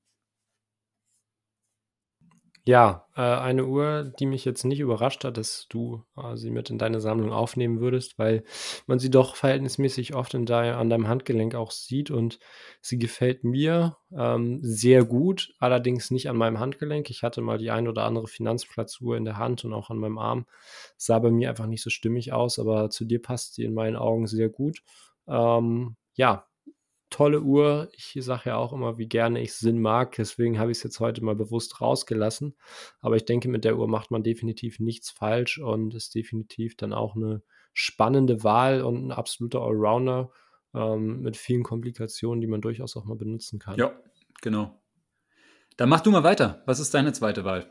Ja, 2.69 3.07
äh, 3.15 3.21
eine 3.21 3.65
Uhr, 3.67 4.13
die 4.19 4.27
mich 4.27 4.45
jetzt 4.45 4.65
nicht 4.65 4.81
überrascht 4.81 5.23
hat, 5.25 5.37
dass 5.37 5.67
du 5.69 6.03
äh, 6.17 6.37
sie 6.37 6.51
mit 6.51 6.69
in 6.69 6.79
deine 6.79 7.01
Sammlung 7.01 7.33
aufnehmen 7.33 7.79
würdest, 7.81 8.19
weil 8.19 8.43
man 8.89 8.99
sie 8.99 9.09
doch 9.09 9.37
verhältnismäßig 9.37 10.15
oft 10.17 10.35
in 10.35 10.47
dei 10.47 10.75
an 10.75 10.91
deinem 10.91 11.07
Handgelenk 11.07 11.55
auch 11.55 11.71
sieht 11.71 12.11
und 12.11 12.41
sie 12.81 12.99
gefällt 12.99 13.45
mir 13.45 13.97
ähm, 14.13 14.59
sehr 14.63 15.05
gut, 15.05 15.55
allerdings 15.61 16.11
nicht 16.11 16.29
an 16.29 16.37
meinem 16.37 16.59
Handgelenk. 16.59 17.09
Ich 17.09 17.23
hatte 17.23 17.41
mal 17.41 17.59
die 17.59 17.71
ein 17.71 17.87
oder 17.87 18.03
andere 18.03 18.27
Finanzplatzuhr 18.27 19.17
in 19.17 19.25
der 19.25 19.37
Hand 19.37 19.65
und 19.65 19.73
auch 19.73 19.91
an 19.91 19.99
meinem 19.99 20.19
Arm. 20.19 20.47
Sah 20.97 21.21
bei 21.21 21.31
mir 21.31 21.51
einfach 21.51 21.67
nicht 21.67 21.83
so 21.85 21.91
stimmig 21.91 22.33
aus, 22.33 22.59
aber 22.59 22.91
zu 22.91 23.05
dir 23.05 23.23
passt 23.23 23.55
sie 23.55 23.63
in 23.63 23.75
meinen 23.75 23.95
Augen 23.95 24.27
sehr 24.27 24.49
gut. 24.49 24.83
Ähm, 25.29 25.95
ja, 26.15 26.47
tolle 27.11 27.41
Uhr. 27.41 27.89
Ich 27.93 28.17
sage 28.19 28.51
ja 28.51 28.57
auch 28.57 28.73
immer, 28.73 28.99
wie 28.99 29.09
gerne 29.09 29.41
ich 29.41 29.55
Sinn 29.55 29.81
mag. 29.81 30.15
Deswegen 30.17 30.59
habe 30.59 30.71
ich 30.71 30.79
es 30.79 30.85
jetzt 30.85 31.01
heute 31.01 31.25
mal 31.25 31.37
bewusst 31.37 31.81
rausgelassen. 31.81 32.57
Aber 33.01 33.17
ich 33.17 33.25
denke, 33.25 33.49
mit 33.49 33.65
der 33.65 33.79
Uhr 33.79 33.89
macht 33.89 34.11
man 34.11 34.23
definitiv 34.23 34.81
nichts 34.81 35.11
falsch 35.11 35.59
und 35.59 35.95
ist 35.95 36.15
definitiv 36.15 36.77
dann 36.77 36.93
auch 36.93 37.17
eine 37.17 37.43
spannende 37.73 38.43
Wahl 38.43 38.83
und 38.83 39.07
ein 39.07 39.13
absoluter 39.13 39.61
Allrounder 39.61 40.31
ähm, 40.75 41.21
mit 41.21 41.37
vielen 41.37 41.63
Komplikationen, 41.63 42.41
die 42.41 42.47
man 42.47 42.61
durchaus 42.61 42.97
auch 42.97 43.05
mal 43.05 43.17
benutzen 43.17 43.59
kann. 43.59 43.79
Ja, 43.79 43.93
genau. 44.41 44.81
Dann 45.77 45.89
mach 45.89 46.01
du 46.01 46.11
mal 46.11 46.25
weiter. 46.25 46.63
Was 46.67 46.81
ist 46.81 46.95
deine 46.95 47.13
zweite 47.13 47.45
Wahl? 47.45 47.71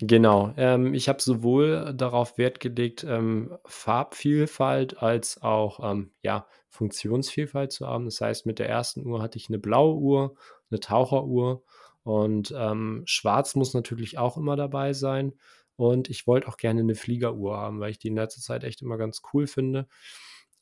Genau. 0.00 0.52
Ähm, 0.56 0.94
ich 0.94 1.08
habe 1.08 1.20
sowohl 1.22 1.92
darauf 1.94 2.38
Wert 2.38 2.60
gelegt, 2.60 3.04
ähm, 3.04 3.56
Farbvielfalt 3.66 4.98
als 5.02 5.40
auch 5.42 5.80
ähm, 5.92 6.12
ja, 6.22 6.46
Funktionsvielfalt 6.70 7.72
zu 7.72 7.86
haben. 7.86 8.06
Das 8.06 8.20
heißt, 8.20 8.46
mit 8.46 8.58
der 8.58 8.68
ersten 8.68 9.06
Uhr 9.06 9.22
hatte 9.22 9.38
ich 9.38 9.48
eine 9.48 9.58
blaue 9.58 9.94
Uhr, 9.98 10.34
eine 10.70 10.80
Taucheruhr 10.80 11.62
und 12.04 12.52
ähm, 12.56 13.02
schwarz 13.06 13.54
muss 13.54 13.74
natürlich 13.74 14.18
auch 14.18 14.36
immer 14.38 14.56
dabei 14.56 14.92
sein. 14.94 15.34
Und 15.76 16.08
ich 16.10 16.26
wollte 16.26 16.48
auch 16.48 16.56
gerne 16.56 16.80
eine 16.80 16.94
Fliegeruhr 16.94 17.56
haben, 17.58 17.80
weil 17.80 17.90
ich 17.90 17.98
die 17.98 18.08
in 18.08 18.16
letzter 18.16 18.40
Zeit 18.40 18.64
echt 18.64 18.82
immer 18.82 18.96
ganz 18.98 19.20
cool 19.32 19.46
finde. 19.46 19.86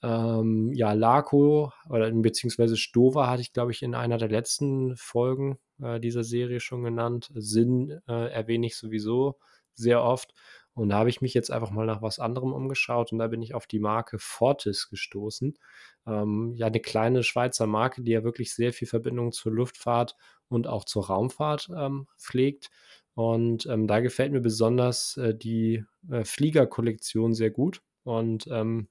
Ähm, 0.03 0.73
ja, 0.75 0.93
Laco 0.95 1.73
oder 1.89 2.11
beziehungsweise 2.11 2.77
Stover 2.77 3.29
hatte 3.29 3.43
ich, 3.43 3.53
glaube 3.53 3.71
ich, 3.73 3.83
in 3.83 3.95
einer 3.95 4.17
der 4.19 4.29
letzten 4.31 4.97
Folgen 4.97 5.59
äh, 5.83 6.01
dieser 6.01 6.25
Serie 6.25 6.61
schon 6.61 6.83
genannt. 6.83 7.31
Sinn 7.35 8.01
äh, 8.09 8.31
erwähne 8.31 8.67
ich 8.67 8.77
sowieso 8.77 9.39
sehr 9.75 10.03
oft. 10.03 10.35
Und 10.75 10.91
da 10.91 10.99
habe 10.99 11.11
ich 11.11 11.21
mich 11.21 11.35
jetzt 11.35 11.51
einfach 11.51 11.71
mal 11.71 11.87
nach 11.87 12.01
was 12.01 12.19
anderem 12.19 12.53
umgeschaut 12.53 13.13
und 13.13 13.19
da 13.19 13.27
bin 13.27 13.43
ich 13.43 13.55
auf 13.55 13.67
die 13.67 13.81
Marke 13.81 14.19
Fortis 14.19 14.89
gestoßen. 14.89 15.59
Ähm, 16.07 16.55
ja, 16.57 16.69
eine 16.69 16.81
kleine 16.81 17.23
Schweizer 17.23 17.67
Marke, 17.67 18.03
die 18.03 18.13
ja 18.13 18.25
wirklich 18.25 18.55
sehr 18.55 18.73
viel 18.73 18.89
Verbindung 18.89 19.33
zur 19.33 19.53
Luftfahrt 19.53 20.17
und 20.49 20.67
auch 20.67 20.85
zur 20.85 21.07
Raumfahrt 21.07 21.69
ähm, 21.77 22.07
pflegt. 22.19 22.71
Und 23.15 23.67
ähm, 23.67 23.87
da 23.87 24.01
gefällt 24.01 24.33
mir 24.33 24.41
besonders 24.41 25.17
äh, 25.17 25.35
die 25.35 25.85
äh, 26.09 26.25
Fliegerkollektion 26.25 27.35
sehr 27.35 27.51
gut. 27.51 27.83
Und 28.05 28.47
ähm, 28.51 28.89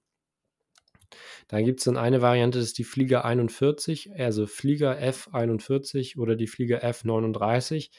da 1.47 1.61
gibt 1.61 1.79
es 1.79 1.85
dann 1.85 1.97
eine 1.97 2.21
Variante, 2.21 2.59
das 2.59 2.67
ist 2.67 2.77
die 2.77 2.83
Flieger 2.83 3.25
41, 3.25 4.11
also 4.15 4.47
Flieger 4.47 4.97
F41 4.99 6.17
oder 6.17 6.35
die 6.35 6.47
Flieger 6.47 6.83
F39. 6.83 7.89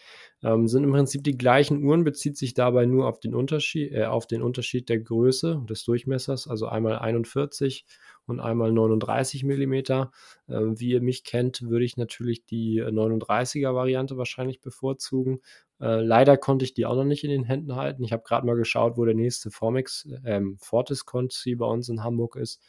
Ähm, 0.42 0.68
sind 0.68 0.84
im 0.84 0.92
Prinzip 0.92 1.22
die 1.22 1.36
gleichen 1.36 1.84
Uhren, 1.84 2.04
bezieht 2.04 2.38
sich 2.38 2.54
dabei 2.54 2.86
nur 2.86 3.06
auf 3.06 3.20
den 3.20 3.34
Unterschied, 3.34 3.92
äh, 3.92 4.04
auf 4.04 4.26
den 4.26 4.42
Unterschied 4.42 4.88
der 4.88 4.98
Größe 5.00 5.62
des 5.68 5.84
Durchmessers, 5.84 6.48
also 6.48 6.66
einmal 6.66 6.98
41 6.98 7.84
und 8.26 8.40
einmal 8.40 8.72
39 8.72 9.44
mm. 9.44 9.74
Äh, 9.74 10.08
wie 10.48 10.90
ihr 10.90 11.02
mich 11.02 11.24
kennt, 11.24 11.62
würde 11.62 11.84
ich 11.84 11.96
natürlich 11.96 12.46
die 12.46 12.82
39er 12.82 13.74
Variante 13.74 14.16
wahrscheinlich 14.16 14.60
bevorzugen. 14.60 15.40
Äh, 15.80 16.00
leider 16.02 16.36
konnte 16.36 16.64
ich 16.64 16.74
die 16.74 16.86
auch 16.86 16.96
noch 16.96 17.04
nicht 17.04 17.24
in 17.24 17.30
den 17.30 17.44
Händen 17.44 17.76
halten. 17.76 18.04
Ich 18.04 18.12
habe 18.12 18.22
gerade 18.22 18.46
mal 18.46 18.56
geschaut, 18.56 18.96
wo 18.96 19.04
der 19.04 19.14
nächste 19.14 19.50
Formex, 19.50 20.08
ähm, 20.24 20.56
Fortis 20.60 21.04
Conti 21.04 21.54
bei 21.54 21.66
uns 21.66 21.88
in 21.88 22.02
Hamburg 22.02 22.36
ist. 22.36 22.62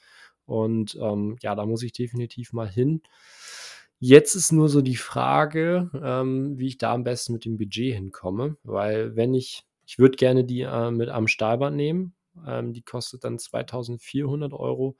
Und 0.51 0.97
ähm, 1.01 1.37
ja, 1.41 1.55
da 1.55 1.65
muss 1.65 1.81
ich 1.81 1.93
definitiv 1.93 2.51
mal 2.51 2.69
hin. 2.69 3.01
Jetzt 3.99 4.35
ist 4.35 4.51
nur 4.51 4.67
so 4.67 4.81
die 4.81 4.95
Frage, 4.97 5.89
ähm, 6.03 6.57
wie 6.57 6.67
ich 6.67 6.77
da 6.77 6.93
am 6.93 7.03
besten 7.03 7.33
mit 7.33 7.45
dem 7.45 7.57
Budget 7.57 7.95
hinkomme, 7.95 8.57
weil 8.63 9.15
wenn 9.15 9.33
ich, 9.33 9.63
ich 9.85 9.99
würde 9.99 10.17
gerne 10.17 10.43
die 10.43 10.61
äh, 10.61 10.91
mit 10.91 11.09
am 11.09 11.27
Stahlband 11.27 11.77
nehmen, 11.77 12.15
ähm, 12.45 12.73
die 12.73 12.81
kostet 12.81 13.23
dann 13.23 13.39
2400 13.39 14.53
Euro. 14.53 14.97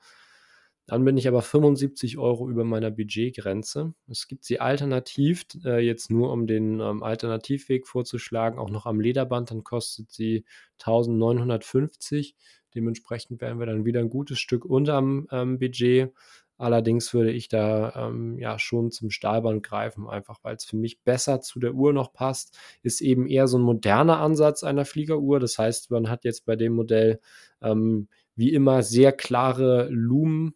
Dann 0.86 1.04
bin 1.04 1.16
ich 1.16 1.28
aber 1.28 1.42
75 1.42 2.18
Euro 2.18 2.48
über 2.48 2.64
meiner 2.64 2.90
Budgetgrenze. 2.90 3.94
Es 4.08 4.26
gibt 4.26 4.44
sie 4.44 4.58
alternativ, 4.58 5.44
äh, 5.64 5.78
jetzt 5.78 6.10
nur 6.10 6.32
um 6.32 6.46
den 6.46 6.80
ähm, 6.80 7.02
Alternativweg 7.02 7.86
vorzuschlagen, 7.86 8.58
auch 8.58 8.70
noch 8.70 8.86
am 8.86 9.00
Lederband, 9.00 9.50
dann 9.50 9.64
kostet 9.64 10.10
sie 10.10 10.44
1950. 10.80 12.34
Dementsprechend 12.74 13.40
wären 13.40 13.58
wir 13.58 13.66
dann 13.66 13.84
wieder 13.84 14.00
ein 14.00 14.10
gutes 14.10 14.38
Stück 14.38 14.64
unterm 14.64 15.28
ähm, 15.30 15.58
Budget. 15.58 16.12
Allerdings 16.58 17.12
würde 17.12 17.32
ich 17.32 17.48
da 17.48 17.92
ähm, 17.96 18.38
ja 18.38 18.58
schon 18.58 18.90
zum 18.92 19.10
Stahlband 19.10 19.62
greifen, 19.64 20.08
einfach 20.08 20.38
weil 20.42 20.54
es 20.54 20.64
für 20.64 20.76
mich 20.76 21.02
besser 21.02 21.40
zu 21.40 21.58
der 21.58 21.74
Uhr 21.74 21.92
noch 21.92 22.12
passt. 22.12 22.56
Ist 22.82 23.00
eben 23.00 23.26
eher 23.26 23.48
so 23.48 23.58
ein 23.58 23.62
moderner 23.62 24.20
Ansatz 24.20 24.62
einer 24.62 24.84
Fliegeruhr. 24.84 25.40
Das 25.40 25.58
heißt, 25.58 25.90
man 25.90 26.08
hat 26.08 26.24
jetzt 26.24 26.44
bei 26.44 26.54
dem 26.54 26.74
Modell 26.74 27.20
ähm, 27.60 28.08
wie 28.36 28.52
immer 28.52 28.82
sehr 28.82 29.12
klare 29.12 29.88
Lumen. 29.90 30.54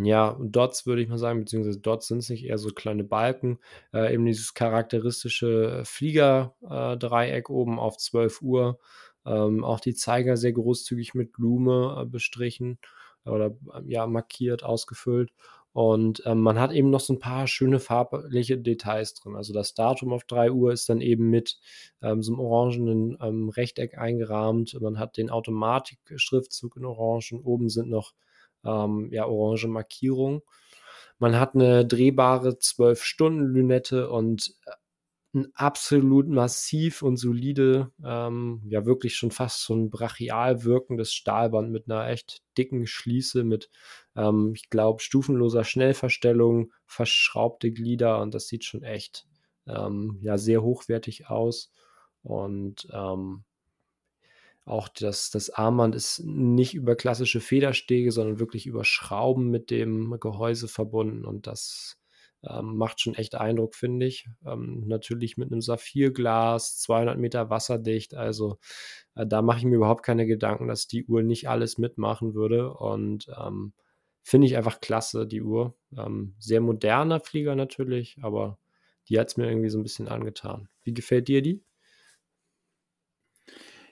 Ja, 0.00 0.38
Dots 0.40 0.86
würde 0.86 1.02
ich 1.02 1.08
mal 1.08 1.18
sagen, 1.18 1.40
beziehungsweise 1.40 1.80
Dots 1.80 2.08
sind 2.08 2.18
es 2.18 2.28
nicht, 2.28 2.44
eher 2.44 2.58
so 2.58 2.68
kleine 2.70 3.04
Balken. 3.04 3.58
Äh, 3.92 4.14
eben 4.14 4.26
dieses 4.26 4.54
charakteristische 4.54 5.82
Flieger-Dreieck 5.84 7.48
äh, 7.48 7.52
oben 7.52 7.78
auf 7.78 7.96
12 7.96 8.42
Uhr. 8.42 8.78
Ähm, 9.26 9.64
auch 9.64 9.80
die 9.80 9.94
Zeiger 9.94 10.36
sehr 10.36 10.52
großzügig 10.52 11.14
mit 11.14 11.32
Blume 11.32 12.02
äh, 12.02 12.06
bestrichen 12.06 12.78
oder 13.24 13.56
ja, 13.86 14.06
markiert, 14.06 14.62
ausgefüllt. 14.62 15.32
Und 15.72 16.22
ähm, 16.26 16.40
man 16.40 16.58
hat 16.58 16.72
eben 16.72 16.90
noch 16.90 17.00
so 17.00 17.12
ein 17.12 17.18
paar 17.18 17.46
schöne 17.46 17.78
farbliche 17.78 18.58
Details 18.58 19.14
drin. 19.14 19.36
Also 19.36 19.52
das 19.52 19.74
Datum 19.74 20.12
auf 20.12 20.24
3 20.24 20.50
Uhr 20.50 20.72
ist 20.72 20.88
dann 20.88 21.00
eben 21.00 21.30
mit 21.30 21.58
ähm, 22.02 22.22
so 22.22 22.32
einem 22.32 22.40
orangenen 22.40 23.18
ähm, 23.20 23.48
Rechteck 23.48 23.98
eingerahmt. 23.98 24.76
Man 24.80 24.98
hat 24.98 25.16
den 25.16 25.30
Automatik-Schriftzug 25.30 26.76
in 26.76 26.84
Orangen. 26.84 27.40
Oben 27.44 27.68
sind 27.68 27.90
noch 27.90 28.12
ähm, 28.68 29.08
ja, 29.12 29.26
orange 29.26 29.66
Markierungen. 29.68 30.42
Man 31.18 31.38
hat 31.38 31.54
eine 31.54 31.86
drehbare 31.86 32.50
12-Stunden-Lünette 32.50 34.10
und 34.10 34.54
äh, 34.66 34.72
ein 35.34 35.48
absolut 35.54 36.28
massiv 36.28 37.02
und 37.02 37.16
solide, 37.18 37.92
ähm, 38.04 38.62
ja 38.68 38.86
wirklich 38.86 39.16
schon 39.16 39.30
fast 39.30 39.62
so 39.62 39.74
ein 39.74 39.90
brachial 39.90 40.64
wirkendes 40.64 41.12
Stahlband 41.12 41.70
mit 41.70 41.90
einer 41.90 42.08
echt 42.08 42.42
dicken 42.56 42.86
Schließe, 42.86 43.44
mit, 43.44 43.70
ähm, 44.16 44.52
ich 44.54 44.70
glaube, 44.70 45.02
stufenloser 45.02 45.64
Schnellverstellung, 45.64 46.72
verschraubte 46.86 47.70
Glieder 47.72 48.20
und 48.22 48.34
das 48.34 48.48
sieht 48.48 48.64
schon 48.64 48.82
echt, 48.82 49.26
ähm, 49.66 50.18
ja, 50.22 50.38
sehr 50.38 50.62
hochwertig 50.62 51.28
aus. 51.28 51.70
Und 52.22 52.88
ähm, 52.92 53.44
auch 54.68 54.88
das, 54.88 55.30
das 55.30 55.50
Armband 55.50 55.94
ist 55.94 56.20
nicht 56.24 56.74
über 56.74 56.96
klassische 56.96 57.40
Federstege, 57.40 58.12
sondern 58.12 58.38
wirklich 58.38 58.66
über 58.66 58.84
Schrauben 58.84 59.50
mit 59.50 59.70
dem 59.70 60.18
Gehäuse 60.20 60.68
verbunden 60.68 61.24
und 61.24 61.46
das 61.46 61.98
ähm, 62.44 62.76
macht 62.76 63.00
schon 63.00 63.14
echt 63.14 63.34
Eindruck, 63.34 63.74
finde 63.74 64.06
ich. 64.06 64.28
Ähm, 64.46 64.84
natürlich 64.86 65.36
mit 65.36 65.50
einem 65.50 65.60
Saphirglas, 65.60 66.78
200 66.80 67.18
Meter 67.18 67.50
wasserdicht. 67.50 68.14
Also 68.14 68.58
äh, 69.14 69.26
da 69.26 69.42
mache 69.42 69.58
ich 69.58 69.64
mir 69.64 69.76
überhaupt 69.76 70.04
keine 70.04 70.26
Gedanken, 70.26 70.68
dass 70.68 70.86
die 70.86 71.04
Uhr 71.06 71.22
nicht 71.22 71.48
alles 71.48 71.78
mitmachen 71.78 72.34
würde. 72.34 72.72
Und 72.72 73.28
ähm, 73.40 73.72
finde 74.22 74.46
ich 74.46 74.56
einfach 74.56 74.80
klasse, 74.80 75.26
die 75.26 75.42
Uhr. 75.42 75.74
Ähm, 75.96 76.34
sehr 76.38 76.60
moderner 76.60 77.20
Flieger 77.20 77.54
natürlich, 77.56 78.18
aber 78.22 78.58
die 79.08 79.18
hat 79.18 79.28
es 79.28 79.36
mir 79.36 79.48
irgendwie 79.48 79.70
so 79.70 79.78
ein 79.78 79.82
bisschen 79.82 80.08
angetan. 80.08 80.68
Wie 80.82 80.94
gefällt 80.94 81.28
dir 81.28 81.42
die? 81.42 81.62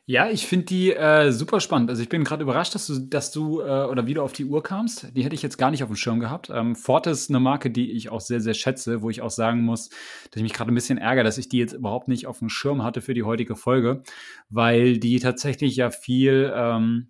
Ja, 0.09 0.31
ich 0.31 0.47
finde 0.47 0.67
die 0.67 0.93
äh, 0.93 1.33
super 1.33 1.59
spannend. 1.59 1.91
Also 1.91 2.01
ich 2.01 2.09
bin 2.09 2.23
gerade 2.23 2.45
überrascht, 2.45 2.77
dass 2.77 2.87
du, 2.87 3.01
dass 3.01 3.33
du 3.33 3.61
äh, 3.61 3.87
oder 3.87 4.07
wie 4.07 4.15
du 4.15 4.23
auf 4.23 4.33
die 4.33 4.45
Uhr 4.45 4.63
kamst. 4.63 5.09
Die 5.17 5.25
hätte 5.25 5.35
ich 5.35 5.43
jetzt 5.43 5.59
gar 5.59 5.73
nicht 5.73 5.83
auf 5.83 5.89
dem 5.89 5.97
Schirm 5.97 6.21
gehabt. 6.21 6.49
Ähm, 6.49 6.77
Ford 6.77 7.09
ist 7.09 7.29
eine 7.29 7.41
Marke, 7.41 7.73
die 7.73 7.91
ich 7.91 8.09
auch 8.11 8.21
sehr, 8.21 8.41
sehr 8.41 8.55
schätze, 8.55 9.03
wo 9.03 9.11
ich 9.11 9.21
auch 9.21 9.31
sagen 9.31 9.63
muss, 9.63 9.89
dass 9.89 10.37
ich 10.37 10.43
mich 10.45 10.53
gerade 10.53 10.71
ein 10.71 10.77
bisschen 10.77 10.99
ärgere, 10.99 11.25
dass 11.25 11.39
ich 11.39 11.49
die 11.49 11.59
jetzt 11.59 11.73
überhaupt 11.73 12.07
nicht 12.07 12.29
auf 12.29 12.39
dem 12.39 12.49
Schirm 12.49 12.85
hatte 12.85 13.01
für 13.01 13.15
die 13.15 13.25
heutige 13.25 13.57
Folge, 13.57 14.05
weil 14.49 14.99
die 14.99 15.19
tatsächlich 15.19 15.75
ja 15.75 15.91
viel 15.91 16.53
ähm, 16.55 17.09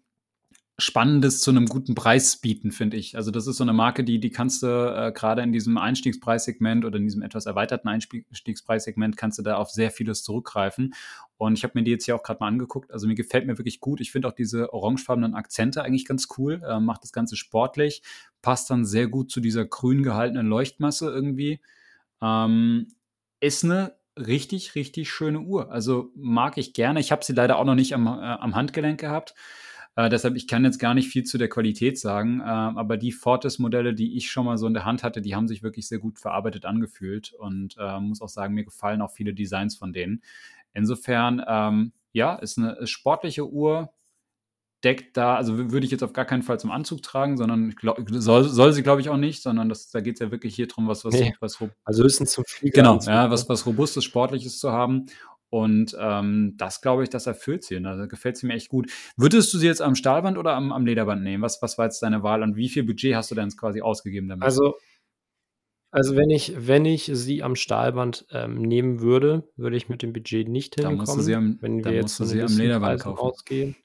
Spannendes 0.79 1.41
zu 1.41 1.51
einem 1.51 1.67
guten 1.67 1.95
Preis 1.95 2.37
bieten, 2.37 2.71
finde 2.71 2.99
ich. 2.99 3.17
Also 3.17 3.31
das 3.31 3.47
ist 3.47 3.57
so 3.57 3.65
eine 3.65 3.73
Marke, 3.73 4.05
die, 4.05 4.21
die 4.21 4.29
kannst 4.29 4.63
du 4.63 4.67
äh, 4.67 5.11
gerade 5.11 5.41
in 5.41 5.51
diesem 5.51 5.79
Einstiegspreissegment 5.79 6.85
oder 6.85 6.99
in 6.99 7.05
diesem 7.05 7.23
etwas 7.23 7.47
erweiterten 7.47 7.89
Einstiegspreissegment 7.89 9.17
kannst 9.17 9.39
du 9.39 9.43
da 9.43 9.57
auf 9.57 9.71
sehr 9.71 9.91
vieles 9.91 10.23
zurückgreifen. 10.23 10.93
Und 11.39 11.57
ich 11.57 11.65
habe 11.65 11.73
mir 11.79 11.83
die 11.83 11.93
jetzt 11.93 12.05
hier 12.05 12.15
auch 12.15 12.23
gerade 12.23 12.41
mal 12.41 12.49
angeguckt. 12.49 12.91
Also 12.91 13.07
mir 13.07 13.15
gefällt 13.15 13.47
mir 13.47 13.57
wirklich 13.57 13.81
gut. 13.81 14.03
Ich 14.03 14.13
finde 14.13 14.29
auch 14.29 14.35
diese 14.35 14.75
orangefarbenen 14.75 15.35
Akzente 15.35 15.83
eigentlich 15.83 16.05
ganz 16.05 16.29
cool. 16.37 16.61
Äh, 16.63 16.79
macht 16.79 17.03
das 17.03 17.13
Ganze 17.13 17.37
sportlich, 17.37 18.03
passt 18.43 18.69
dann 18.69 18.85
sehr 18.85 19.09
gut 19.09 19.31
zu 19.31 19.41
dieser 19.41 19.65
grün 19.65 20.03
gehaltenen 20.03 20.47
Leuchtmasse 20.47 21.09
irgendwie. 21.09 21.61
Ähm, 22.21 22.89
ist 23.41 23.65
eine 23.65 23.97
richtig, 24.19 24.75
richtig 24.75 25.11
schöne 25.11 25.41
Uhr. 25.41 25.71
Also 25.71 26.11
mag 26.15 26.59
ich 26.59 26.75
gerne. 26.75 27.01
Ich 27.01 27.13
habe 27.13 27.25
sie 27.25 27.33
leider 27.33 27.59
auch 27.59 27.65
noch 27.65 27.75
nicht 27.75 27.95
am, 27.95 28.07
äh, 28.07 28.11
am 28.11 28.55
Handgelenk 28.55 29.01
gehabt. 29.01 29.35
Äh, 29.97 30.11
deshalb, 30.11 30.37
ich 30.37 30.47
kann 30.47 30.65
jetzt 30.65 30.79
gar 30.79 30.93
nicht 30.93 31.09
viel 31.09 31.25
zu 31.25 31.39
der 31.39 31.49
Qualität 31.49 31.99
sagen, 31.99 32.41
äh, 32.41 32.45
aber 32.45 32.99
die 32.99 33.13
Fortis-Modelle, 33.13 33.95
die 33.95 34.17
ich 34.17 34.31
schon 34.31 34.45
mal 34.45 34.59
so 34.59 34.67
in 34.67 34.75
der 34.75 34.85
Hand 34.85 35.03
hatte, 35.03 35.23
die 35.23 35.35
haben 35.35 35.49
sich 35.49 35.63
wirklich 35.63 35.89
sehr 35.89 35.99
gut 35.99 36.19
verarbeitet 36.19 36.67
angefühlt 36.67 37.33
und 37.33 37.77
äh, 37.79 37.99
muss 37.99 38.21
auch 38.21 38.29
sagen, 38.29 38.55
mir 38.55 38.65
gefallen 38.65 39.01
auch 39.01 39.11
viele 39.11 39.33
Designs 39.33 39.77
von 39.77 39.95
denen. 39.95 40.23
Insofern, 40.75 41.43
ähm, 41.49 41.93
ja, 42.13 42.35
ist 42.35 42.59
eine 42.59 42.87
sportliche 42.87 43.49
Uhr, 43.51 43.91
deckt 44.85 45.17
da, 45.17 45.37
also 45.37 45.57
würde 45.73 45.87
ich 45.87 45.91
jetzt 45.91 46.03
auf 46.03 46.13
gar 46.13 46.27
keinen 46.27 46.43
Fall 46.43 46.61
zum 46.61 46.71
Anzug 46.71 47.03
tragen, 47.03 47.39
sondern 47.39 47.71
glaub, 47.71 47.99
soll, 48.11 48.45
soll 48.45 48.75
sie, 48.75 48.83
glaube 48.83 49.01
ich, 49.01 49.09
auch 49.09 49.17
nicht, 49.17 49.43
sondern 49.43 49.71
das, 49.71 49.91
da 49.91 50.01
geht 50.01 50.15
es 50.15 50.21
ja 50.21 50.31
wirklich 50.31 50.55
hier 50.55 50.69
drum, 50.69 50.87
was, 50.87 51.07
was, 51.07 51.15
nee, 51.15 51.35
was 51.41 51.59
also 51.85 52.05
höchstens 52.05 52.33
zum 52.33 52.45
Flieger. 52.47 52.83
Genau, 52.83 52.99
ja, 53.01 53.31
was, 53.31 53.49
was 53.49 53.65
Robustes, 53.65 54.05
Sportliches 54.05 54.59
zu 54.59 54.71
haben. 54.71 55.07
Und 55.49 55.97
ähm, 55.99 56.55
das 56.57 56.81
glaube 56.81 57.05
ich, 57.05 57.09
das 57.09 57.27
erfüllt 57.27 57.65
sie. 57.65 57.81
Da 57.81 58.07
gefällt 58.07 58.37
sie 58.37 58.47
mir 58.47 58.55
echt 58.55 58.69
gut. 58.69 58.91
Würdest 59.17 59.55
du 59.55 59.59
sie 59.59 59.67
jetzt 59.67 59.81
am 59.81 59.95
Stahlband 59.95 60.39
oder 60.39 60.55
am, 60.55 60.73
am 60.73 60.85
Lederband 60.85 61.23
nehmen? 61.23 61.43
Was, 61.43 61.63
was 61.63 61.79
war 61.79 61.87
jetzt 61.87 62.03
deine 62.03 62.23
Wahl 62.23 62.43
und 62.43 62.57
wie 62.57 62.69
viel 62.69 62.83
Budget 62.83 63.15
hast 63.15 63.31
du 63.31 63.37
denn 63.37 63.49
quasi 63.51 63.81
ausgegeben 63.81 64.29
damit? 64.29 64.45
Also, 64.45 64.77
also 65.91 66.17
wenn 66.17 66.31
ich, 66.31 66.67
wenn 66.67 66.85
ich 66.85 67.11
sie 67.13 67.43
am 67.43 67.55
Stahlband 67.55 68.27
ähm, 68.31 68.61
nehmen 68.61 69.01
würde, 69.01 69.49
würde 69.57 69.77
ich 69.77 69.89
mit 69.89 70.03
dem 70.03 70.13
Budget 70.13 70.49
nicht 70.49 70.75
hinkommen. 70.75 70.99
Dann 70.99 71.07
musst 71.07 71.17
du 71.17 71.23
sie 71.23 71.35
am, 71.35 71.59
wenn 71.61 71.85
wir 71.85 71.93
jetzt 71.93 72.17
sie 72.17 72.43
am 72.43 72.57
Lederband 72.57 73.01
kaufen. 73.01 73.19
Ausgehen. 73.19 73.77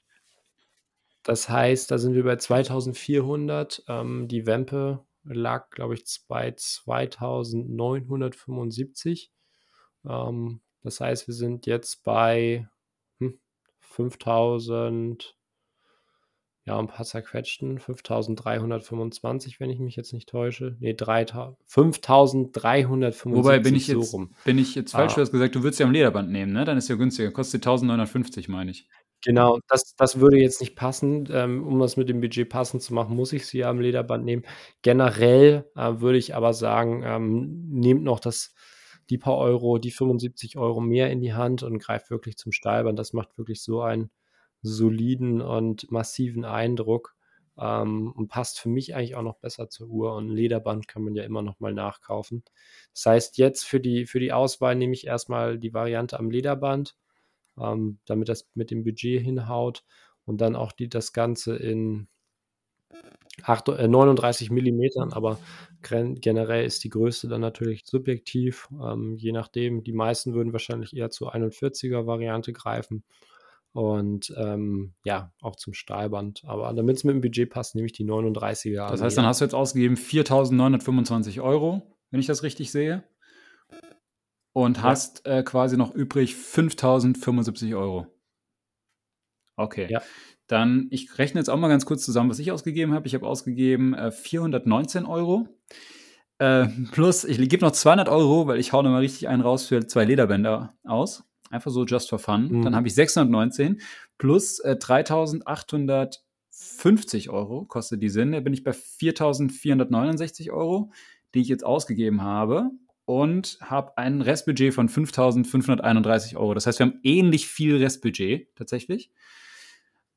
Das 1.22 1.48
heißt, 1.48 1.90
da 1.90 1.98
sind 1.98 2.14
wir 2.14 2.24
bei 2.24 2.36
2400. 2.36 3.84
Ähm, 3.88 4.26
die 4.26 4.46
Wempe 4.46 5.04
lag, 5.24 5.70
glaube 5.70 5.94
ich, 5.94 6.02
bei 6.26 6.50
2975. 6.50 9.30
Ähm, 10.04 10.60
das 10.82 11.00
heißt, 11.00 11.26
wir 11.26 11.34
sind 11.34 11.66
jetzt 11.66 12.04
bei 12.04 12.68
hm, 13.18 13.38
5000, 13.80 15.36
ja, 16.64 16.78
ein 16.78 16.86
paar 16.86 17.04
zerquetschten, 17.04 17.80
5325, 17.80 19.58
wenn 19.58 19.70
ich 19.70 19.80
mich 19.80 19.96
jetzt 19.96 20.12
nicht 20.12 20.28
täusche. 20.28 20.76
Nee, 20.78 20.94
5375 20.96 23.32
Wobei 23.32 23.58
bin 23.58 23.74
ich 23.74 23.88
jetzt, 23.88 24.10
so 24.10 24.16
rum. 24.16 24.30
bin 24.44 24.58
ich 24.58 24.74
jetzt 24.74 24.92
falsch, 24.92 25.12
ah. 25.12 25.14
du 25.16 25.20
hast 25.22 25.32
gesagt, 25.32 25.54
du 25.54 25.62
würdest 25.62 25.80
ja 25.80 25.86
am 25.86 25.92
Lederband 25.92 26.30
nehmen, 26.30 26.52
ne? 26.52 26.64
Dann 26.64 26.78
ist 26.78 26.88
ja 26.88 26.94
günstiger, 26.94 27.32
kostet 27.32 27.62
1950, 27.62 28.48
meine 28.48 28.70
ich. 28.70 28.88
Genau, 29.24 29.60
das, 29.68 29.94
das 29.96 30.18
würde 30.18 30.38
jetzt 30.38 30.60
nicht 30.60 30.74
passen. 30.74 31.28
Ähm, 31.30 31.64
um 31.64 31.78
das 31.78 31.96
mit 31.96 32.08
dem 32.08 32.20
Budget 32.20 32.48
passend 32.48 32.82
zu 32.82 32.92
machen, 32.92 33.16
muss 33.16 33.32
ich 33.32 33.46
sie 33.46 33.58
ja 33.58 33.70
am 33.70 33.80
Lederband 33.80 34.24
nehmen. 34.24 34.42
Generell 34.82 35.70
äh, 35.76 36.00
würde 36.00 36.18
ich 36.18 36.34
aber 36.34 36.54
sagen, 36.54 37.02
ähm, 37.04 37.68
nehmt 37.70 38.02
noch 38.02 38.18
das 38.18 38.52
die 39.10 39.18
paar 39.18 39.38
Euro, 39.38 39.78
die 39.78 39.90
75 39.90 40.56
Euro 40.58 40.80
mehr 40.80 41.10
in 41.10 41.20
die 41.20 41.34
Hand 41.34 41.62
und 41.62 41.78
greift 41.78 42.10
wirklich 42.10 42.36
zum 42.36 42.52
Stahlband. 42.52 42.98
Das 42.98 43.12
macht 43.12 43.36
wirklich 43.38 43.62
so 43.62 43.82
einen 43.82 44.10
soliden 44.62 45.40
und 45.40 45.90
massiven 45.90 46.44
Eindruck. 46.44 47.14
ähm, 47.58 48.12
und 48.12 48.28
passt 48.28 48.58
für 48.60 48.68
mich 48.70 48.94
eigentlich 48.94 49.14
auch 49.16 49.22
noch 49.22 49.36
besser 49.38 49.68
zur 49.68 49.88
Uhr. 49.88 50.14
Und 50.14 50.28
ein 50.28 50.36
Lederband 50.36 50.88
kann 50.88 51.02
man 51.02 51.14
ja 51.14 51.24
immer 51.24 51.42
noch 51.42 51.60
mal 51.60 51.74
nachkaufen. 51.74 52.44
Das 52.94 53.06
heißt, 53.06 53.38
jetzt 53.38 53.64
für 53.64 53.80
die, 53.80 54.06
für 54.06 54.20
die 54.20 54.32
Auswahl 54.32 54.74
nehme 54.76 54.94
ich 54.94 55.06
erstmal 55.06 55.58
die 55.58 55.74
Variante 55.74 56.18
am 56.18 56.30
Lederband, 56.30 56.96
ähm, 57.58 57.98
damit 58.06 58.28
das 58.28 58.48
mit 58.54 58.70
dem 58.70 58.84
Budget 58.84 59.22
hinhaut 59.22 59.84
und 60.24 60.40
dann 60.40 60.56
auch 60.56 60.72
die, 60.72 60.88
das 60.88 61.12
Ganze 61.12 61.56
in 61.56 62.08
8, 63.42 63.68
äh, 63.68 63.88
39 63.88 64.50
Millimetern, 64.50 65.12
aber 65.12 65.38
generell 65.80 66.64
ist 66.64 66.84
die 66.84 66.90
Größe 66.90 67.28
dann 67.28 67.40
natürlich 67.40 67.84
subjektiv, 67.86 68.68
ähm, 68.72 69.16
je 69.16 69.32
nachdem. 69.32 69.82
Die 69.82 69.92
meisten 69.92 70.34
würden 70.34 70.52
wahrscheinlich 70.52 70.96
eher 70.96 71.10
zur 71.10 71.34
41er 71.34 72.06
Variante 72.06 72.52
greifen 72.52 73.04
und 73.72 74.32
ähm, 74.36 74.94
ja, 75.04 75.32
auch 75.40 75.56
zum 75.56 75.72
Stahlband. 75.72 76.44
Aber 76.46 76.72
damit 76.72 76.96
es 76.96 77.04
mit 77.04 77.14
dem 77.14 77.20
Budget 77.20 77.50
passt, 77.50 77.74
nehme 77.74 77.86
ich 77.86 77.92
die 77.92 78.04
39er. 78.04 78.88
Das 78.88 79.00
heißt, 79.00 79.16
dann 79.16 79.26
hast 79.26 79.40
du 79.40 79.44
jetzt 79.44 79.54
ausgegeben 79.54 79.96
4.925 79.96 81.42
Euro, 81.42 81.96
wenn 82.10 82.20
ich 82.20 82.26
das 82.26 82.42
richtig 82.42 82.70
sehe. 82.70 83.02
Und 84.52 84.76
ja. 84.76 84.82
hast 84.82 85.24
äh, 85.26 85.42
quasi 85.42 85.78
noch 85.78 85.94
übrig 85.94 86.34
5.075 86.34 87.76
Euro. 87.76 88.06
Okay. 89.56 89.86
Ja. 89.90 90.02
Dann, 90.52 90.86
ich 90.90 91.18
rechne 91.18 91.40
jetzt 91.40 91.48
auch 91.48 91.56
mal 91.56 91.68
ganz 91.68 91.86
kurz 91.86 92.04
zusammen, 92.04 92.28
was 92.28 92.38
ich 92.38 92.52
ausgegeben 92.52 92.92
habe. 92.92 93.06
Ich 93.06 93.14
habe 93.14 93.26
ausgegeben 93.26 93.94
äh, 93.94 94.10
419 94.10 95.06
Euro. 95.06 95.48
Äh, 96.36 96.66
plus, 96.90 97.24
ich 97.24 97.38
gebe 97.48 97.64
noch 97.64 97.72
200 97.72 98.10
Euro, 98.10 98.46
weil 98.46 98.60
ich 98.60 98.74
hau 98.74 98.82
nochmal 98.82 99.00
richtig 99.00 99.28
einen 99.28 99.40
raus 99.40 99.64
für 99.64 99.86
zwei 99.86 100.04
Lederbänder 100.04 100.76
aus. 100.84 101.24
Einfach 101.48 101.70
so 101.70 101.86
just 101.86 102.10
for 102.10 102.18
fun. 102.18 102.48
Mhm. 102.50 102.64
Dann 102.64 102.76
habe 102.76 102.86
ich 102.86 102.94
619 102.94 103.80
plus 104.18 104.58
äh, 104.58 104.76
3850 104.76 107.30
Euro 107.30 107.64
kostet 107.64 108.02
die 108.02 108.10
Sinn. 108.10 108.32
Da 108.32 108.40
bin 108.40 108.52
ich 108.52 108.62
bei 108.62 108.74
4469 108.74 110.52
Euro, 110.52 110.92
die 111.34 111.40
ich 111.40 111.48
jetzt 111.48 111.64
ausgegeben 111.64 112.20
habe 112.20 112.72
und 113.06 113.56
habe 113.62 113.96
ein 113.96 114.20
Restbudget 114.20 114.74
von 114.74 114.90
5.531 114.90 116.36
Euro. 116.36 116.52
Das 116.52 116.66
heißt, 116.66 116.78
wir 116.78 116.88
haben 116.88 117.00
ähnlich 117.04 117.48
viel 117.48 117.78
Restbudget 117.78 118.54
tatsächlich. 118.54 119.10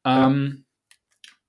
Ähm, 0.05 0.65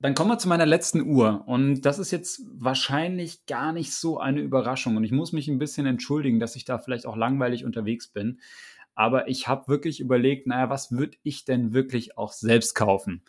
Dann 0.00 0.14
kommen 0.14 0.30
wir 0.30 0.38
zu 0.38 0.48
meiner 0.48 0.66
letzten 0.66 1.02
Uhr. 1.02 1.44
Und 1.46 1.82
das 1.82 1.98
ist 1.98 2.10
jetzt 2.10 2.42
wahrscheinlich 2.52 3.46
gar 3.46 3.72
nicht 3.72 3.92
so 3.92 4.18
eine 4.18 4.40
Überraschung. 4.40 4.96
Und 4.96 5.04
ich 5.04 5.12
muss 5.12 5.32
mich 5.32 5.48
ein 5.48 5.58
bisschen 5.58 5.86
entschuldigen, 5.86 6.40
dass 6.40 6.56
ich 6.56 6.64
da 6.64 6.78
vielleicht 6.78 7.06
auch 7.06 7.16
langweilig 7.16 7.64
unterwegs 7.64 8.08
bin. 8.08 8.40
Aber 8.94 9.28
ich 9.28 9.46
habe 9.46 9.68
wirklich 9.68 10.00
überlegt, 10.00 10.46
naja, 10.46 10.70
was 10.70 10.90
würde 10.90 11.18
ich 11.22 11.44
denn 11.44 11.72
wirklich 11.72 12.16
auch 12.16 12.32
selbst 12.32 12.74
kaufen? 12.74 13.22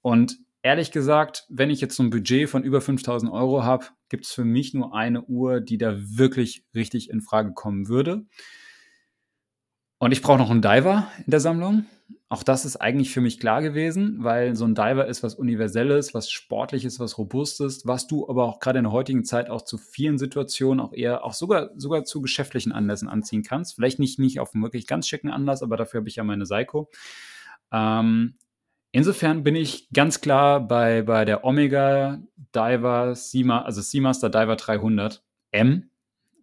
Und 0.00 0.38
ehrlich 0.62 0.92
gesagt, 0.92 1.44
wenn 1.48 1.70
ich 1.70 1.80
jetzt 1.80 1.96
so 1.96 2.02
ein 2.02 2.10
Budget 2.10 2.48
von 2.48 2.62
über 2.62 2.80
5000 2.80 3.32
Euro 3.32 3.64
habe, 3.64 3.86
gibt 4.08 4.26
es 4.26 4.32
für 4.32 4.44
mich 4.44 4.74
nur 4.74 4.94
eine 4.94 5.22
Uhr, 5.22 5.60
die 5.60 5.78
da 5.78 5.96
wirklich 5.98 6.64
richtig 6.74 7.10
in 7.10 7.20
Frage 7.20 7.52
kommen 7.52 7.88
würde. 7.88 8.26
Und 9.98 10.12
ich 10.12 10.22
brauche 10.22 10.38
noch 10.38 10.50
einen 10.50 10.62
Diver 10.62 11.10
in 11.24 11.30
der 11.30 11.40
Sammlung. 11.40 11.86
Auch 12.30 12.42
das 12.42 12.66
ist 12.66 12.76
eigentlich 12.76 13.10
für 13.10 13.22
mich 13.22 13.40
klar 13.40 13.62
gewesen, 13.62 14.22
weil 14.22 14.54
so 14.54 14.66
ein 14.66 14.74
Diver 14.74 15.06
ist 15.06 15.22
was 15.22 15.34
Universelles, 15.34 16.12
was 16.12 16.30
Sportliches, 16.30 17.00
was 17.00 17.16
Robustes, 17.16 17.86
was 17.86 18.06
du 18.06 18.28
aber 18.28 18.44
auch 18.44 18.60
gerade 18.60 18.78
in 18.78 18.84
der 18.84 18.92
heutigen 18.92 19.24
Zeit 19.24 19.48
auch 19.48 19.62
zu 19.62 19.78
vielen 19.78 20.18
Situationen 20.18 20.80
auch 20.84 20.92
eher, 20.92 21.24
auch 21.24 21.32
sogar, 21.32 21.70
sogar 21.76 22.04
zu 22.04 22.20
geschäftlichen 22.20 22.72
Anlässen 22.72 23.08
anziehen 23.08 23.42
kannst. 23.42 23.76
Vielleicht 23.76 23.98
nicht, 23.98 24.18
nicht 24.18 24.40
auf 24.40 24.52
einem 24.52 24.62
wirklich 24.62 24.86
ganz 24.86 25.08
schicken 25.08 25.30
Anlass, 25.30 25.62
aber 25.62 25.78
dafür 25.78 26.00
habe 26.00 26.08
ich 26.10 26.16
ja 26.16 26.24
meine 26.24 26.44
Seiko. 26.44 26.90
Ähm, 27.72 28.34
insofern 28.92 29.42
bin 29.42 29.56
ich 29.56 29.88
ganz 29.90 30.20
klar 30.20 30.60
bei, 30.60 31.00
bei 31.00 31.24
der 31.24 31.44
Omega 31.44 32.20
Diver 32.54 33.14
Seamaster, 33.14 33.64
also 33.64 33.80
Seamaster 33.80 34.28
Diver 34.28 34.56
300 34.56 35.24
M. 35.52 35.90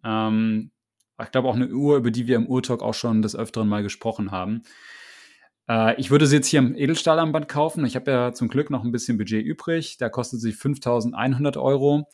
Ähm, 0.02 0.72
ich 1.22 1.30
glaube 1.30 1.46
auch 1.46 1.54
eine 1.54 1.68
Uhr, 1.68 1.96
über 1.96 2.10
die 2.10 2.26
wir 2.26 2.34
im 2.34 2.48
Urtalk 2.48 2.82
auch 2.82 2.94
schon 2.94 3.22
des 3.22 3.36
Öfteren 3.36 3.68
mal 3.68 3.84
gesprochen 3.84 4.32
haben. 4.32 4.62
Äh, 5.68 6.00
ich 6.00 6.10
würde 6.10 6.26
sie 6.26 6.36
jetzt 6.36 6.48
hier 6.48 6.60
im 6.60 6.74
Edelstahlarmband 6.74 7.48
kaufen. 7.48 7.84
Ich 7.84 7.96
habe 7.96 8.10
ja 8.10 8.32
zum 8.32 8.48
Glück 8.48 8.70
noch 8.70 8.84
ein 8.84 8.92
bisschen 8.92 9.18
Budget 9.18 9.44
übrig. 9.44 9.96
Da 9.98 10.08
kostet 10.08 10.40
sie 10.40 10.52
5100 10.52 11.56
Euro 11.56 12.08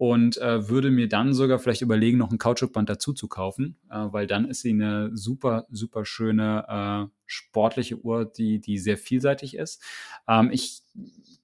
und 0.00 0.38
äh, 0.38 0.66
würde 0.70 0.90
mir 0.90 1.08
dann 1.10 1.34
sogar 1.34 1.58
vielleicht 1.58 1.82
überlegen, 1.82 2.16
noch 2.16 2.30
ein 2.30 2.38
Kautschukband 2.38 2.88
dazu 2.88 3.12
zu 3.12 3.28
kaufen, 3.28 3.76
äh, 3.90 3.96
weil 3.98 4.26
dann 4.26 4.46
ist 4.46 4.62
sie 4.62 4.70
eine 4.70 5.10
super, 5.14 5.66
super 5.70 6.06
schöne 6.06 6.64
äh, 7.10 7.14
sportliche 7.26 7.98
Uhr, 7.98 8.24
die, 8.24 8.62
die 8.62 8.78
sehr 8.78 8.96
vielseitig 8.96 9.54
ist. 9.54 9.82
Ähm, 10.26 10.48
ich, 10.52 10.80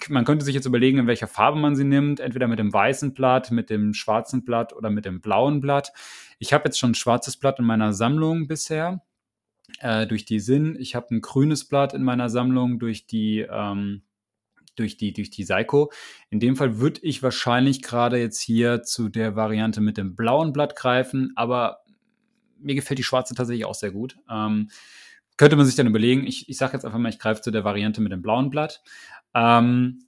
man 0.08 0.24
könnte 0.24 0.46
sich 0.46 0.54
jetzt 0.54 0.64
überlegen, 0.64 0.96
in 0.96 1.06
welcher 1.06 1.26
Farbe 1.26 1.58
man 1.58 1.76
sie 1.76 1.84
nimmt, 1.84 2.18
entweder 2.18 2.48
mit 2.48 2.58
dem 2.58 2.72
weißen 2.72 3.12
Blatt, 3.12 3.50
mit 3.50 3.68
dem 3.68 3.92
schwarzen 3.92 4.42
Blatt 4.42 4.72
oder 4.72 4.88
mit 4.88 5.04
dem 5.04 5.20
blauen 5.20 5.60
Blatt. 5.60 5.92
Ich 6.38 6.54
habe 6.54 6.64
jetzt 6.64 6.78
schon 6.78 6.92
ein 6.92 6.94
schwarzes 6.94 7.36
Blatt 7.36 7.58
in 7.58 7.66
meiner 7.66 7.92
Sammlung 7.92 8.46
bisher 8.46 9.02
äh, 9.80 10.06
durch 10.06 10.24
die 10.24 10.40
Sinn. 10.40 10.76
Ich 10.78 10.94
habe 10.94 11.14
ein 11.14 11.20
grünes 11.20 11.66
Blatt 11.66 11.94
in 11.94 12.02
meiner 12.02 12.28
Sammlung 12.28 12.78
durch 12.78 13.06
die, 13.06 13.40
ähm, 13.40 14.02
durch 14.76 14.96
die, 14.96 15.12
durch 15.12 15.30
die 15.30 15.44
Seiko. 15.44 15.92
In 16.30 16.40
dem 16.40 16.56
Fall 16.56 16.78
würde 16.78 17.00
ich 17.02 17.22
wahrscheinlich 17.22 17.82
gerade 17.82 18.18
jetzt 18.18 18.40
hier 18.40 18.82
zu 18.82 19.08
der 19.08 19.36
Variante 19.36 19.80
mit 19.80 19.96
dem 19.96 20.16
blauen 20.16 20.52
Blatt 20.52 20.76
greifen, 20.76 21.32
aber 21.36 21.80
mir 22.58 22.74
gefällt 22.74 22.98
die 22.98 23.04
schwarze 23.04 23.34
tatsächlich 23.34 23.66
auch 23.66 23.74
sehr 23.74 23.90
gut. 23.90 24.16
Ähm, 24.30 24.70
könnte 25.36 25.56
man 25.56 25.66
sich 25.66 25.74
dann 25.74 25.86
überlegen, 25.86 26.26
ich, 26.26 26.48
ich 26.48 26.56
sage 26.56 26.72
jetzt 26.72 26.84
einfach 26.84 26.98
mal, 26.98 27.10
ich 27.10 27.18
greife 27.18 27.42
zu 27.42 27.50
der 27.50 27.64
Variante 27.64 28.00
mit 28.00 28.12
dem 28.12 28.22
blauen 28.22 28.50
Blatt. 28.50 28.82
Ähm, 29.34 30.05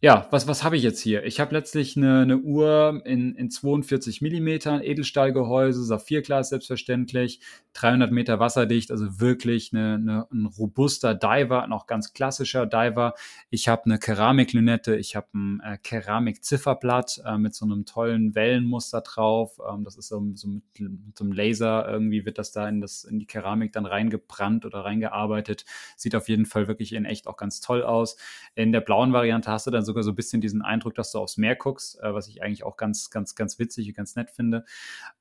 ja, 0.00 0.28
was, 0.30 0.46
was 0.46 0.62
habe 0.62 0.76
ich 0.76 0.84
jetzt 0.84 1.00
hier? 1.00 1.24
Ich 1.24 1.40
habe 1.40 1.52
letztlich 1.56 1.96
eine, 1.96 2.20
eine 2.20 2.38
Uhr 2.38 3.02
in, 3.04 3.34
in 3.34 3.50
42 3.50 4.22
Millimetern, 4.22 4.80
Edelstahlgehäuse, 4.80 5.82
Saphirglas 5.82 6.50
selbstverständlich, 6.50 7.40
300 7.72 8.12
Meter 8.12 8.38
wasserdicht, 8.38 8.92
also 8.92 9.18
wirklich 9.18 9.72
eine, 9.72 9.94
eine, 9.94 10.26
ein 10.32 10.46
robuster 10.46 11.16
Diver, 11.16 11.66
auch 11.72 11.88
ganz 11.88 12.12
klassischer 12.12 12.64
Diver. 12.64 13.14
Ich 13.50 13.66
habe 13.66 13.86
eine 13.86 13.98
Keramiklünette, 13.98 14.94
ich 14.94 15.16
habe 15.16 15.26
ein 15.34 15.60
äh, 15.64 15.78
Keramikzifferblatt 15.78 17.22
äh, 17.24 17.36
mit 17.36 17.56
so 17.56 17.64
einem 17.64 17.84
tollen 17.84 18.36
Wellenmuster 18.36 19.00
drauf. 19.00 19.58
Ähm, 19.68 19.82
das 19.82 19.96
ist 19.96 20.08
so, 20.08 20.24
so 20.34 20.46
mit, 20.46 20.62
mit, 20.78 21.18
so 21.18 21.24
einem 21.24 21.32
Laser, 21.32 21.88
irgendwie 21.88 22.24
wird 22.24 22.38
das 22.38 22.52
da 22.52 22.68
in, 22.68 22.80
das, 22.80 23.02
in 23.02 23.18
die 23.18 23.26
Keramik 23.26 23.72
dann 23.72 23.84
reingebrannt 23.84 24.64
oder 24.64 24.84
reingearbeitet. 24.84 25.64
Sieht 25.96 26.14
auf 26.14 26.28
jeden 26.28 26.46
Fall 26.46 26.68
wirklich 26.68 26.92
in 26.92 27.04
echt 27.04 27.26
auch 27.26 27.36
ganz 27.36 27.60
toll 27.60 27.82
aus. 27.82 28.16
In 28.54 28.70
der 28.70 28.80
blauen 28.80 29.12
Variante 29.12 29.50
hast 29.50 29.66
du 29.66 29.72
dann 29.72 29.87
sogar 29.88 30.04
so 30.04 30.12
ein 30.12 30.16
bisschen 30.16 30.40
diesen 30.40 30.62
Eindruck, 30.62 30.94
dass 30.94 31.12
du 31.12 31.18
aufs 31.18 31.36
Meer 31.36 31.56
guckst, 31.56 32.00
äh, 32.00 32.14
was 32.14 32.28
ich 32.28 32.42
eigentlich 32.42 32.64
auch 32.64 32.76
ganz, 32.76 33.10
ganz, 33.10 33.34
ganz 33.34 33.58
witzig 33.58 33.88
und 33.88 33.96
ganz 33.96 34.14
nett 34.14 34.30
finde. 34.30 34.64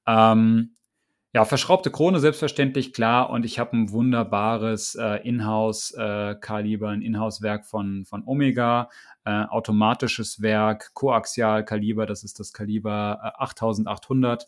Ähm, 0.05 0.75
ja, 1.33 1.45
verschraubte 1.45 1.91
Krone 1.91 2.19
selbstverständlich, 2.19 2.93
klar. 2.93 3.29
Und 3.29 3.45
ich 3.45 3.59
habe 3.59 3.75
ein 3.77 3.91
wunderbares 3.91 4.95
äh, 4.95 5.17
Inhouse-Kaliber, 5.27 6.89
äh, 6.89 6.93
ein 6.93 7.01
Inhouse-Werk 7.01 7.65
von, 7.65 8.05
von 8.05 8.23
Omega, 8.25 8.89
äh, 9.25 9.43
automatisches 9.43 10.41
Werk, 10.41 10.93
Koaxial-Kaliber, 10.93 12.05
das 12.05 12.23
ist 12.23 12.39
das 12.39 12.53
Kaliber 12.53 13.39
8800. 13.39 14.43
Äh, 14.43 14.45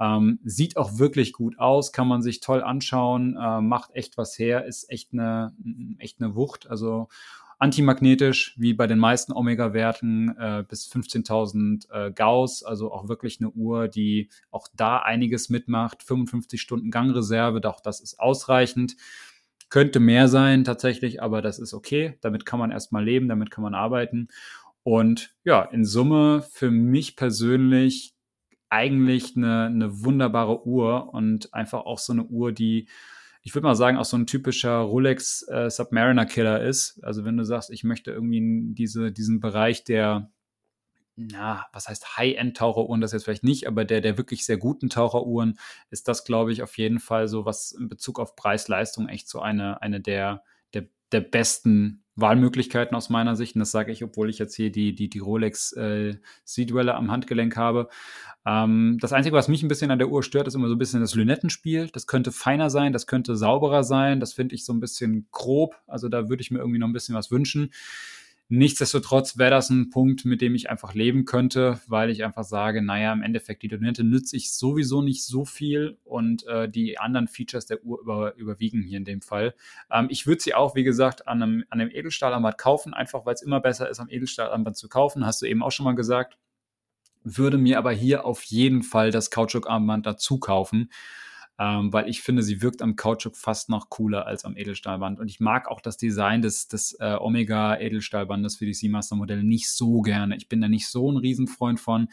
ähm, 0.00 0.40
sieht 0.42 0.76
auch 0.76 0.98
wirklich 0.98 1.32
gut 1.32 1.58
aus, 1.58 1.92
kann 1.92 2.08
man 2.08 2.22
sich 2.22 2.40
toll 2.40 2.62
anschauen, 2.62 3.36
äh, 3.40 3.60
macht 3.60 3.94
echt 3.94 4.18
was 4.18 4.38
her, 4.38 4.64
ist 4.64 4.90
echt 4.90 5.12
eine, 5.12 5.54
echt 5.98 6.20
eine 6.20 6.34
Wucht. 6.34 6.68
Also 6.68 7.08
antimagnetisch, 7.58 8.54
wie 8.58 8.74
bei 8.74 8.86
den 8.86 8.98
meisten 8.98 9.32
Omega-Werten, 9.32 10.36
äh, 10.38 10.64
bis 10.68 10.90
15.000 10.90 11.90
äh, 11.90 12.12
Gauss, 12.12 12.62
also 12.62 12.92
auch 12.92 13.08
wirklich 13.08 13.40
eine 13.40 13.50
Uhr, 13.50 13.88
die 13.88 14.30
auch 14.50 14.68
da 14.74 14.98
einiges 14.98 15.48
mitmacht. 15.48 16.02
55 16.02 16.60
Stunden 16.60 16.90
Gangreserve, 16.90 17.60
auch 17.68 17.80
das 17.80 18.00
ist 18.00 18.18
ausreichend. 18.20 18.96
Könnte 19.70 20.00
mehr 20.00 20.28
sein 20.28 20.64
tatsächlich, 20.64 21.22
aber 21.22 21.42
das 21.42 21.58
ist 21.58 21.74
okay. 21.74 22.18
Damit 22.20 22.46
kann 22.46 22.58
man 22.58 22.70
erstmal 22.70 23.04
leben, 23.04 23.28
damit 23.28 23.50
kann 23.50 23.64
man 23.64 23.74
arbeiten. 23.74 24.28
Und 24.82 25.34
ja, 25.44 25.62
in 25.62 25.84
Summe 25.84 26.44
für 26.52 26.70
mich 26.70 27.16
persönlich 27.16 28.14
eigentlich 28.68 29.36
eine, 29.36 29.66
eine 29.66 30.04
wunderbare 30.04 30.66
Uhr 30.66 31.14
und 31.14 31.54
einfach 31.54 31.86
auch 31.86 31.98
so 31.98 32.12
eine 32.12 32.24
Uhr, 32.24 32.52
die 32.52 32.88
ich 33.44 33.54
würde 33.54 33.66
mal 33.66 33.76
sagen, 33.76 33.98
auch 33.98 34.06
so 34.06 34.16
ein 34.16 34.26
typischer 34.26 34.78
Rolex 34.78 35.46
äh, 35.48 35.70
Submariner 35.70 36.24
Killer 36.24 36.62
ist. 36.62 36.98
Also 37.04 37.26
wenn 37.26 37.36
du 37.36 37.44
sagst, 37.44 37.70
ich 37.70 37.84
möchte 37.84 38.10
irgendwie 38.10 38.72
diese, 38.72 39.12
diesen 39.12 39.40
Bereich 39.40 39.84
der, 39.84 40.30
na, 41.14 41.66
was 41.70 41.86
heißt 41.86 42.16
High-End-Taucheruhren, 42.16 43.02
das 43.02 43.12
jetzt 43.12 43.24
vielleicht 43.24 43.44
nicht, 43.44 43.68
aber 43.68 43.84
der, 43.84 44.00
der 44.00 44.16
wirklich 44.16 44.46
sehr 44.46 44.56
guten 44.56 44.88
Taucheruhren 44.88 45.58
ist 45.90 46.08
das, 46.08 46.24
glaube 46.24 46.52
ich, 46.52 46.62
auf 46.62 46.78
jeden 46.78 47.00
Fall 47.00 47.28
so, 47.28 47.44
was 47.44 47.72
in 47.72 47.88
Bezug 47.88 48.18
auf 48.18 48.34
Preis-Leistung 48.34 49.08
echt 49.08 49.28
so 49.28 49.40
eine, 49.40 49.82
eine 49.82 50.00
der, 50.00 50.42
der, 50.72 50.88
der 51.12 51.20
besten 51.20 52.03
Wahlmöglichkeiten 52.16 52.96
aus 52.96 53.10
meiner 53.10 53.36
Sicht. 53.36 53.56
Und 53.56 53.60
das 53.60 53.70
sage 53.70 53.92
ich, 53.92 54.04
obwohl 54.04 54.30
ich 54.30 54.38
jetzt 54.38 54.54
hier 54.54 54.70
die, 54.70 54.94
die, 54.94 55.08
die 55.08 55.18
Rolex 55.18 55.72
äh, 55.72 56.16
Sea-Dweller 56.44 56.94
am 56.94 57.10
Handgelenk 57.10 57.56
habe. 57.56 57.88
Ähm, 58.46 58.98
das 59.00 59.12
Einzige, 59.12 59.36
was 59.36 59.48
mich 59.48 59.62
ein 59.62 59.68
bisschen 59.68 59.90
an 59.90 59.98
der 59.98 60.08
Uhr 60.08 60.22
stört, 60.22 60.46
ist 60.46 60.54
immer 60.54 60.68
so 60.68 60.74
ein 60.74 60.78
bisschen 60.78 61.00
das 61.00 61.14
Lünettenspiel. 61.14 61.88
Das 61.92 62.06
könnte 62.06 62.30
feiner 62.30 62.70
sein, 62.70 62.92
das 62.92 63.06
könnte 63.06 63.36
sauberer 63.36 63.82
sein. 63.84 64.20
Das 64.20 64.32
finde 64.32 64.54
ich 64.54 64.64
so 64.64 64.72
ein 64.72 64.80
bisschen 64.80 65.26
grob. 65.32 65.76
Also 65.86 66.08
da 66.08 66.28
würde 66.28 66.42
ich 66.42 66.50
mir 66.50 66.58
irgendwie 66.58 66.78
noch 66.78 66.88
ein 66.88 66.92
bisschen 66.92 67.14
was 67.14 67.30
wünschen. 67.30 67.70
Nichtsdestotrotz 68.48 69.38
wäre 69.38 69.50
das 69.50 69.70
ein 69.70 69.88
Punkt, 69.88 70.26
mit 70.26 70.42
dem 70.42 70.54
ich 70.54 70.68
einfach 70.68 70.92
leben 70.92 71.24
könnte, 71.24 71.80
weil 71.86 72.10
ich 72.10 72.24
einfach 72.24 72.44
sage, 72.44 72.82
naja, 72.82 73.10
im 73.12 73.22
Endeffekt, 73.22 73.62
die 73.62 73.68
Donette 73.68 74.04
nütze 74.04 74.36
ich 74.36 74.52
sowieso 74.52 75.00
nicht 75.00 75.24
so 75.24 75.46
viel 75.46 75.96
und 76.04 76.46
äh, 76.46 76.68
die 76.68 76.98
anderen 76.98 77.26
Features 77.26 77.64
der 77.64 77.82
Uhr 77.82 78.00
über, 78.02 78.34
überwiegen 78.36 78.82
hier 78.82 78.98
in 78.98 79.06
dem 79.06 79.22
Fall. 79.22 79.54
Ähm, 79.90 80.08
ich 80.10 80.26
würde 80.26 80.42
sie 80.42 80.54
auch, 80.54 80.74
wie 80.74 80.84
gesagt, 80.84 81.26
an 81.26 81.42
einem, 81.42 81.64
an 81.70 81.80
einem 81.80 81.90
Edelstahlarmband 81.90 82.58
kaufen, 82.58 82.92
einfach 82.92 83.24
weil 83.24 83.34
es 83.34 83.42
immer 83.42 83.60
besser 83.60 83.88
ist, 83.88 83.98
am 83.98 84.10
Edelstahlarmband 84.10 84.76
zu 84.76 84.90
kaufen, 84.90 85.24
hast 85.24 85.40
du 85.40 85.46
eben 85.46 85.62
auch 85.62 85.72
schon 85.72 85.84
mal 85.84 85.94
gesagt. 85.94 86.36
Würde 87.22 87.56
mir 87.56 87.78
aber 87.78 87.92
hier 87.92 88.26
auf 88.26 88.42
jeden 88.42 88.82
Fall 88.82 89.10
das 89.10 89.30
Kautschukarmband 89.30 90.04
dazu 90.04 90.38
kaufen 90.38 90.90
ähm, 91.58 91.92
weil 91.92 92.08
ich 92.08 92.22
finde, 92.22 92.42
sie 92.42 92.62
wirkt 92.62 92.82
am 92.82 92.96
Kautschuk 92.96 93.36
fast 93.36 93.68
noch 93.68 93.88
cooler 93.88 94.26
als 94.26 94.44
am 94.44 94.56
Edelstahlband. 94.56 95.20
Und 95.20 95.28
ich 95.28 95.40
mag 95.40 95.68
auch 95.68 95.80
das 95.80 95.96
Design 95.96 96.42
des, 96.42 96.66
des 96.68 96.96
äh, 97.00 97.16
Omega-Edelstahlbandes 97.18 98.56
für 98.56 98.66
die 98.66 98.74
Seamaster-Modelle 98.74 99.44
nicht 99.44 99.70
so 99.70 100.02
gerne. 100.02 100.36
Ich 100.36 100.48
bin 100.48 100.60
da 100.60 100.68
nicht 100.68 100.88
so 100.88 101.10
ein 101.10 101.16
Riesenfreund 101.16 101.78
von 101.78 102.08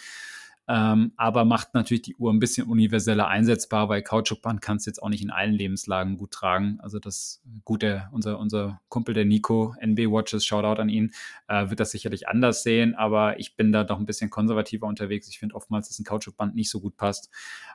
ähm, 0.67 1.11
aber 1.17 1.43
macht 1.43 1.73
natürlich 1.73 2.03
die 2.03 2.15
Uhr 2.15 2.31
ein 2.31 2.39
bisschen 2.39 2.67
universeller 2.67 3.27
einsetzbar, 3.27 3.89
weil 3.89 4.03
Kautschukband 4.03 4.61
kannst 4.61 4.85
du 4.85 4.89
jetzt 4.89 5.01
auch 5.01 5.09
nicht 5.09 5.23
in 5.23 5.31
allen 5.31 5.53
Lebenslagen 5.53 6.17
gut 6.17 6.31
tragen. 6.31 6.79
Also 6.81 6.99
das 6.99 7.41
gut, 7.65 7.81
der, 7.81 8.09
unser, 8.11 8.39
unser 8.39 8.79
Kumpel 8.87 9.13
der 9.13 9.25
Nico, 9.25 9.75
NB 9.79 10.11
Watches, 10.11 10.45
Shoutout 10.45 10.81
an 10.81 10.89
ihn, 10.89 11.11
äh, 11.47 11.69
wird 11.69 11.79
das 11.79 11.91
sicherlich 11.91 12.27
anders 12.27 12.63
sehen, 12.63 12.95
aber 12.95 13.39
ich 13.39 13.55
bin 13.55 13.71
da 13.71 13.83
doch 13.83 13.99
ein 13.99 14.05
bisschen 14.05 14.29
konservativer 14.29 14.87
unterwegs. 14.87 15.27
Ich 15.27 15.39
finde 15.39 15.55
oftmals, 15.55 15.87
dass 15.87 15.99
ein 15.99 16.05
Kautschukband 16.05 16.55
nicht 16.55 16.69
so 16.69 16.79
gut 16.79 16.95
passt. 16.95 17.29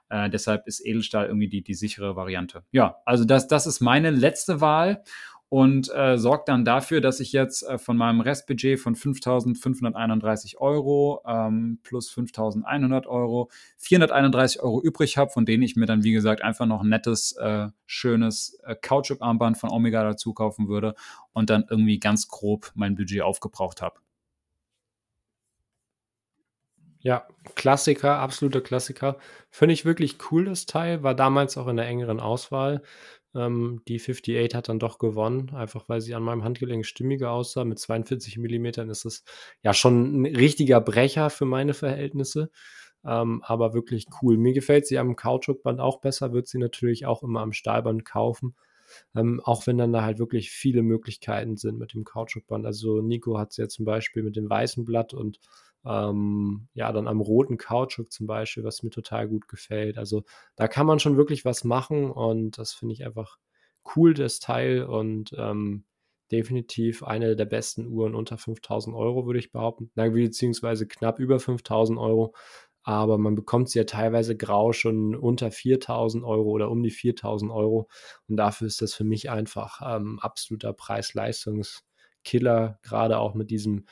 Äh, 0.09 0.31
deshalb 0.31 0.67
ist 0.67 0.85
Edelstahl 0.85 1.27
irgendwie 1.27 1.49
die, 1.49 1.63
die 1.63 1.75
sichere 1.75 2.15
Variante. 2.17 2.63
Ja, 2.71 2.97
also 3.05 3.25
das, 3.25 3.49
das 3.49 3.67
ist 3.67 3.81
meine 3.81 4.11
letzte 4.11 4.61
Wahl 4.61 5.03
und 5.49 5.93
äh, 5.95 6.19
sorgt 6.19 6.49
dann 6.49 6.65
dafür, 6.65 7.01
dass 7.01 7.21
ich 7.21 7.33
jetzt 7.33 7.63
äh, 7.63 7.79
von 7.79 7.97
meinem 7.97 8.21
Restbudget 8.21 8.81
von 8.81 8.97
5.531 8.97 10.57
Euro 10.59 11.23
ähm, 11.27 11.79
plus 11.83 12.11
5.100 12.11 13.07
Euro 13.07 13.51
431 13.79 14.61
Euro 14.61 14.83
übrig 14.83 15.17
habe, 15.17 15.31
von 15.31 15.47
denen 15.47 15.63
ich 15.63 15.77
mir 15.77 15.87
dann, 15.87 16.03
wie 16.03 16.13
gesagt, 16.13 16.43
einfach 16.43 16.67
noch 16.67 16.83
ein 16.83 16.89
nettes, 16.89 17.33
äh, 17.37 17.69
schönes 17.87 18.59
äh, 18.65 18.75
Kautschukarmband 18.75 19.57
von 19.57 19.71
Omega 19.71 20.03
dazu 20.03 20.35
kaufen 20.35 20.69
würde 20.69 20.95
und 21.33 21.49
dann 21.49 21.65
irgendwie 21.71 22.01
ganz 22.01 22.27
grob 22.29 22.73
mein 22.75 22.97
Budget 22.97 23.23
aufgebraucht 23.23 23.83
habe. 23.83 24.01
Ja, 27.07 27.25
Klassiker, 27.55 28.19
absoluter 28.19 28.61
Klassiker. 28.61 29.17
Finde 29.51 29.75
ich 29.75 29.85
wirklich 29.85 30.19
cool, 30.33 30.47
das 30.47 30.67
Teil. 30.67 31.05
War 31.05 31.15
damals 31.15 31.57
auch 31.57 31.69
in 31.69 31.77
der 31.77 31.87
engeren 31.87 32.19
Auswahl. 32.19 32.83
Ähm, 33.37 33.83
die 33.87 34.01
58 34.01 34.55
hat 34.55 34.69
dann 34.69 34.79
doch 34.79 34.99
gewonnen, 34.99 35.51
einfach 35.55 35.89
weil 35.89 36.01
sie 36.01 36.15
an 36.15 36.23
meinem 36.23 36.45
Handgelenk 36.45 36.87
stimmiger 36.87 37.31
aussah. 37.31 37.65
Mit 37.65 37.79
42 37.79 38.39
Millimetern 38.39 38.89
ist 38.89 39.05
es 39.05 39.25
ja 39.63 39.75
schon 39.75 40.23
ein 40.23 40.37
richtiger 40.37 40.81
Brecher 40.81 41.31
für 41.31 41.45
meine 41.45 41.75
Verhältnisse. 41.75 42.51
Ähm, 43.05 43.43
aber 43.45 43.75
wirklich 43.75 44.07
cool. 44.23 44.37
Mir 44.37 44.53
gefällt 44.53 44.87
sie 44.87 44.99
am 44.99 45.17
Kautschukband 45.17 45.81
auch 45.81 46.01
besser, 46.01 46.33
wird 46.33 46.49
sie 46.49 46.59
natürlich 46.59 47.07
auch 47.07 47.23
immer 47.23 47.41
am 47.41 47.53
Stahlband 47.53 48.05
kaufen. 48.05 48.57
Ähm, 49.15 49.41
auch 49.45 49.67
wenn 49.67 49.79
dann 49.79 49.93
da 49.93 50.03
halt 50.03 50.19
wirklich 50.19 50.51
viele 50.51 50.83
Möglichkeiten 50.83 51.57
sind 51.57 51.79
mit 51.79 51.93
dem 51.95 52.05
Kautschukband. 52.05 52.67
Also 52.67 53.03
Nico 53.03 53.39
hat 53.39 53.51
es 53.51 53.57
ja 53.59 53.69
zum 53.69 53.85
Beispiel 53.85 54.23
mit 54.23 54.37
dem 54.37 54.49
weißen 54.49 54.85
Blatt 54.85 55.13
und 55.15 55.41
ähm, 55.87 56.69
ja, 56.75 56.93
dann 56.93 57.09
am 57.09 57.21
roten 57.21 57.59
Kautschuk 57.59 58.13
zum 58.13 58.27
Beispiel, 58.27 58.65
was 58.65 58.83
mir 58.83 58.91
total 58.91 59.29
gut 59.29 59.49
gefällt. 59.49 59.99
Also 59.99 60.25
da 60.57 60.69
kann 60.69 60.87
man 60.87 60.99
schon 60.99 61.17
wirklich 61.17 61.45
was 61.45 61.65
machen 61.65 62.11
und 62.11 62.59
das 62.59 62.73
finde 62.73 62.95
ich 62.95 63.05
einfach 63.05 63.39
cool, 63.95 64.15
das 64.15 64.41
Teil 64.41 64.85
und 64.85 65.35
ähm, 65.39 65.85
definitiv 66.31 67.03
eine 67.03 67.37
der 67.37 67.45
besten 67.45 67.87
Uhren 67.87 68.15
unter 68.15 68.39
5000 68.39 68.97
Euro, 68.97 69.27
würde 69.27 69.39
ich 69.39 69.53
behaupten. 69.53 69.91
Na, 69.95 70.09
beziehungsweise 70.09 70.87
knapp 70.87 71.19
über 71.19 71.39
5000 71.39 71.99
Euro. 71.99 72.35
Aber 72.83 73.19
man 73.19 73.35
bekommt 73.35 73.69
sie 73.69 73.81
ja 73.81 73.85
teilweise 73.85 74.37
grau 74.37 74.73
schon 74.73 75.17
unter 75.17 75.51
4000 75.51 76.25
Euro 76.25 76.51
oder 76.51 76.71
um 76.71 76.85
die 76.85 76.91
4000 76.91 77.51
Euro. 77.51 77.89
Und 78.29 78.37
dafür 78.37 78.69
ist 78.69 78.81
das 78.81 78.95
für 78.95 79.05
mich 79.05 79.29
einfach 79.29 79.81
ähm, 79.85 80.21
absoluter 80.21 80.73
Preis-Leistungs-Killer, 80.73 82.79
gerade 82.83 83.19
auch 83.19 83.35
mit 83.35 83.51
diesem 83.51 83.87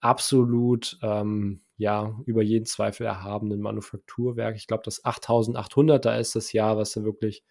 absolut 0.00 0.98
ähm, 1.02 1.60
ja 1.76 2.18
über 2.26 2.42
jeden 2.42 2.66
Zweifel 2.66 3.06
erhabenen 3.06 3.60
Manufakturwerk. 3.60 4.56
Ich 4.56 4.66
glaube, 4.66 4.82
das 4.84 5.04
8800er 5.04 6.18
ist 6.18 6.34
das 6.34 6.52
Jahr, 6.52 6.76
was 6.76 6.92
da 6.92 7.04
wirklich 7.04 7.44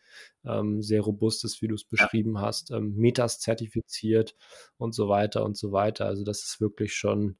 ähm, 0.45 0.81
sehr 0.81 1.01
robust 1.01 1.45
ist, 1.45 1.61
wie 1.61 1.67
du 1.67 1.75
es 1.75 1.85
beschrieben 1.85 2.35
ja. 2.35 2.41
hast, 2.41 2.71
ähm, 2.71 2.95
Metas 2.95 3.39
zertifiziert 3.39 4.35
und 4.77 4.93
so 4.93 5.07
weiter 5.09 5.45
und 5.45 5.57
so 5.57 5.71
weiter. 5.71 6.05
Also 6.05 6.23
das 6.23 6.43
ist 6.43 6.61
wirklich 6.61 6.93
schon 6.93 7.37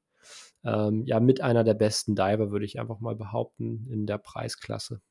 ähm, 0.63 1.03
ja 1.05 1.19
mit 1.19 1.41
einer 1.41 1.63
der 1.63 1.73
besten 1.73 2.15
Diver, 2.15 2.51
würde 2.51 2.65
ich 2.65 2.79
einfach 2.79 2.99
mal 2.99 3.15
behaupten, 3.15 3.87
in 3.89 4.05
der 4.05 4.17
Preisklasse. 4.17 5.01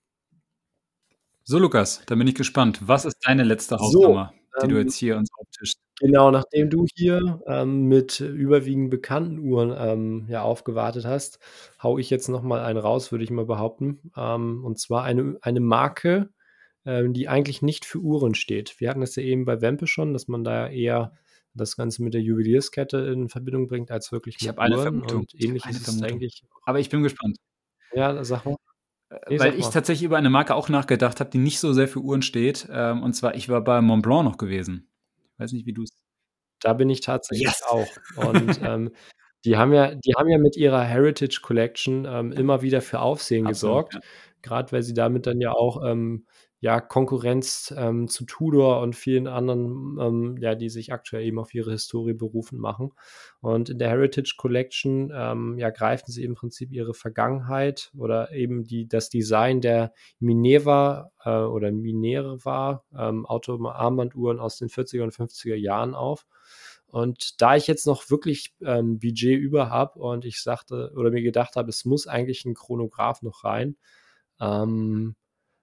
So, 1.45 1.59
Lukas, 1.59 2.03
da 2.07 2.17
bin 2.17 2.27
ich 2.27 2.35
gespannt. 2.35 2.81
Was 2.89 3.05
ist 3.05 3.19
deine 3.23 3.45
letzte 3.45 3.77
Hausnummer, 3.79 4.35
so, 4.59 4.67
die 4.67 4.73
du 4.73 4.79
jetzt 4.79 4.95
ähm, 4.95 4.99
hier 4.99 5.17
uns? 5.17 5.31
Genau, 6.01 6.31
nachdem 6.31 6.69
du 6.69 6.87
hier, 6.95 7.41
ähm, 7.47 7.85
mit 7.85 8.21
überwiegend 8.21 8.91
bekannten 8.91 9.39
Uhren, 9.39 9.75
ähm, 9.79 10.27
ja, 10.29 10.43
aufgewartet 10.43 11.07
hast, 11.07 11.39
haue 11.83 12.01
ich 12.03 12.11
jetzt 12.11 12.29
noch 12.29 12.43
mal 12.43 12.61
einen 12.61 12.79
raus, 12.79 13.13
würde 13.13 13.25
ich 13.25 13.31
mal 13.31 13.47
behaupten. 13.47 14.11
Ähm, 14.15 14.63
und 14.65 14.79
zwar 14.79 15.05
eine 15.05 15.39
eine 15.41 15.61
Marke, 15.61 16.29
ähm, 16.85 17.15
die 17.15 17.29
eigentlich 17.29 17.63
nicht 17.63 17.87
für 17.87 17.99
Uhren 18.01 18.35
steht. 18.35 18.79
Wir 18.79 18.91
hatten 18.91 19.01
das 19.01 19.17
ja 19.17 19.23
eben 19.23 19.47
bei 19.47 19.63
Wempe 19.63 19.87
schon, 19.87 20.13
dass 20.13 20.29
man 20.29 20.45
da 20.45 20.69
eher 20.69 21.13
das 21.55 21.77
Ganze 21.77 22.03
mit 22.03 22.13
der 22.13 22.21
Juwelierskette 22.21 22.99
in 22.99 23.31
Verbindung 23.31 23.67
bringt, 23.67 23.91
als 23.91 24.13
wirklich 24.13 24.37
Ich 24.39 24.47
mit 24.47 24.59
Uhren 24.59 24.83
Vermutung. 24.83 25.21
und 25.21 25.35
ähnlich 25.35 25.65
Eine 25.65 25.77
ist 25.77 26.03
eigentlich 26.03 26.45
Aber 26.65 26.79
ich 26.79 26.91
bin 26.91 27.03
gespannt. 27.03 27.39
Ja, 27.95 28.23
sag 28.23 28.45
mal. 28.45 28.57
Äh, 29.11 29.35
Ne, 29.35 29.41
weil 29.41 29.55
ich 29.59 29.67
tatsächlich 29.69 30.05
über 30.05 30.19
eine 30.19 30.31
Marke 30.31 30.55
auch 30.55 30.69
nachgedacht 30.69 31.21
habe, 31.21 31.31
die 31.31 31.39
nicht 31.39 31.61
so 31.61 31.73
sehr 31.73 31.89
für 31.89 32.01
Uhren 32.01 32.23
steht. 32.23 32.69
Ähm, 32.71 33.03
und 33.03 33.15
zwar, 33.15 33.35
ich 33.35 33.49
war 33.49 33.63
bei 33.63 33.81
Montblanc 33.81 34.25
noch 34.25 34.37
gewesen. 34.37 34.89
Weiß 35.41 35.53
nicht, 35.53 35.67
wie 35.67 35.73
du 35.75 35.83
es 35.83 35.91
Da 36.63 36.75
bin 36.75 36.91
ich 36.91 37.01
tatsächlich 37.03 37.47
Yes! 37.47 37.63
auch. 37.69 37.99
Und, 38.17 38.61
ähm, 38.63 38.93
die 39.45 39.57
haben 39.57 39.73
ja 39.75 39.95
die 39.95 40.15
haben 40.17 40.29
ja 40.31 40.39
mit 40.39 40.57
ihrer 40.57 40.83
Heritage 40.85 41.41
Collection, 41.43 42.07
ähm, 42.07 42.33
immer 42.33 42.63
wieder 42.63 42.83
für 42.83 43.01
Aufsehen 43.01 43.47
Absolut, 43.47 43.91
gesorgt, 43.91 43.95
ja. 43.95 44.01
grad 44.43 44.73
weil 44.73 44.83
sie 44.83 44.95
damit 44.95 45.27
dann 45.27 45.41
ja 45.41 45.53
auch, 45.53 45.85
ähm, 45.85 46.27
ja, 46.61 46.81
Konkurrenz, 46.81 47.75
ähm, 47.77 48.09
zu 48.09 48.25
Tudor 48.25 48.81
und 48.81 48.97
vielen 48.97 49.27
anderen, 49.27 49.99
ähm, 50.01 50.37
ja, 50.41 50.55
die 50.55 50.71
sich 50.71 50.93
aktuell 50.93 51.25
eben 51.25 51.39
auf 51.39 51.53
ihre 51.55 51.73
Historie 51.73 52.15
berufen, 52.15 52.59
machen. 52.59 52.93
Und 53.41 53.69
in 53.69 53.79
der 53.79 53.91
Heritage 53.91 54.35
Collection, 54.39 55.13
ähm, 55.15 55.59
ja, 55.59 55.71
greifen 55.71 56.11
sie 56.11 56.25
im 56.25 56.35
Prinzip 56.35 56.73
ihre 56.73 56.95
Vergangenheit 56.95 57.91
oder 57.97 58.33
eben 58.33 58.65
die 58.65 58.89
das 58.89 59.11
Design 59.11 59.61
der 59.61 59.93
Minerva, 60.19 61.11
äh, 61.25 61.31
oder 61.31 61.71
Minerva, 61.73 62.85
ähm, 62.97 63.27
Armbanduhren 63.27 64.41
aus 64.41 64.57
den 64.57 64.69
40er 64.69 65.03
und 65.03 65.13
50er 65.13 65.57
Jahren 65.57 65.95
auf. 65.95 66.27
Und 66.87 67.43
da 67.43 67.57
ich 67.57 67.67
jetzt 67.67 67.87
noch 67.87 68.09
wirklich, 68.11 68.55
ähm, 68.63 68.99
Budget 68.99 69.39
über 69.39 69.71
habe 69.71 69.99
und 69.99 70.25
ich 70.25 70.41
sagte 70.41 70.93
oder 70.97 71.11
mir 71.11 71.23
gedacht 71.23 71.57
habe, 71.57 71.69
es 71.69 71.85
muss 71.85 72.07
eigentlich 72.07 72.45
ein 72.45 72.55
Chronograph 72.55 73.23
noch 73.23 73.45
rein, 73.45 73.77
ähm, 74.41 75.17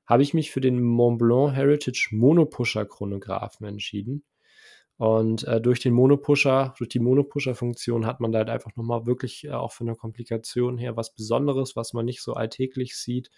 habe 0.08 0.24
ich 0.24 0.34
mich 0.34 0.52
für 0.52 0.62
den 0.62 0.82
Montblanc 0.82 1.54
Heritage 1.56 2.10
Monopusher 2.14 2.86
Chronographen 2.86 3.66
entschieden. 3.68 4.24
Und, 4.98 5.44
äh, 5.48 5.60
durch 5.62 5.80
den 5.82 5.94
Monopusher 5.94 6.74
durch 6.78 6.90
die 6.90 7.00
Monopusher-Funktion 7.00 8.06
hat 8.06 8.20
man 8.22 8.32
da 8.32 8.40
halt 8.40 8.50
einfach 8.52 8.76
noch 8.76 8.84
mal 8.86 9.06
wirklich, 9.08 9.46
äh, 9.46 9.52
auch 9.52 9.72
von 9.74 9.88
der 9.88 9.96
Komplikation 9.96 10.78
her 10.78 10.96
was 10.98 11.14
Besonderes, 11.16 11.76
was 11.76 11.94
man 11.94 12.06
nicht 12.06 12.22
so 12.24 12.34
alltäglich 12.36 12.96
sieht. 12.98 13.32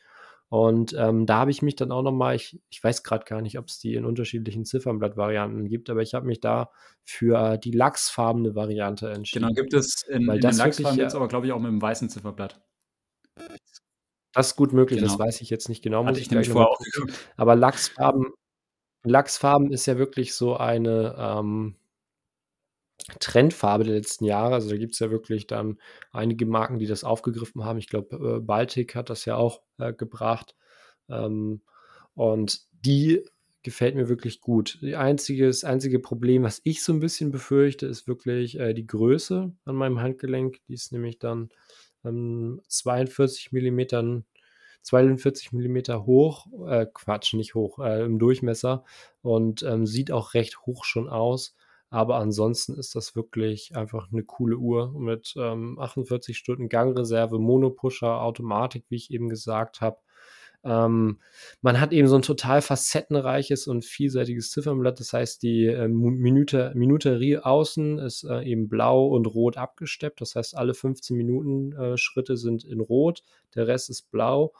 Und, 0.50 0.94
ähm, 0.98 1.26
da 1.26 1.38
habe 1.40 1.52
ich 1.52 1.62
mich 1.64 1.76
dann 1.76 1.92
auch 1.92 2.04
noch 2.04 2.12
mal 2.14 2.36
ich 2.36 2.60
ich 2.70 2.84
weiß 2.84 3.04
grad 3.04 3.26
gar 3.26 3.42
nicht, 3.42 3.58
ob's 3.60 3.80
die 3.80 3.96
in 3.96 4.06
unterschiedlichen 4.06 4.66
Ziffernblattvarianten 4.66 5.68
gibt, 5.70 5.90
aber 5.90 6.02
ich 6.04 6.14
habe 6.14 6.28
mich 6.28 6.40
da 6.42 6.70
für 7.04 7.58
die 7.58 7.72
lachsfarbene 7.72 8.56
Variante 8.56 9.10
Genau, 9.34 9.50
entschieden, 9.50 9.56
gibt 9.56 9.74
es 9.74 10.04
in 10.08 10.28
weil 10.28 10.40
in 10.40 10.42
den 10.42 10.56
das 10.56 10.64
wirklich, 10.64 10.96
Lachsfarben, 10.96 11.00
gibt's 11.00 11.16
äh 11.16 11.16
aber, 11.16 11.28
glaube 11.28 11.48
ich, 11.48 11.52
auch 11.54 11.60
mit 11.60 11.72
'nem 11.72 11.82
weißen 11.82 12.10
Zifferblatt. 12.10 12.62
Das 14.36 14.48
ist 14.48 14.56
gut 14.58 14.74
möglich, 14.74 15.00
das 15.00 15.18
Genau. 15.18 15.18
weiß 15.18 15.40
ich 15.40 15.50
jetzt 15.50 15.70
nicht 15.70 15.82
genau, 15.82 16.04
muss 16.04 16.10
Hatte 16.10 16.20
ich 16.20 16.30
nämlich 16.30 16.50
vorher 16.50 16.70
auch. 16.70 16.80
Aber 17.38 17.56
Lachsfarben 17.56 18.34
Lachsfarben 19.06 19.72
ist 19.74 19.86
ja 19.88 19.98
wirklich 19.98 20.36
so 20.36 20.58
eine, 20.58 21.16
ähm 21.20 21.78
Trendfarbe 23.22 23.84
der 23.84 23.96
letzten 23.96 24.26
Jahre. 24.26 24.56
Also, 24.56 24.70
da 24.70 24.78
gibt's 24.78 25.00
ja 25.00 25.12
wirklich 25.12 25.48
dann 25.48 25.78
einige 26.12 26.46
Marken, 26.46 26.80
die 26.80 26.88
das 26.88 27.04
aufgegriffen 27.04 27.64
haben. 27.64 27.78
Ich 27.80 27.88
glaube, 27.88 28.38
äh, 28.38 28.40
Baltic 28.40 28.96
hat 28.96 29.10
das 29.10 29.26
ja 29.26 29.36
auch, 29.36 29.62
äh, 29.78 29.94
gebracht. 29.94 30.56
Ähm, 31.10 31.62
und 32.16 32.62
die 32.86 33.24
gefällt 33.64 33.96
mir 33.96 34.10
wirklich 34.10 34.42
gut. 34.42 34.80
Die 34.82 34.96
einzige 34.96 35.48
das 35.48 35.64
einzige 35.64 36.00
Problem, 36.00 36.44
was 36.44 36.62
ich 36.64 36.84
so 36.84 36.94
'n 36.94 37.00
bisschen 37.00 37.32
befürchte, 37.32 37.88
ist 37.88 38.08
wirklich, 38.08 38.60
äh, 38.60 38.74
die 38.74 38.88
Größe 38.88 39.54
an 39.66 39.76
meinem 39.76 40.02
Handgelenk. 40.02 40.60
Die 40.68 40.74
ist 40.74 40.92
nämlich 40.92 41.20
dann, 41.20 41.50
ähm, 42.06 42.62
42 42.68 43.52
Millimetern 43.52 44.26
42 44.84 45.52
Millimeter 45.52 46.06
hoch 46.06 46.48
äh, 46.68 46.86
Quatsch, 46.94 47.34
nicht 47.34 47.56
hoch, 47.56 47.80
äh, 47.80 48.04
im 48.06 48.20
Durchmesser 48.20 48.84
und, 49.22 49.64
ähm, 49.64 49.86
sieht 49.88 50.12
auch 50.12 50.34
recht 50.36 50.60
hoch 50.66 50.86
schon 50.86 51.10
aus. 51.10 51.56
Aber 51.90 52.18
ansonsten 52.18 52.76
ist 52.78 52.96
das 52.96 53.16
wirklich 53.16 53.76
einfach 53.76 54.12
eine 54.12 54.24
coole 54.24 54.58
Uhr 54.58 54.92
mit 55.00 55.34
ähm, 55.38 55.80
48 55.80 56.38
Stunden 56.38 56.70
Gangreserve, 56.70 57.40
Monopusher, 57.40 58.22
Automatik, 58.22 58.86
wie 58.90 58.96
ich 58.96 59.12
eben 59.12 59.30
gesagt 59.30 59.82
habe. 59.82 59.98
Ähm, 60.66 61.20
man 61.62 61.80
hat 61.80 61.94
eben 61.94 62.08
so 62.08 62.16
ein 62.16 62.24
total 62.24 62.62
facettenreiches 62.62 63.68
und 63.68 63.86
vielseitiges 63.86 64.50
Ziffernblatt. 64.50 65.00
Das 65.00 65.14
heißt, 65.14 65.44
die 65.44 65.68
äh, 65.68 65.88
Minute, 65.88 66.72
Minuterie 66.76 67.38
außen 67.38 68.00
ist 68.00 68.24
äh, 68.24 68.42
eben 68.42 68.68
blau 68.68 69.06
und 69.06 69.28
rot 69.28 69.58
abgesteppt. 69.58 70.20
Das 70.22 70.36
heißt, 70.36 70.58
alle 70.58 70.74
15 70.74 71.16
Minuten 71.16 71.72
äh, 71.74 71.98
Schritte 71.98 72.36
sind 72.36 72.64
in 72.64 72.82
rot, 72.82 73.24
der 73.54 73.68
Rest 73.68 73.92
ist 73.92 74.10
blau. 74.10 74.54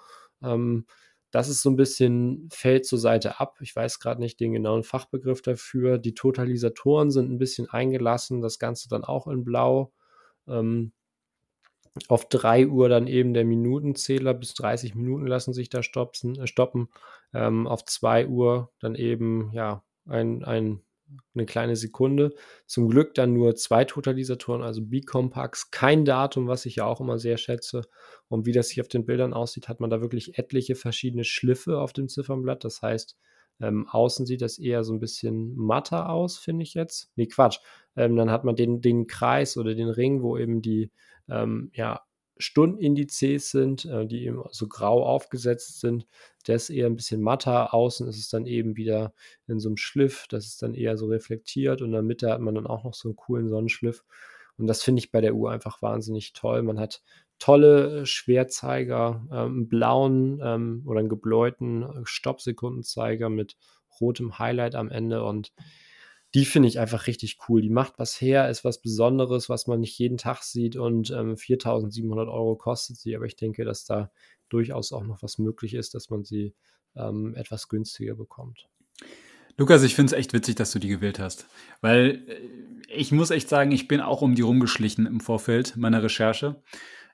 Ähm, 0.44 0.86
das 1.32 1.50
ist 1.50 1.64
so 1.64 1.72
ein 1.72 1.76
bisschen, 1.76 2.48
fällt 2.52 2.86
zur 2.86 3.00
Seite 3.00 3.40
ab. 3.40 3.58
Ich 3.60 3.76
weiß 3.76 4.00
gerade 4.00 4.22
nicht 4.22 4.40
den 4.40 4.54
genauen 4.54 4.84
Fachbegriff 4.84 5.42
dafür. 5.42 5.98
Die 5.98 6.14
Totalisatoren 6.14 7.10
sind 7.10 7.32
ein 7.32 7.40
bisschen 7.40 7.68
eingelassen, 7.68 8.42
das 8.42 8.60
Ganze 8.60 8.88
dann 8.90 9.04
auch 9.04 9.28
in 9.28 9.44
Blau. 9.44 9.92
Ähm, 10.48 10.94
auf 12.08 12.28
3 12.28 12.68
Uhr 12.68 12.90
dann 12.90 13.08
eben 13.08 13.34
der 13.34 13.46
Minutenzähler, 13.46 14.34
bis 14.34 14.54
30 14.56 14.96
Minuten 14.96 15.28
lassen 15.28 15.54
sich 15.54 15.70
da 15.70 15.82
stopsen, 15.82 16.40
äh, 16.40 16.48
stoppen. 16.48 16.90
Ähm, 17.34 17.68
auf 17.68 17.86
2 17.86 18.28
Uhr 18.28 18.72
dann 18.80 18.96
eben, 18.96 19.52
ja, 19.54 19.84
ein, 20.06 20.44
ein, 20.44 20.82
eine 21.34 21.46
kleine 21.46 21.76
Sekunde. 21.76 22.34
Zum 22.66 22.90
Glück 22.90 23.14
dann 23.14 23.34
nur 23.34 23.56
zwei 23.56 23.86
Totalisatoren, 23.86 24.62
also 24.62 24.82
B-Compacts, 24.82 25.72
kein 25.72 26.06
Datum, 26.06 26.48
was 26.48 26.66
ich 26.66 26.78
ja 26.78 26.86
auch 26.86 27.00
immer 27.00 27.18
sehr 27.18 27.38
schätze. 27.38 27.84
Und 28.28 28.46
wie 28.46 28.52
das 28.52 28.70
hier 28.70 28.84
auf 28.84 28.88
den 28.88 29.06
Bildern 29.06 29.34
aussieht, 29.34 29.70
hat 29.70 29.80
man 29.80 29.90
da 29.90 30.02
wirklich 30.02 30.38
etliche 30.38 30.76
verschiedene 30.76 31.24
Schliffe 31.24 31.80
auf 31.80 31.94
dem 31.94 32.10
Ziffernblatt. 32.10 32.64
Das 32.64 32.82
heißt, 32.82 33.18
ähm, 33.62 33.88
außen 33.90 34.26
sieht 34.26 34.42
das 34.42 34.58
eher 34.58 34.84
so 34.84 34.94
ein 34.94 35.00
bisschen 35.00 35.56
matter 35.56 36.10
aus, 36.10 36.38
finde 36.38 36.64
ich 36.64 36.74
jetzt. 36.74 37.12
Nee, 37.16 37.28
Quatsch. 37.28 37.60
Ähm, 37.96 38.16
dann 38.18 38.30
hat 38.30 38.44
man 38.44 38.56
den, 38.56 38.82
den 38.82 39.08
Kreis 39.08 39.56
oder 39.58 39.76
den 39.76 39.90
Ring, 39.90 40.22
wo 40.22 40.38
eben 40.38 40.62
die 40.62 40.92
ähm, 41.30 41.72
ja, 41.74 42.02
Stundenindizes 42.38 43.52
sind, 43.52 43.86
äh, 43.86 44.06
die 44.06 44.26
eben 44.26 44.44
so 44.52 44.68
grau 44.68 45.06
aufgesetzt 45.06 45.80
sind. 45.80 46.06
Der 46.48 46.56
ist 46.56 46.70
eher 46.70 46.88
ein 46.88 46.96
bisschen 46.96 47.22
matter. 47.22 47.74
Außen 47.74 48.08
ist 48.08 48.18
es 48.18 48.30
dann 48.30 48.46
eben 48.46 48.76
wieder 48.76 49.14
in 49.48 49.60
so 49.60 49.70
einem 49.70 49.78
Schliff. 49.78 50.26
Das 50.30 50.46
ist 50.46 50.62
dann 50.62 50.74
eher 50.74 50.98
so 50.98 51.08
reflektiert. 51.08 51.82
Und 51.82 51.88
in 51.88 51.94
der 51.94 52.02
Mitte 52.02 52.30
hat 52.30 52.42
man 52.42 52.56
dann 52.56 52.68
auch 52.68 52.84
noch 52.84 52.94
so 52.94 53.10
einen 53.10 53.16
coolen 53.16 53.48
Sonnenschliff. 53.48 54.04
Und 54.58 54.68
das 54.68 54.84
finde 54.84 55.00
ich 55.00 55.12
bei 55.12 55.22
der 55.22 55.36
Uhr 55.36 55.52
einfach 55.52 55.82
wahnsinnig 55.82 56.34
toll. 56.34 56.62
Man 56.62 56.80
hat 56.80 57.02
tolle 57.40 58.02
äh, 58.02 58.06
Schwertzeiger, 58.06 59.26
ähm, 59.32 59.38
einen 59.38 59.68
blauen 59.68 60.40
ähm, 60.44 60.84
oder 60.86 61.00
einen 61.00 61.10
gebläuten 61.10 61.84
äh, 61.84 62.02
Stoppsekundenzeiger 62.04 63.30
mit 63.30 63.58
rotem 64.00 64.40
Highlight 64.40 64.76
am 64.76 64.90
Ende 64.90 65.24
und 65.24 65.54
die 66.36 66.46
finde 66.46 66.68
ich 66.68 66.80
einfach 66.80 67.08
richtig 67.08 67.38
cool. 67.48 67.62
Die 67.62 67.70
macht 67.70 67.94
was 67.98 68.20
her, 68.20 68.50
ist 68.50 68.66
was 68.66 68.82
Besonderes, 68.82 69.48
was 69.48 69.68
man 69.68 69.80
nicht 69.80 69.98
jeden 69.98 70.18
Tag 70.18 70.44
sieht 70.44 70.76
und 70.76 71.10
ähm, 71.10 71.36
4.700 71.36 72.28
Euro 72.30 72.58
kostet 72.58 72.98
sie. 72.98 73.16
Aber 73.16 73.26
ich 73.26 73.38
denke, 73.38 73.64
dass 73.64 73.86
da 73.86 74.12
durchaus 74.50 74.92
auch 74.92 75.06
noch 75.06 75.24
was 75.24 75.38
möglich 75.38 75.74
ist, 75.74 75.96
dass 75.96 76.10
man 76.10 76.26
sie 76.26 76.54
ähm, 76.98 77.36
etwas 77.36 77.70
günstiger 77.70 78.16
bekommt. 78.16 78.68
Lukas, 79.56 79.84
ich 79.84 79.96
finde 79.96 80.14
es 80.14 80.20
echt 80.20 80.34
witzig, 80.34 80.56
dass 80.56 80.72
du 80.72 80.80
die 80.80 80.90
gewählt 80.90 81.20
hast. 81.20 81.48
Weil 81.80 82.26
äh, 82.28 82.94
ich 82.94 83.14
muss 83.14 83.32
echt 83.32 83.48
sagen, 83.48 83.72
ich 83.72 83.88
bin 83.88 84.02
auch 84.02 84.22
um 84.22 84.36
die 84.36 84.42
rumgeschlichen 84.42 85.06
im 85.06 85.22
Vorfeld 85.22 85.78
meiner 85.78 86.04
Recherche. 86.04 86.62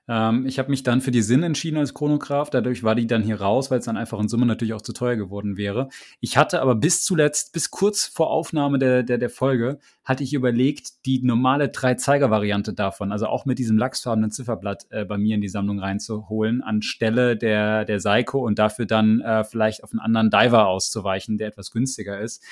Ähm, 0.08 0.46
ich 0.46 0.58
habe 0.58 0.70
mich 0.70 0.82
dann 0.82 1.00
für 1.00 1.10
die 1.10 1.22
Sinn 1.22 1.42
entschieden 1.42 1.78
als 1.78 1.94
Chronograph. 1.94 2.50
Dadurch 2.50 2.82
war 2.82 2.94
die 2.94 3.06
dann 3.06 3.22
hier 3.22 3.40
raus, 3.40 3.70
weil 3.70 3.78
es 3.78 3.84
dann 3.84 3.96
einfach 3.96 4.18
in 4.18 4.28
Summe 4.28 4.46
natürlich 4.46 4.74
auch 4.74 4.82
zu 4.82 4.92
teuer 4.92 5.16
geworden 5.16 5.56
wäre. 5.56 5.88
Ich 6.20 6.36
hatte 6.36 6.60
aber 6.60 6.74
bis 6.74 7.04
zuletzt, 7.04 7.52
bis 7.52 7.70
kurz 7.70 8.06
vor 8.06 8.30
Aufnahme 8.30 8.78
der, 8.78 9.02
der, 9.02 9.18
der 9.18 9.30
Folge, 9.30 9.78
hatte 10.04 10.24
ich 10.24 10.34
überlegt, 10.34 11.06
die 11.06 11.22
normale 11.22 11.68
Drei-Zeiger-Variante 11.68 12.72
davon, 12.72 13.12
also 13.12 13.26
auch 13.26 13.46
mit 13.46 13.58
diesem 13.58 13.78
lachsfarbenen 13.78 14.32
Zifferblatt 14.32 14.86
äh, 14.90 15.04
bei 15.04 15.16
mir 15.16 15.36
in 15.36 15.40
die 15.40 15.48
Sammlung 15.48 15.78
reinzuholen, 15.78 16.60
anstelle 16.60 17.36
der, 17.36 17.84
der 17.84 18.00
Seiko 18.00 18.44
und 18.44 18.58
dafür 18.58 18.86
dann 18.86 19.20
äh, 19.20 19.44
vielleicht 19.44 19.84
auf 19.84 19.92
einen 19.92 20.00
anderen 20.00 20.30
Diver 20.30 20.66
auszuweichen, 20.66 21.38
der 21.38 21.48
etwas 21.48 21.70
günstiger 21.70 22.20
ist. 22.20 22.42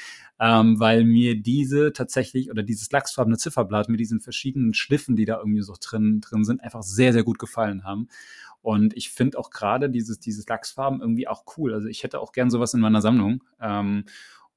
Ähm, 0.42 0.80
weil 0.80 1.04
mir 1.04 1.38
diese 1.42 1.92
tatsächlich 1.92 2.50
oder 2.50 2.62
dieses 2.62 2.90
lachsfarbene 2.90 3.36
Zifferblatt 3.36 3.90
mit 3.90 4.00
diesen 4.00 4.20
verschiedenen 4.20 4.72
Schliffen, 4.72 5.14
die 5.14 5.26
da 5.26 5.36
irgendwie 5.36 5.60
so 5.60 5.74
drin, 5.78 6.22
drin 6.22 6.44
sind, 6.44 6.62
einfach 6.62 6.82
sehr, 6.82 7.12
sehr 7.12 7.24
gut 7.24 7.38
gefallen 7.40 7.82
haben. 7.82 8.08
Und 8.62 8.96
ich 8.96 9.10
finde 9.10 9.38
auch 9.38 9.50
gerade 9.50 9.90
dieses, 9.90 10.20
dieses 10.20 10.46
Lachsfarben 10.46 11.00
irgendwie 11.00 11.26
auch 11.26 11.44
cool. 11.56 11.74
Also 11.74 11.88
ich 11.88 12.04
hätte 12.04 12.20
auch 12.20 12.32
gern 12.32 12.50
sowas 12.50 12.74
in 12.74 12.80
meiner 12.80 13.00
Sammlung. 13.00 13.42
Ähm, 13.60 14.04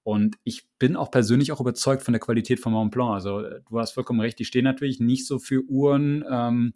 und 0.03 0.37
ich 0.43 0.67
bin 0.77 0.97
auch 0.97 1.09
persönlich 1.09 1.51
auch 1.51 1.61
überzeugt 1.61 2.03
von 2.03 2.11
der 2.11 2.19
Qualität 2.19 2.59
von 2.59 2.73
Mont 2.73 2.91
Blanc. 2.91 3.13
Also 3.13 3.39
äh, 3.39 3.61
du 3.67 3.79
hast 3.79 3.93
vollkommen 3.93 4.19
recht, 4.19 4.37
die 4.37 4.45
stehen 4.45 4.65
natürlich 4.65 4.99
nicht 4.99 5.25
so 5.25 5.39
für 5.39 5.63
Uhren, 5.63 6.25
ähm, 6.29 6.73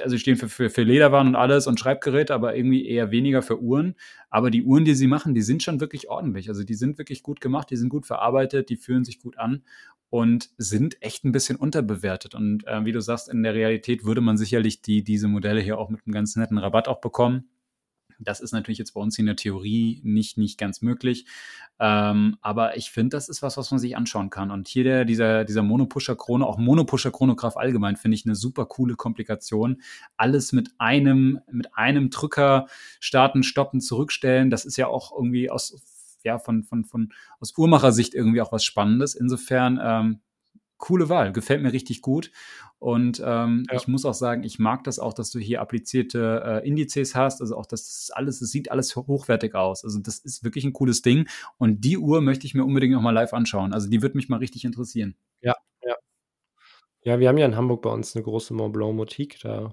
also 0.00 0.18
stehen 0.18 0.36
für, 0.36 0.48
für, 0.48 0.70
für 0.70 0.82
Lederwaren 0.82 1.28
und 1.28 1.36
alles 1.36 1.66
und 1.66 1.78
Schreibgeräte, 1.78 2.34
aber 2.34 2.56
irgendwie 2.56 2.86
eher 2.86 3.10
weniger 3.10 3.42
für 3.42 3.60
Uhren. 3.60 3.94
Aber 4.30 4.50
die 4.50 4.64
Uhren, 4.64 4.84
die 4.84 4.94
sie 4.94 5.06
machen, 5.06 5.34
die 5.34 5.42
sind 5.42 5.62
schon 5.62 5.80
wirklich 5.80 6.08
ordentlich. 6.08 6.48
Also 6.48 6.64
die 6.64 6.74
sind 6.74 6.98
wirklich 6.98 7.22
gut 7.22 7.40
gemacht, 7.40 7.70
die 7.70 7.76
sind 7.76 7.88
gut 7.88 8.06
verarbeitet, 8.06 8.70
die 8.70 8.76
fühlen 8.76 9.04
sich 9.04 9.20
gut 9.20 9.38
an 9.38 9.62
und 10.10 10.50
sind 10.58 11.00
echt 11.00 11.24
ein 11.24 11.32
bisschen 11.32 11.56
unterbewertet. 11.56 12.34
Und 12.34 12.66
äh, 12.66 12.84
wie 12.84 12.92
du 12.92 13.00
sagst, 13.00 13.30
in 13.30 13.42
der 13.42 13.54
Realität 13.54 14.04
würde 14.04 14.20
man 14.20 14.36
sicherlich 14.36 14.82
die, 14.82 15.02
diese 15.02 15.26
Modelle 15.26 15.60
hier 15.60 15.78
auch 15.78 15.88
mit 15.88 16.00
einem 16.04 16.12
ganz 16.12 16.36
netten 16.36 16.58
Rabatt 16.58 16.86
auch 16.86 17.00
bekommen. 17.00 17.48
Das 18.24 18.40
ist 18.40 18.52
natürlich 18.52 18.78
jetzt 18.78 18.94
bei 18.94 19.00
uns 19.00 19.18
in 19.18 19.26
der 19.26 19.36
Theorie 19.36 20.00
nicht, 20.04 20.38
nicht 20.38 20.58
ganz 20.58 20.82
möglich. 20.82 21.26
Ähm, 21.78 22.36
aber 22.40 22.76
ich 22.76 22.90
finde, 22.90 23.16
das 23.16 23.28
ist 23.28 23.42
was, 23.42 23.56
was 23.56 23.70
man 23.70 23.80
sich 23.80 23.96
anschauen 23.96 24.30
kann. 24.30 24.50
Und 24.50 24.68
hier 24.68 24.84
der, 24.84 25.04
dieser, 25.04 25.44
dieser 25.44 25.62
Monopusher-Krone, 25.62 26.46
auch 26.46 26.58
Monopusher-Chronograph 26.58 27.56
allgemein, 27.56 27.96
finde 27.96 28.14
ich 28.14 28.24
eine 28.24 28.34
super 28.34 28.66
coole 28.66 28.94
Komplikation. 28.94 29.82
Alles 30.16 30.52
mit 30.52 30.70
einem, 30.78 31.40
mit 31.50 31.74
einem 31.76 32.10
Drücker 32.10 32.66
starten, 33.00 33.42
stoppen, 33.42 33.80
zurückstellen. 33.80 34.50
Das 34.50 34.64
ist 34.64 34.76
ja 34.76 34.86
auch 34.86 35.12
irgendwie 35.12 35.50
aus, 35.50 35.82
ja, 36.24 36.38
von, 36.38 36.64
von, 36.64 36.84
von, 36.84 37.12
aus 37.40 37.56
Uhrmachersicht 37.56 38.14
irgendwie 38.14 38.40
auch 38.40 38.52
was 38.52 38.64
Spannendes. 38.64 39.14
Insofern, 39.14 39.80
ähm, 39.82 40.20
coole 40.82 41.08
Wahl, 41.08 41.32
gefällt 41.32 41.62
mir 41.62 41.72
richtig 41.72 42.02
gut. 42.02 42.32
Und 42.80 43.22
ähm, 43.24 43.64
ja. 43.70 43.76
ich 43.76 43.86
muss 43.86 44.04
auch 44.04 44.14
sagen, 44.14 44.42
ich 44.42 44.58
mag 44.58 44.82
das 44.82 44.98
auch, 44.98 45.14
dass 45.14 45.30
du 45.30 45.38
hier 45.38 45.60
applizierte 45.60 46.42
äh, 46.44 46.66
Indizes 46.66 47.14
hast. 47.14 47.40
Also 47.40 47.56
auch 47.56 47.66
das 47.66 48.10
alles, 48.12 48.42
es 48.42 48.50
sieht 48.50 48.72
alles 48.72 48.96
hochwertig 48.96 49.54
aus. 49.54 49.84
Also 49.84 50.00
das 50.00 50.18
ist 50.18 50.42
wirklich 50.42 50.64
ein 50.64 50.72
cooles 50.72 51.00
Ding. 51.00 51.28
Und 51.56 51.84
die 51.84 51.98
Uhr 51.98 52.20
möchte 52.20 52.46
ich 52.46 52.54
mir 52.54 52.64
unbedingt 52.64 52.94
noch 52.94 53.00
mal 53.00 53.12
live 53.12 53.32
anschauen. 53.32 53.72
Also 53.72 53.88
die 53.88 54.02
wird 54.02 54.16
mich 54.16 54.28
mal 54.28 54.38
richtig 54.38 54.64
interessieren. 54.64 55.14
Ja, 55.40 55.54
ja. 55.82 55.94
Ja, 57.04 57.20
wir 57.20 57.28
haben 57.28 57.38
ja 57.38 57.46
in 57.46 57.56
Hamburg 57.56 57.82
bei 57.82 57.90
uns 57.90 58.16
eine 58.16 58.24
große 58.24 58.52
Mont 58.52 58.72
Blanc 58.72 58.96
Boutique. 58.96 59.38
Da 59.40 59.72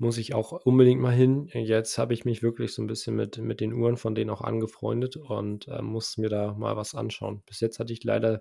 muss 0.00 0.16
ich 0.16 0.34
auch 0.34 0.52
unbedingt 0.52 1.02
mal 1.02 1.12
hin. 1.12 1.46
Jetzt 1.52 1.98
habe 1.98 2.14
ich 2.14 2.24
mich 2.24 2.42
wirklich 2.42 2.72
so 2.72 2.80
ein 2.80 2.86
bisschen 2.86 3.14
mit, 3.14 3.36
mit 3.36 3.60
den 3.60 3.74
Uhren 3.74 3.98
von 3.98 4.14
denen 4.14 4.30
auch 4.30 4.40
angefreundet 4.40 5.16
und 5.18 5.68
äh, 5.68 5.82
muss 5.82 6.16
mir 6.16 6.30
da 6.30 6.54
mal 6.54 6.74
was 6.74 6.94
anschauen. 6.94 7.42
Bis 7.44 7.60
jetzt 7.60 7.78
hatte 7.78 7.92
ich 7.92 8.02
leider 8.02 8.40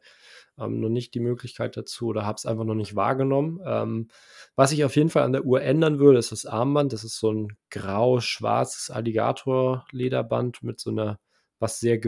ähm, 0.57 0.80
noch 0.80 0.88
nicht 0.88 1.14
die 1.16 1.20
Möglichkeit 1.20 1.76
dazu 1.76 2.07
oder 2.07 2.26
habe 2.26 2.38
es 2.38 2.45
einfach 2.45 2.64
noch 2.64 2.76
nicht 2.76 2.95
wahrgenommen. 2.95 3.60
Ähm, 3.66 4.07
was 4.55 4.72
ich 4.72 4.86
auf 4.86 4.95
jeden 4.95 5.10
Fall 5.10 5.24
an 5.24 5.34
der 5.34 5.43
Uhr 5.43 5.62
ändern 5.62 5.99
würde, 5.99 6.18
ist 6.18 6.32
das 6.32 6.45
Armband. 6.45 6.93
Das 6.93 7.03
ist 7.03 7.20
so 7.20 7.34
ein 7.34 7.57
grau-schwarzes 7.72 8.89
Alligator-Lederband 8.89 10.64
mit 10.64 10.80
so 10.80 10.91
einer, 10.91 11.20
was 11.60 11.82
sehr, 11.82 11.99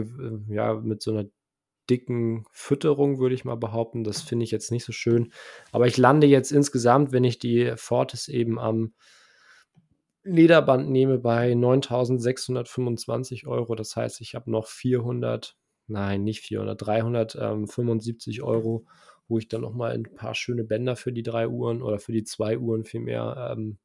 ja, 0.48 0.72
mit 0.72 1.02
so 1.02 1.10
einer 1.10 1.28
dicken 1.90 2.46
Fütterung, 2.52 3.18
würde 3.18 3.34
ich 3.34 3.44
mal 3.44 3.56
behaupten. 3.56 4.02
Das 4.02 4.22
finde 4.22 4.44
ich 4.44 4.50
jetzt 4.50 4.72
nicht 4.72 4.86
so 4.86 4.92
schön. 4.92 5.30
Aber 5.72 5.86
ich 5.86 5.98
lande 5.98 6.26
jetzt 6.26 6.52
insgesamt, 6.52 7.12
wenn 7.12 7.24
ich 7.24 7.38
die 7.38 7.74
Fortis 7.76 8.28
eben 8.28 8.58
am 8.58 8.94
Lederband 10.24 10.90
nehme 10.90 11.18
bei 11.18 11.52
9.625 11.52 13.46
Euro. 13.46 13.74
Das 13.74 13.96
heißt, 13.96 14.20
ich 14.20 14.34
habe 14.34 14.50
noch 14.50 14.66
400, 14.66 15.56
nein, 15.86 16.22
nicht 16.22 16.40
400, 16.40 16.80
375 16.80 18.38
ähm, 18.38 18.44
Euro, 18.44 18.86
wo 19.28 19.38
ich 19.38 19.48
dann 19.48 19.62
nochmal 19.62 19.92
ein 19.92 20.04
paar 20.04 20.34
schöne 20.34 20.64
Bänder 20.64 20.96
für 20.96 21.12
die 21.12 21.22
drei 21.22 21.48
Uhren 21.48 21.82
oder 21.82 21.98
für 21.98 22.12
die 22.12 22.24
zwei 22.24 22.58
Uhren 22.58 22.84
vielmehr 22.84 23.52
ähm, 23.52 23.78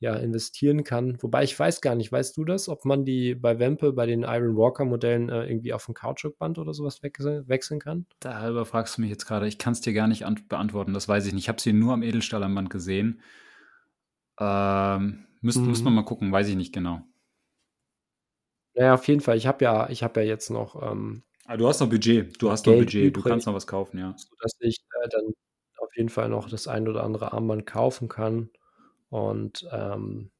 ja, 0.00 0.14
investieren 0.16 0.84
kann. 0.84 1.16
Wobei 1.22 1.44
ich 1.44 1.58
weiß 1.58 1.80
gar 1.80 1.94
nicht, 1.94 2.12
weißt 2.12 2.36
du 2.36 2.44
das, 2.44 2.68
ob 2.68 2.84
man 2.84 3.04
die 3.04 3.34
bei 3.34 3.58
Wempe, 3.58 3.92
bei 3.92 4.06
den 4.06 4.22
Iron 4.22 4.56
Walker 4.56 4.84
Modellen 4.84 5.30
äh, 5.30 5.46
irgendwie 5.46 5.72
auf 5.72 5.88
ein 5.88 5.94
Kautschukband 5.94 6.58
oder 6.58 6.74
sowas 6.74 7.02
wechseln, 7.02 7.80
kann? 7.80 8.06
Da 8.20 8.48
überfragst 8.50 8.98
du 8.98 9.00
mich 9.00 9.10
jetzt 9.10 9.24
gerade. 9.24 9.48
Ich 9.48 9.58
kann 9.58 9.72
es 9.72 9.80
dir 9.80 9.94
gar 9.94 10.06
nicht 10.06 10.24
beantworten, 10.48 10.92
das 10.92 11.08
weiß 11.08 11.26
ich 11.26 11.32
nicht. 11.32 11.44
Ich 11.44 11.48
habe 11.48 11.60
sie 11.60 11.72
nur 11.72 11.94
am 11.94 12.02
Edelstahl 12.02 12.42
am 12.42 12.54
Band 12.54 12.70
gesehen. 12.70 13.22
Ähm, 14.38 15.24
Müsste 15.44 15.60
mhm. 15.60 15.68
müsst 15.68 15.84
man 15.84 15.94
mal 15.94 16.04
gucken, 16.04 16.32
weiß 16.32 16.48
ich 16.48 16.56
nicht 16.56 16.72
genau. 16.72 17.02
Ja, 18.72 18.94
auf 18.94 19.06
jeden 19.06 19.20
Fall. 19.20 19.36
Ich 19.36 19.46
habe 19.46 19.62
ja, 19.62 19.90
ich 19.90 20.02
habe 20.02 20.20
ja 20.20 20.26
jetzt 20.26 20.50
noch. 20.50 20.82
Ähm, 20.82 21.22
ah, 21.44 21.58
du 21.58 21.68
hast 21.68 21.80
noch 21.80 21.90
Budget. 21.90 22.40
Du 22.40 22.50
hast 22.50 22.64
Geld 22.64 22.76
noch 22.76 22.84
Budget. 22.84 23.04
Übrig, 23.04 23.22
du 23.22 23.28
kannst 23.28 23.46
noch 23.46 23.54
was 23.54 23.66
kaufen, 23.66 23.98
ja. 23.98 24.14
Sodass 24.16 24.56
ich 24.60 24.78
äh, 25.02 25.08
dann 25.10 25.34
auf 25.76 25.94
jeden 25.96 26.08
Fall 26.08 26.30
noch 26.30 26.48
das 26.48 26.66
ein 26.66 26.88
oder 26.88 27.04
andere 27.04 27.34
Armband 27.34 27.66
kaufen 27.66 28.08
kann. 28.08 28.48
Und 29.10 29.68
ähm, 29.70 30.30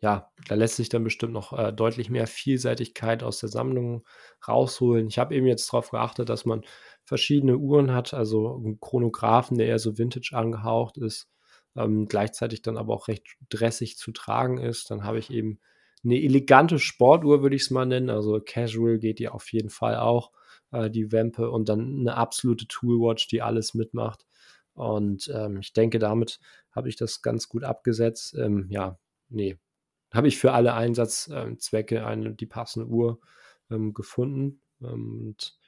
ja, 0.00 0.30
da 0.46 0.54
lässt 0.54 0.76
sich 0.76 0.88
dann 0.88 1.02
bestimmt 1.02 1.32
noch, 1.32 1.58
äh, 1.58 1.72
deutlich 1.72 2.08
mehr 2.08 2.28
Vielseitigkeit 2.28 3.24
aus 3.24 3.40
der 3.40 3.48
Sammlung 3.48 4.04
rausholen. 4.46 5.08
Ich 5.08 5.18
habe 5.18 5.34
eben 5.34 5.46
jetzt 5.48 5.66
drauf 5.66 5.90
geachtet, 5.90 6.28
dass 6.28 6.44
man 6.44 6.62
verschiedene 7.02 7.58
Uhren 7.58 7.92
hat, 7.92 8.14
also 8.14 8.62
'n 8.64 8.78
Chronographen, 8.80 9.58
der 9.58 9.66
eher 9.66 9.80
so 9.80 9.98
Vintage 9.98 10.30
angehaucht 10.36 10.98
ist, 10.98 11.28
ähm, 11.76 12.06
gleichzeitig 12.08 12.62
dann 12.62 12.76
aber 12.78 12.94
auch 12.94 13.08
recht 13.08 13.26
dressig 13.50 13.96
zu 13.98 14.12
tragen 14.12 14.58
ist. 14.58 14.90
Dann 14.90 15.04
habe 15.04 15.18
ich 15.18 15.30
eben 15.30 15.60
'ne 16.04 16.22
elegante 16.22 16.78
Sportuhr, 16.78 17.42
würde 17.42 17.56
ich's 17.56 17.70
mal 17.70 17.86
nennen, 17.86 18.10
also 18.10 18.40
casual 18.44 18.98
geht 18.98 19.18
die 19.20 19.28
auf 19.28 19.52
jeden 19.52 19.70
Fall 19.70 19.96
auch, 19.96 20.32
äh, 20.72 20.90
die 20.90 21.12
Wempe 21.12 21.50
und 21.50 21.68
dann 21.68 22.02
'ne 22.04 22.16
absolute 22.16 22.66
Toolwatch, 22.68 23.28
die 23.28 23.42
alles 23.42 23.74
mitmacht. 23.74 24.26
Und, 24.74 25.30
ähm, 25.34 25.60
ich 25.60 25.72
denke, 25.74 25.98
damit 25.98 26.40
habe 26.72 26.88
ich 26.88 26.96
das 26.96 27.22
ganz 27.22 27.48
gut 27.48 27.64
abgesetzt. 27.64 28.34
Ähm, 28.38 28.66
ja, 28.70 28.98
ne, 29.28 29.58
habe 30.14 30.28
ich 30.28 30.38
für 30.38 30.52
alle 30.52 30.74
Einsatz 30.74 31.30
ähm, 31.34 31.58
Zwecke 31.60 32.06
eine 32.06 32.34
die 32.34 32.46
passende 32.46 32.88
Uhr, 32.88 33.20
ähm, 33.70 33.94
gefunden. 33.94 34.62
Ähm, 34.82 35.28
und 35.28 35.58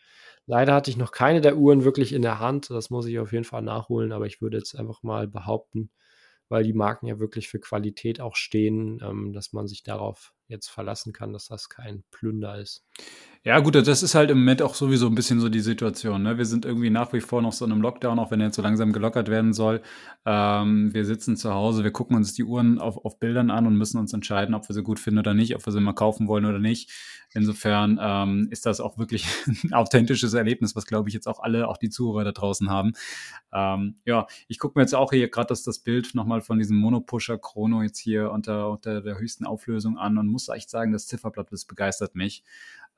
leider 0.46 0.74
hatte 0.74 0.90
ich 0.90 0.96
noch 0.96 1.12
keine 1.12 1.40
der 1.40 1.56
Uhren 1.56 1.84
wirklich 1.84 2.12
in 2.12 2.22
der 2.22 2.38
Hand. 2.40 2.70
Das 2.70 2.90
muss 2.90 3.06
ich 3.06 3.18
auf 3.18 3.32
jeden 3.32 3.44
Fall 3.44 3.62
nachholen, 3.62 4.12
aber 4.12 4.26
ich 4.26 4.40
würde 4.40 4.58
jetzt 4.58 4.74
einfach 4.76 5.02
mal 5.02 5.28
behaupten, 5.28 5.90
weil 6.48 6.64
die 6.64 6.72
Marken 6.74 7.06
ja 7.06 7.18
wirklich 7.18 7.48
für 7.48 7.60
Qualität 7.60 8.20
auch 8.20 8.36
stehen, 8.36 9.00
ähm, 9.02 9.32
dass 9.32 9.52
man 9.52 9.66
sich 9.68 9.82
darauf 9.82 10.34
jetzt 10.54 10.68
verlassen 10.70 11.12
kann, 11.12 11.32
dass 11.32 11.48
das 11.48 11.68
kein 11.68 12.04
Plünder 12.10 12.58
ist. 12.60 12.84
Ja 13.46 13.58
gut, 13.60 13.74
das 13.74 14.02
ist 14.02 14.14
halt 14.14 14.30
im 14.30 14.38
Moment 14.38 14.62
auch 14.62 14.74
sowieso 14.74 15.06
'n 15.06 15.14
bisschen 15.14 15.38
so 15.38 15.50
die 15.50 15.60
Situation, 15.60 16.22
ne? 16.22 16.38
Wir 16.38 16.46
sind 16.46 16.64
irgendwie 16.64 16.88
nach 16.88 17.12
wie 17.12 17.20
vor 17.20 17.42
noch 17.42 17.52
so 17.52 17.66
in 17.66 17.72
'nem 17.72 17.82
Lockdown, 17.82 18.18
auch 18.18 18.30
wenn 18.30 18.40
er 18.40 18.46
jetzt 18.46 18.56
so 18.56 18.62
langsam 18.62 18.90
gelockert 18.94 19.28
werden 19.28 19.52
soll. 19.52 19.82
Ähm, 20.24 20.94
wir 20.94 21.04
sitzen 21.04 21.36
zu 21.36 21.52
Hause, 21.52 21.84
wir 21.84 21.90
gucken 21.90 22.16
uns 22.16 22.32
die 22.32 22.44
Uhren 22.44 22.78
auf 22.78 23.04
auf 23.04 23.18
Bildern 23.18 23.50
an 23.50 23.66
und 23.66 23.76
müssen 23.76 23.98
uns 23.98 24.14
entscheiden, 24.14 24.54
ob 24.54 24.66
wir 24.66 24.74
sie 24.74 24.82
gut 24.82 24.98
finden 24.98 25.18
oder 25.18 25.34
nicht, 25.34 25.54
ob 25.54 25.66
wir 25.66 25.74
sie 25.74 25.80
mal 25.80 25.92
kaufen 25.92 26.26
wollen 26.26 26.46
oder 26.46 26.58
nicht. 26.58 26.90
Insofern, 27.34 27.98
ähm, 28.00 28.48
ist 28.50 28.64
das 28.64 28.80
auch 28.80 28.96
wirklich 28.96 29.26
'n 29.64 29.74
authentisches 29.74 30.32
Erlebnis, 30.32 30.74
was, 30.74 30.86
glaube 30.86 31.10
ich, 31.10 31.14
jetzt 31.14 31.26
auch 31.28 31.40
alle, 31.40 31.68
auch 31.68 31.76
die 31.76 31.90
Zuhörer 31.90 32.24
da 32.24 32.32
draußen 32.32 32.70
haben. 32.70 32.92
Ähm, 33.52 33.96
ja, 34.06 34.26
ich 34.48 34.58
gucke 34.58 34.78
mir 34.78 34.82
jetzt 34.84 34.94
auch 34.94 35.12
hier 35.12 35.28
grad 35.28 35.50
das 35.50 35.62
das 35.64 35.80
Bild 35.80 36.14
noch 36.14 36.24
mal 36.26 36.40
von 36.40 36.58
diesem 36.58 36.76
Monopusher 36.78 37.36
Chrono 37.38 37.82
jetzt 37.82 37.98
hier 37.98 38.30
unter 38.32 38.70
unter 38.70 39.02
der 39.02 39.18
höchsten 39.18 39.44
Auflösung 39.46 39.98
an 39.98 40.16
und 40.18 40.28
muss 40.28 40.43
echt 40.48 40.70
sagen, 40.70 40.92
das 40.92 41.06
Zifferblatt, 41.06 41.52
das 41.52 41.64
begeistert 41.66 42.14
mich. 42.16 42.44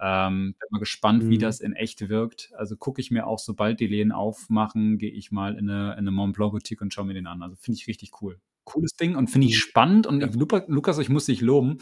Ähm, 0.01 0.55
bin 0.61 0.69
mal 0.71 0.79
gespannt, 0.81 1.29
wie 1.29 1.39
Mhm. 1.39 1.39
das 1.39 1.61
in 1.61 1.73
echt 1.75 2.09
wirkt. 2.11 2.53
Also, 2.57 2.77
gucke 2.77 3.01
ich 3.01 3.11
mir 3.11 3.27
auch, 3.27 3.39
sobald 3.39 3.81
die 3.81 3.87
Läden 3.89 4.13
aufmachen, 4.13 4.99
gehe 4.99 5.11
ich 5.13 5.33
mal 5.33 5.57
in 5.59 5.67
'ne 5.67 5.97
in 5.99 6.05
'ne 6.05 6.11
Montblanc 6.13 6.53
Boutique 6.53 6.83
und 6.83 6.93
schaue 6.95 7.07
mir 7.07 7.15
den 7.15 7.27
an. 7.29 7.43
Also, 7.43 7.57
finde 7.57 7.79
ich 7.81 7.87
richtig 7.89 8.13
cool. 8.23 8.39
Cooles 8.67 8.95
Ding 8.97 9.15
und 9.15 9.29
finde 9.31 9.47
ich 9.47 9.57
Mhm. 9.57 9.61
spannend 9.61 10.09
und 10.09 10.21
Ja. 10.21 10.29
Lukas, 10.35 10.99
ich 10.99 11.09
muss 11.09 11.27
dich 11.27 11.41
loben. 11.41 11.79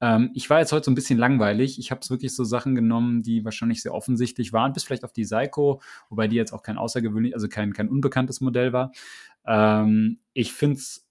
Ähm, 0.00 0.30
ich 0.34 0.48
war 0.50 0.60
jetzt 0.60 0.72
heute 0.72 0.86
so 0.86 0.90
'n 0.90 0.94
bisschen 0.94 1.18
langweilig. 1.18 1.78
Ich 1.78 1.90
habe 1.90 2.02
so 2.04 2.14
wirklich 2.14 2.34
so 2.34 2.44
Sachen 2.44 2.74
genommen, 2.74 3.22
die 3.22 3.44
wahrscheinlich 3.44 3.82
sehr 3.82 3.94
offensichtlich 3.94 4.52
waren, 4.52 4.72
bis 4.72 4.84
vielleicht 4.84 5.04
auf 5.04 5.12
die 5.12 5.24
Seiko, 5.26 5.82
wobei 6.10 6.28
die 6.28 6.36
jetzt 6.36 6.52
auch 6.52 6.62
kein 6.62 6.78
außergewöhnlich 6.78 7.34
also, 7.34 7.48
kein 7.48 7.72
kein 7.74 7.88
unbekanntes 7.90 8.40
Modell 8.42 8.72
war. 8.72 8.92
Ähm, 9.46 10.20
ich 10.34 10.52
finde 10.54 10.76
es 10.78 11.06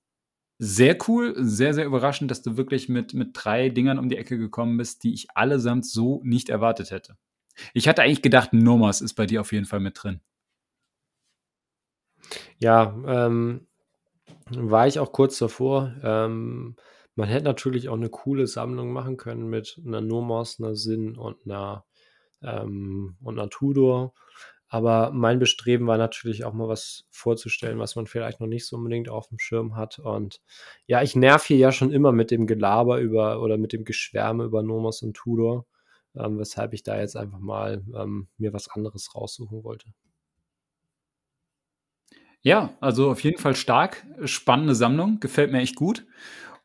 sehr 0.63 0.97
cool, 1.09 1.33
sehr, 1.37 1.73
sehr 1.73 1.85
überraschend, 1.87 2.31
dass 2.31 2.43
du 2.43 2.57
wirklich 2.57 2.89
mit 2.89 3.13
mit 3.15 3.31
3 3.33 3.69
Dingern 3.69 3.99
um 3.99 4.09
die 4.09 4.17
Ecke 4.17 4.37
gekommen 4.37 4.77
bist, 4.77 5.03
die 5.03 5.13
ich 5.13 5.27
allesamt 5.35 5.85
so 5.87 6.21
nicht 6.23 6.49
erwartet 6.49 6.91
hätte. 6.91 7.17
Ich 7.73 7.87
hatte 7.89 8.03
eigentlich 8.03 8.21
gedacht, 8.23 8.53
Nomos 8.53 9.01
ist 9.01 9.15
bei 9.15 9.25
dir 9.27 9.41
auf 9.41 9.53
jeden 9.53 9.65
Fall 9.67 9.81
mit 9.81 10.01
drin. 10.03 10.21
Ja, 12.59 12.95
ähm, 13.07 13.65
war 14.51 14.87
ich 14.87 14.99
auch 14.99 15.11
kurz 15.13 15.39
davor. 15.39 15.93
Ähm, 16.03 16.75
man 17.15 17.29
hätte 17.29 17.45
natürlich 17.45 17.89
auch 17.89 17.97
'ne 17.97 18.09
coole 18.09 18.47
Sammlung 18.47 18.93
machen 18.93 19.17
können 19.17 19.49
mit 19.49 19.79
'ner 19.83 20.01
Nomos, 20.01 20.59
'ner 20.59 20.75
Sinn 20.75 21.17
und 21.17 21.45
'ner 21.47 21.85
ähm, 22.43 23.17
und 23.21 23.35
'ner 23.35 23.49
Tudor. 23.49 24.13
Aber 24.71 25.11
mein 25.11 25.37
Bestreben 25.39 25.85
war 25.87 25.97
natürlich 25.97 26.45
auch 26.45 26.53
mal 26.53 26.69
was 26.69 27.05
vorzustellen, 27.11 27.77
was 27.79 27.97
man 27.97 28.07
vielleicht 28.07 28.39
noch 28.39 28.47
nicht 28.47 28.65
so 28.65 28.77
unbedingt 28.77 29.09
aufm 29.09 29.37
Schirm 29.37 29.75
hat. 29.75 29.99
Und 29.99 30.41
ja, 30.87 31.01
ich 31.01 31.13
nerve 31.15 31.43
hier 31.45 31.57
ja 31.57 31.71
schon 31.73 31.91
immer 31.91 32.13
mit 32.13 32.31
dem 32.31 32.47
Gelaber 32.47 32.99
über 32.99 33.41
oder 33.41 33.57
mit 33.57 33.73
dem 33.73 33.83
Geschwärme 33.83 34.45
über 34.45 34.63
Nomos 34.63 35.01
und 35.01 35.13
Tudor, 35.15 35.65
ähm, 36.15 36.39
weshalb 36.39 36.73
ich 36.73 36.83
da 36.83 36.97
jetzt 36.99 37.17
einfach 37.17 37.39
mal, 37.39 37.83
ähm, 37.95 38.29
mir 38.37 38.53
was 38.53 38.69
anderes 38.69 39.13
raussuchen 39.13 39.63
wollte. 39.65 39.91
Ja, 42.43 42.75
also, 42.81 43.11
auf 43.11 43.23
jeden 43.23 43.37
Fall 43.37 43.55
stark. 43.55 44.05
Spannende 44.25 44.73
Sammlung, 44.75 45.19
gefällt 45.19 45.51
mir 45.51 45.59
echt 45.59 45.75
gut 45.75 46.05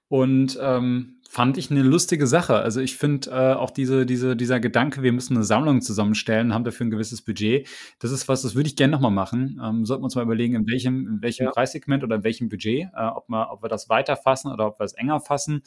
und, 0.09 0.59
ähm, 0.61 1.16
fand 1.29 1.59
ich 1.59 1.71
'ne 1.71 1.83
lustige 1.83 2.27
Sache. 2.27 2.57
Also, 2.57 2.81
ich 2.81 2.97
finde, 2.97 3.31
äh, 3.31 3.55
auch 3.55 3.71
diese 3.71 4.07
diese 4.07 4.37
dieser 4.37 4.61
Gedanke, 4.61 5.03
wir 5.03 5.13
müssen 5.13 5.35
'ne 5.37 5.45
Sammlung 5.45 5.81
zusammenstellen, 5.83 6.53
haben 6.55 6.65
dafür 6.65 6.87
'n 6.87 6.91
gewisses 6.91 7.23
Budget. 7.23 7.69
Das 7.99 8.11
ist 8.13 8.29
was, 8.29 8.43
das 8.43 8.55
würde 8.55 8.69
ich 8.69 8.77
gern 8.77 8.91
noch 8.91 9.01
mal 9.01 9.11
machen. 9.11 9.61
Ähm, 9.63 9.85
sollten 9.87 10.03
wir 10.03 10.05
uns 10.07 10.15
mal 10.15 10.23
überlegen, 10.23 10.55
in 10.55 10.67
welchem 10.67 11.07
in 11.09 11.23
welchem 11.23 11.45
Ja. 11.45 11.51
Preissegment 11.51 12.05
oder 12.05 12.17
in 12.17 12.25
welchem 12.25 12.49
Budget, 12.49 12.89
äh, 12.95 13.07
ob 13.15 13.29
wir 13.29 13.51
ob 13.51 13.63
wir 13.63 13.69
das 13.69 13.89
weiter 13.89 14.17
fassen 14.17 14.53
oder 14.53 14.67
ob 14.69 14.79
wir 14.81 14.85
es 14.85 14.93
enger 14.95 15.21
fassen. 15.21 15.63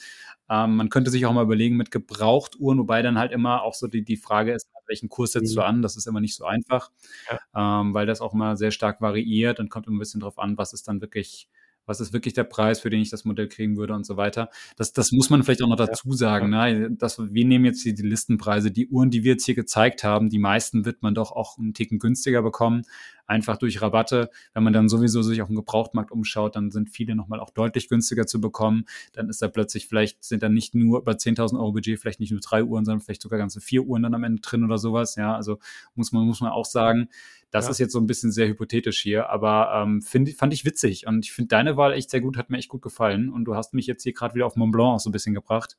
Ähm, 0.49 0.76
man 0.78 0.89
könnte 0.89 1.12
sich 1.12 1.26
auch 1.26 1.34
mal 1.34 1.43
überlegen 1.43 1.78
mit 1.78 1.91
Gebrauchtuhren, 1.91 2.80
wobei 2.80 3.01
dann 3.01 3.20
halt 3.20 3.32
immer 3.32 3.64
auch 3.64 3.74
so 3.76 3.88
die 3.88 4.03
die 4.03 4.18
Frage 4.18 4.53
ist, 4.53 4.68
welchen 4.88 5.10
Kurs 5.10 5.34
setzt 5.34 5.55
du 5.55 5.62
Mhm. 5.62 5.64
an? 5.64 5.82
Das 5.84 5.97
ist 5.97 6.07
immer 6.07 6.20
nicht 6.22 6.36
so 6.36 6.45
einfach, 6.45 6.91
Ja. 7.28 7.39
ähm, 7.55 7.93
weil 7.93 8.05
das 8.07 8.22
auch 8.22 8.34
immer 8.34 8.57
sehr 8.57 8.72
stark 8.72 9.01
variiert 9.01 9.60
und 9.60 9.70
kommt 9.70 9.88
immer 9.88 9.97
'n 9.97 9.99
bisschen 9.99 10.22
drauf 10.22 10.39
an, 10.39 10.57
was 10.57 10.74
ist 10.74 10.88
dann 10.88 11.01
wirklich 11.01 11.47
was 11.89 11.99
ist 11.99 12.13
wirklich 12.13 12.33
der 12.33 12.45
Preis, 12.45 12.79
für 12.79 12.89
den 12.89 13.01
ich 13.01 13.09
das 13.09 13.25
Modell 13.25 13.49
kriegen 13.49 13.75
würde 13.77 13.93
und 13.93 14.05
so 14.05 14.15
weiter. 14.15 14.49
Das 14.77 14.93
das 14.93 15.11
muss 15.11 15.29
man 15.29 15.43
vielleicht 15.43 15.63
auch 15.63 15.67
noch 15.67 15.75
dazu 15.75 16.13
sagen, 16.13 16.49
ne? 16.49 16.91
Das 16.97 17.19
wir 17.19 17.45
nehmen 17.45 17.65
jetzt 17.65 17.81
hier 17.83 17.93
die 17.93 18.03
Listenpreise. 18.03 18.71
Die 18.71 18.87
Uhren, 18.87 19.09
die 19.11 19.23
wir 19.23 19.33
jetzt 19.33 19.45
hier 19.45 19.55
gezeigt 19.55 20.03
haben, 20.03 20.29
die 20.29 20.39
meisten 20.39 20.85
wird 20.85 21.01
man 21.01 21.15
doch 21.15 21.31
auch 21.33 21.57
'n 21.57 21.73
Ticken 21.73 21.99
günstiger 21.99 22.41
bekommen, 22.41 22.83
einfach 23.30 23.57
durch 23.57 23.82
Rabatte. 23.82 24.30
Wenn 24.53 24.63
man 24.63 24.73
dann 24.73 24.89
sowieso 24.89 25.21
sich 25.21 25.41
aufm 25.41 25.55
Gebrauchtmarkt 25.55 26.11
umschaut, 26.11 26.55
dann 26.55 26.71
sind 26.71 26.89
viele 26.89 27.15
noch 27.15 27.27
mal 27.30 27.39
auch 27.39 27.51
deutlich 27.51 27.89
günstiger 27.89 28.27
zu 28.27 28.41
bekommen. 28.41 28.86
Dann 29.13 29.30
ist 29.30 29.41
da 29.41 29.47
plötzlich 29.49 29.88
vielleicht 29.88 30.23
sind 30.23 30.43
da 30.43 30.49
nicht 30.49 30.75
nur 30.75 30.99
über 30.99 31.17
10.000 31.17 31.61
€ 31.61 31.71
Budget 31.73 31.99
vielleicht 31.99 32.19
nicht 32.19 32.32
nur 32.32 32.41
3 32.41 32.63
Uhren, 32.63 32.86
sondern 32.86 33.01
vielleicht 33.01 33.21
sogar 33.21 33.39
ganze 33.39 33.61
4 33.61 33.84
Uhren 33.86 34.03
dann 34.03 34.13
am 34.15 34.23
Ende 34.25 34.41
drin 34.41 34.63
oder 34.65 34.77
so 34.77 34.93
was, 34.93 35.15
ja? 35.15 35.36
Also, 35.36 35.59
muss 35.95 36.11
man 36.11 36.25
muss 36.25 36.41
man 36.41 36.51
auch 36.51 36.65
sagen, 36.65 37.09
das 37.51 37.65
Ja. 37.65 37.71
ist 37.71 37.80
jetzt 37.80 37.93
so 37.93 37.99
'n 37.99 38.07
bisschen 38.07 38.32
sehr 38.32 38.47
hypothetisch 38.47 39.01
hier, 39.01 39.30
aber, 39.30 39.71
ähm, 39.84 40.01
finde 40.01 40.32
fand 40.34 40.53
ich 40.53 40.65
witzig 40.65 41.07
und 41.07 41.25
ich 41.25 41.32
finde 41.32 41.49
deine 41.49 41.77
Wahl 41.77 41.93
echt 41.93 42.09
sehr 42.11 42.21
gut, 42.21 42.38
hat 42.38 42.49
mir 42.49 42.57
echt 42.57 42.69
gut 42.69 42.82
gefallen 42.84 43.30
und 43.30 43.45
du 43.45 43.55
hast 43.55 43.73
mich 43.73 43.88
jetzt 43.88 44.03
hier 44.03 44.13
grad 44.13 44.36
wieder 44.36 44.45
auf 44.45 44.55
Montblanc 44.55 44.95
auch 44.95 44.99
so 44.99 45.09
'n 45.09 45.13
bisschen 45.13 45.34
gebracht. 45.34 45.75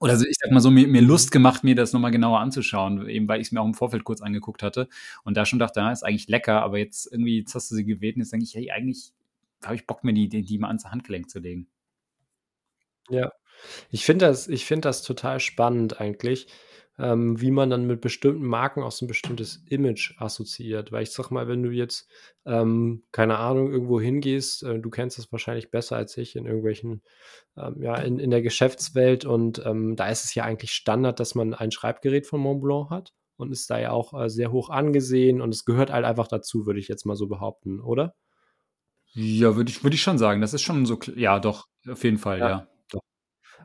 Oder 0.00 0.14
ich 0.14 0.36
sage 0.38 0.52
mal 0.54 0.60
so, 0.60 0.70
mir 0.70 0.86
mir. 0.88 1.00
Lust 1.02 1.30
gemacht, 1.32 1.64
mir 1.64 1.74
das 1.74 1.92
noch 1.92 2.00
mal 2.00 2.10
genauer 2.10 2.40
anzuschauen, 2.40 3.08
eben 3.08 3.28
weil 3.28 3.40
ich's 3.40 3.52
mir 3.52 3.60
auch 3.60 3.66
im 3.66 3.74
Vorfeld 3.74 4.04
kurz 4.04 4.20
angeguckt 4.22 4.62
hatte 4.62 4.88
und 5.24 5.36
da 5.36 5.46
schon 5.46 5.58
dachte: 5.58 5.82
„Ah, 5.82 5.92
ist 5.92 6.04
eigentlich 6.04 6.28
lecker“, 6.28 6.62
aber 6.62 6.78
jetzt 6.78 7.10
irgendwie 7.10 7.38
jetzt 7.40 7.54
hast 7.54 7.70
du 7.70 7.74
sie 7.76 7.84
gebeten, 7.84 8.20
jetzt 8.20 8.32
denke 8.32 8.44
ich: 8.44 8.54
„Hey, 8.54 8.70
eigentlich 8.70 9.12
habe 9.64 9.76
ich 9.76 9.86
Bock, 9.86 10.04
mir 10.04 10.12
die 10.12 10.28
die 10.28 10.42
die 10.42 10.58
mal 10.58 10.68
ans 10.68 10.84
Handgelenk 10.86 11.30
zu 11.30 11.38
legen.“ 11.40 11.66
Ja. 13.10 13.32
Ich 13.90 14.04
finde 14.04 14.26
das 14.26 14.48
ich 14.48 14.64
finde 14.66 14.82
das 14.88 15.02
total 15.02 15.40
spannend 15.40 16.00
eigentlich, 16.00 16.48
ähm, 16.98 17.40
wie 17.40 17.50
man 17.50 17.70
dann 17.70 17.86
mit 17.86 18.00
bestimmten 18.00 18.44
Marken 18.46 18.82
auch 18.82 18.92
so 18.92 19.04
'n 19.06 19.08
bestimmtes 19.08 19.62
Image 19.68 20.14
assoziiert. 20.18 20.92
Weil 20.92 21.02
ich 21.04 21.10
sage 21.12 21.32
mal, 21.34 21.48
wenn 21.48 21.62
du 21.62 21.70
jetzt, 21.70 22.08
ähm, 22.46 23.04
keine 23.12 23.38
Ahnung, 23.38 23.70
irgendwo 23.72 24.00
hingehst, 24.00 24.62
äh, 24.62 24.78
du 24.78 24.90
kennst 24.90 25.18
das 25.18 25.30
wahrscheinlich 25.32 25.70
besser 25.70 25.96
als 25.96 26.16
ich 26.16 26.36
in 26.36 26.46
irgendwelchen 26.46 27.02
ähm, 27.56 27.82
ja, 27.82 27.96
in 27.96 28.18
in 28.18 28.30
der 28.30 28.42
Geschäftswelt 28.42 29.24
und, 29.24 29.62
ähm, 29.64 29.96
da 29.96 30.08
ist 30.08 30.24
es 30.24 30.34
ja 30.34 30.44
eigentlich 30.44 30.72
Standard, 30.72 31.20
dass 31.20 31.34
man 31.34 31.54
ein 31.54 31.70
Schreibgerät 31.72 32.26
von 32.26 32.40
Montblanc 32.40 32.90
hat 32.90 33.12
und 33.36 33.52
ist 33.52 33.70
da 33.70 33.78
ja 33.78 33.90
auch, 33.92 34.14
äh, 34.20 34.28
sehr 34.30 34.52
hoch 34.52 34.70
angesehen 34.70 35.40
und 35.40 35.54
es 35.54 35.64
gehört 35.64 35.90
halt 35.92 36.04
einfach 36.04 36.28
dazu, 36.28 36.66
würde 36.66 36.80
ich 36.80 36.88
jetzt 36.88 37.06
mal 37.06 37.16
so 37.16 37.26
behaupten, 37.28 37.80
oder? 37.80 38.14
Ja, 39.14 39.56
würde 39.56 39.70
ich 39.70 39.82
würde 39.82 39.94
ich 39.96 40.02
schon 40.02 40.18
sagen. 40.18 40.40
Das 40.40 40.52
ist 40.54 40.62
schon 40.62 40.86
so 40.86 40.98
ja 41.16 41.38
doch, 41.40 41.66
auf 41.88 42.04
jeden 42.04 42.18
Fall, 42.18 42.42
Ja, 42.42 42.46
ja. 42.46 42.68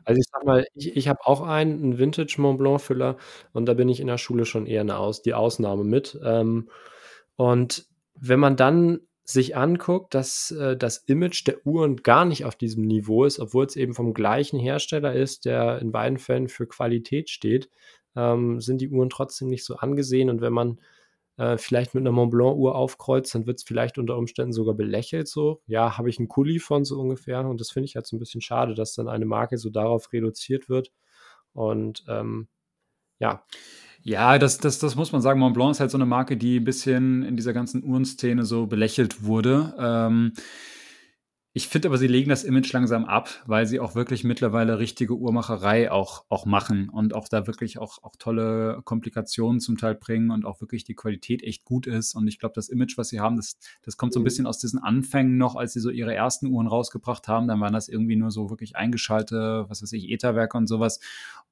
Also, 0.06 0.18
ich 0.20 0.26
sage 0.32 0.46
mal, 0.46 0.66
ich 0.74 0.96
ich 0.96 1.08
habe 1.08 1.20
auch 1.24 1.42
einen 1.42 1.92
'n 1.94 1.98
Vintage 1.98 2.36
Montblanc 2.40 2.80
Füller 2.80 3.16
und 3.52 3.66
da 3.66 3.74
bin 3.74 3.88
ich 3.88 4.00
in 4.00 4.06
der 4.08 4.18
Schule 4.18 4.44
schon 4.44 4.66
eher 4.66 4.84
'ne 4.84 4.96
Aus 4.98 5.22
die 5.22 5.34
Ausnahme 5.34 5.84
mit. 5.84 6.18
Ähm, 6.24 6.68
und 7.36 7.86
wenn 8.18 8.40
man 8.40 8.56
dann 8.56 9.00
sich 9.24 9.56
anguckt, 9.56 10.14
dass, 10.14 10.50
äh, 10.52 10.76
das 10.76 10.98
Image 11.06 11.46
der 11.46 11.64
Uhren 11.66 11.96
gar 11.98 12.24
nicht 12.24 12.44
auf 12.44 12.56
diesem 12.56 12.84
Niveau 12.86 13.24
ist, 13.24 13.38
obwohl's 13.40 13.76
eben 13.76 13.94
vom 13.94 14.14
gleichen 14.14 14.58
Hersteller 14.58 15.14
ist, 15.14 15.44
der 15.46 15.78
in 15.80 15.92
beiden 15.92 16.18
Fällen 16.18 16.48
für 16.48 16.66
Qualität 16.66 17.30
steht, 17.30 17.70
ähm, 18.16 18.60
sind 18.60 18.80
die 18.80 18.90
Uhren 18.90 19.10
trotzdem 19.10 19.48
nicht 19.48 19.64
so 19.64 19.76
angesehen. 19.76 20.28
Und 20.30 20.40
wenn 20.42 20.52
man, 20.52 20.80
äh, 21.38 21.58
vielleicht 21.58 21.94
mit 21.94 22.04
'ner 22.04 22.12
Montblanc 22.12 22.56
Uhr 22.56 22.74
aufkreuzt, 22.76 23.34
dann 23.34 23.46
wird's 23.46 23.64
vielleicht 23.64 23.98
unter 23.98 24.16
Umständen 24.18 24.52
sogar 24.52 24.74
belächelt 24.74 25.28
so. 25.28 25.62
„Ja, 25.66 25.98
habe 25.98 26.10
ich 26.10 26.18
'n 26.20 26.28
Kuli 26.28 26.58
von“, 26.60 26.84
so 26.84 27.00
ungefähr. 27.00 27.40
Und 27.48 27.60
das 27.60 27.70
finde 27.72 27.86
ich 27.86 27.96
halt 27.96 28.06
so 28.06 28.16
'n 28.16 28.20
bisschen 28.20 28.40
schade, 28.42 28.74
dass 28.74 28.94
dann 28.94 29.08
eine 29.08 29.26
Marke 29.26 29.58
so 29.58 29.70
darauf 29.70 30.12
reduziert 30.12 30.68
wird. 30.68 30.92
Und, 31.54 32.04
ähm, 32.08 32.48
ja. 33.20 33.44
Ja, 34.04 34.38
das 34.38 34.58
das 34.58 34.78
das 34.80 34.96
muss 34.96 35.12
man 35.12 35.22
sagen. 35.22 35.40
Montblanc 35.40 35.72
ist 35.72 35.80
halt 35.80 35.90
so 35.92 35.98
'ne 35.98 36.06
Marke, 36.06 36.36
die 36.36 36.60
bisschen 36.60 37.22
in 37.24 37.36
dieser 37.36 37.52
ganzen 37.54 37.84
Uhrenszene 37.84 38.44
so 38.44 38.66
belächelt 38.66 39.24
wurde. 39.24 39.74
Ähm 39.78 40.32
Ich 41.54 41.68
finde 41.68 41.88
aber, 41.88 41.98
sie 41.98 42.06
legen 42.06 42.30
das 42.30 42.44
Image 42.44 42.72
langsam 42.72 43.04
ab, 43.04 43.28
weil 43.46 43.66
sie 43.66 43.78
auch 43.78 43.94
wirklich 43.94 44.24
mittlerweile 44.24 44.78
richtige 44.78 45.14
Uhrmacherei 45.14 45.90
auch, 45.90 46.24
auch 46.30 46.46
machen 46.46 46.88
und 46.88 47.14
auch 47.14 47.28
da 47.28 47.46
wirklich 47.46 47.76
auch, 47.78 48.02
auch 48.02 48.16
tolle 48.18 48.80
Komplikationen 48.84 49.60
zum 49.60 49.76
Teil 49.76 49.94
bringen 49.94 50.30
und 50.30 50.46
auch 50.46 50.62
wirklich 50.62 50.84
die 50.84 50.94
Qualität 50.94 51.42
echt 51.42 51.66
gut 51.66 51.86
ist. 51.86 52.14
Und 52.14 52.26
ich 52.26 52.38
glaube, 52.38 52.54
das 52.54 52.70
Image, 52.70 52.96
was 52.96 53.10
sie 53.10 53.20
haben, 53.20 53.36
das, 53.36 53.58
das 53.82 53.98
kommt 53.98 54.14
so 54.14 54.20
ein 54.20 54.22
mhm. 54.22 54.24
bisschen 54.24 54.46
aus 54.46 54.60
diesen 54.60 54.78
Anfängen 54.78 55.36
noch, 55.36 55.54
als 55.54 55.74
sie 55.74 55.80
so 55.80 55.90
ihre 55.90 56.14
ersten 56.14 56.46
Uhren 56.46 56.68
rausgebracht 56.68 57.28
haben. 57.28 57.48
Dann 57.48 57.60
waren 57.60 57.74
das 57.74 57.88
irgendwie 57.88 58.16
nur 58.16 58.30
so 58.30 58.48
wirklich 58.48 58.74
eingeschaltete, 58.76 59.66
was 59.68 59.82
weiß 59.82 59.92
ich, 59.92 60.10
Etherwerke 60.10 60.56
und 60.56 60.68
sowas. 60.68 61.00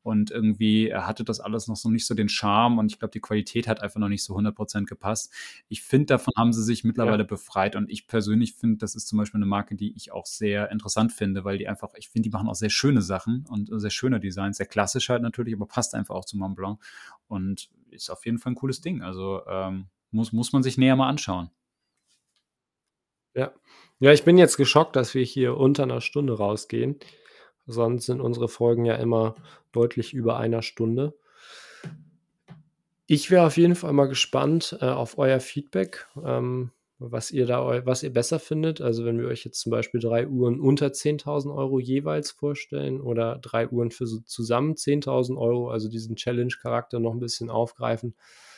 Und 0.03 0.31
irgendwie 0.31 0.95
hatte 0.95 1.25
das 1.25 1.41
alles 1.41 1.69
noch 1.69 1.77
so 1.77 1.91
nicht 1.91 2.07
so 2.07 2.15
den 2.15 2.31
Charme 2.31 2.79
und 2.79 2.91
ich 2.91 2.99
glaube, 2.99 3.13
die 3.13 3.21
Qualität 3.21 3.69
hat 3.69 3.83
einfach 3.83 4.01
noch 4.01 4.09
nicht 4.09 4.25
so 4.25 4.35
100% 4.35 4.87
gepasst. 4.87 5.31
Ich 5.69 5.83
finde, 5.83 6.07
davon 6.07 6.33
haben 6.39 6.55
sie 6.55 6.63
sich 6.63 6.85
mittlerweile 6.85 7.25
ja. 7.25 7.27
befreit 7.27 7.77
und 7.77 7.91
ich 7.91 8.07
persönlich 8.07 8.55
finde, 8.55 8.79
das 8.79 8.95
ist 8.95 9.09
zum 9.09 9.19
Beispiel 9.19 9.39
eine 9.39 9.47
Marke, 9.47 9.75
die 9.75 9.90
ich 9.97 10.13
auch 10.13 10.27
sehr 10.27 10.71
interessant 10.71 11.13
finde, 11.13 11.45
weil 11.45 11.59
die 11.59 11.69
einfach, 11.69 11.91
ich 11.97 12.09
finde, 12.09 12.29
die 12.29 12.33
machen 12.33 12.49
auch 12.49 12.55
sehr 12.55 12.71
schöne 12.71 13.03
Sachen 13.03 13.47
und 13.49 13.69
sehr 13.73 13.91
schöne 13.91 14.21
Designs, 14.21 14.57
sehr 14.57 14.67
klassisch 14.67 15.09
halt 15.09 15.23
natürlich, 15.23 15.55
aber 15.55 15.67
passt 15.67 15.95
einfach 15.95 16.15
auch 16.15 16.25
zu 16.25 16.37
Mont 16.37 16.57
Blanc 16.57 16.81
und 17.29 17.71
ist 17.91 18.11
auf 18.11 18.25
jeden 18.25 18.39
Fall 18.39 18.53
ein 18.53 18.57
cooles 18.57 18.81
Ding. 18.81 19.03
Also 19.03 19.43
ähm, 19.47 19.87
muss, 20.11 20.33
muss 20.33 20.53
man 20.53 20.63
sich 20.63 20.79
näher 20.79 20.97
mal 20.97 21.09
anschauen. 21.09 21.51
Ja. 23.35 23.53
Ja, 24.01 24.13
ich 24.13 24.25
bin 24.25 24.39
jetzt 24.39 24.57
geschockt, 24.57 24.97
dass 24.97 25.15
wir 25.15 25.25
hier 25.25 25.57
unter 25.57 25.83
einer 25.83 26.01
Stunde 26.01 26.37
rausgehen. 26.37 26.99
Sonst 27.67 28.07
sind 28.07 28.21
unsere 28.21 28.49
Folgen 28.49 28.85
ja 28.85 28.95
immer 28.97 29.35
deutlich 29.73 30.15
über 30.15 30.39
einer 30.39 30.63
Stunde. 30.63 31.15
Ich 33.07 33.31
wäre 33.31 33.47
auf 33.47 33.57
jeden 33.57 33.75
Fall 33.75 33.93
mal 33.93 34.09
gespannt 34.09 34.79
äh, 34.81 34.87
auf 34.87 35.19
euer 35.19 35.41
Feedback, 35.41 36.07
ähm, 36.25 36.71
was 37.01 37.31
ihr 37.31 37.47
da, 37.47 37.85
was 37.87 38.03
ihr 38.03 38.13
besser 38.13 38.39
findet. 38.39 38.81
Also 38.81 39.05
wenn 39.05 39.19
wir 39.19 39.27
euch 39.27 39.45
jetzt 39.45 39.61
zum 39.61 39.71
Beispiel 39.71 40.01
drei 40.01 40.29
Uhren 40.29 40.61
unter 40.61 40.89
10.000 40.89 41.55
Euro 41.55 41.81
jeweils 41.81 42.31
vorstellen 42.31 43.01
oder 43.01 43.39
drei 43.39 43.69
Uhren 43.69 43.91
für 43.91 44.07
so 44.07 44.21
zusammen 44.21 44.75
10.000 44.75 45.37
Euro, 45.39 45.71
also 45.71 45.89
diesen 45.89 46.17
Challenge-Charakter 46.17 47.01
noch 47.01 47.13
ein 47.13 47.21
bisschen 47.21 47.51
aufgreifen. 47.51 48.15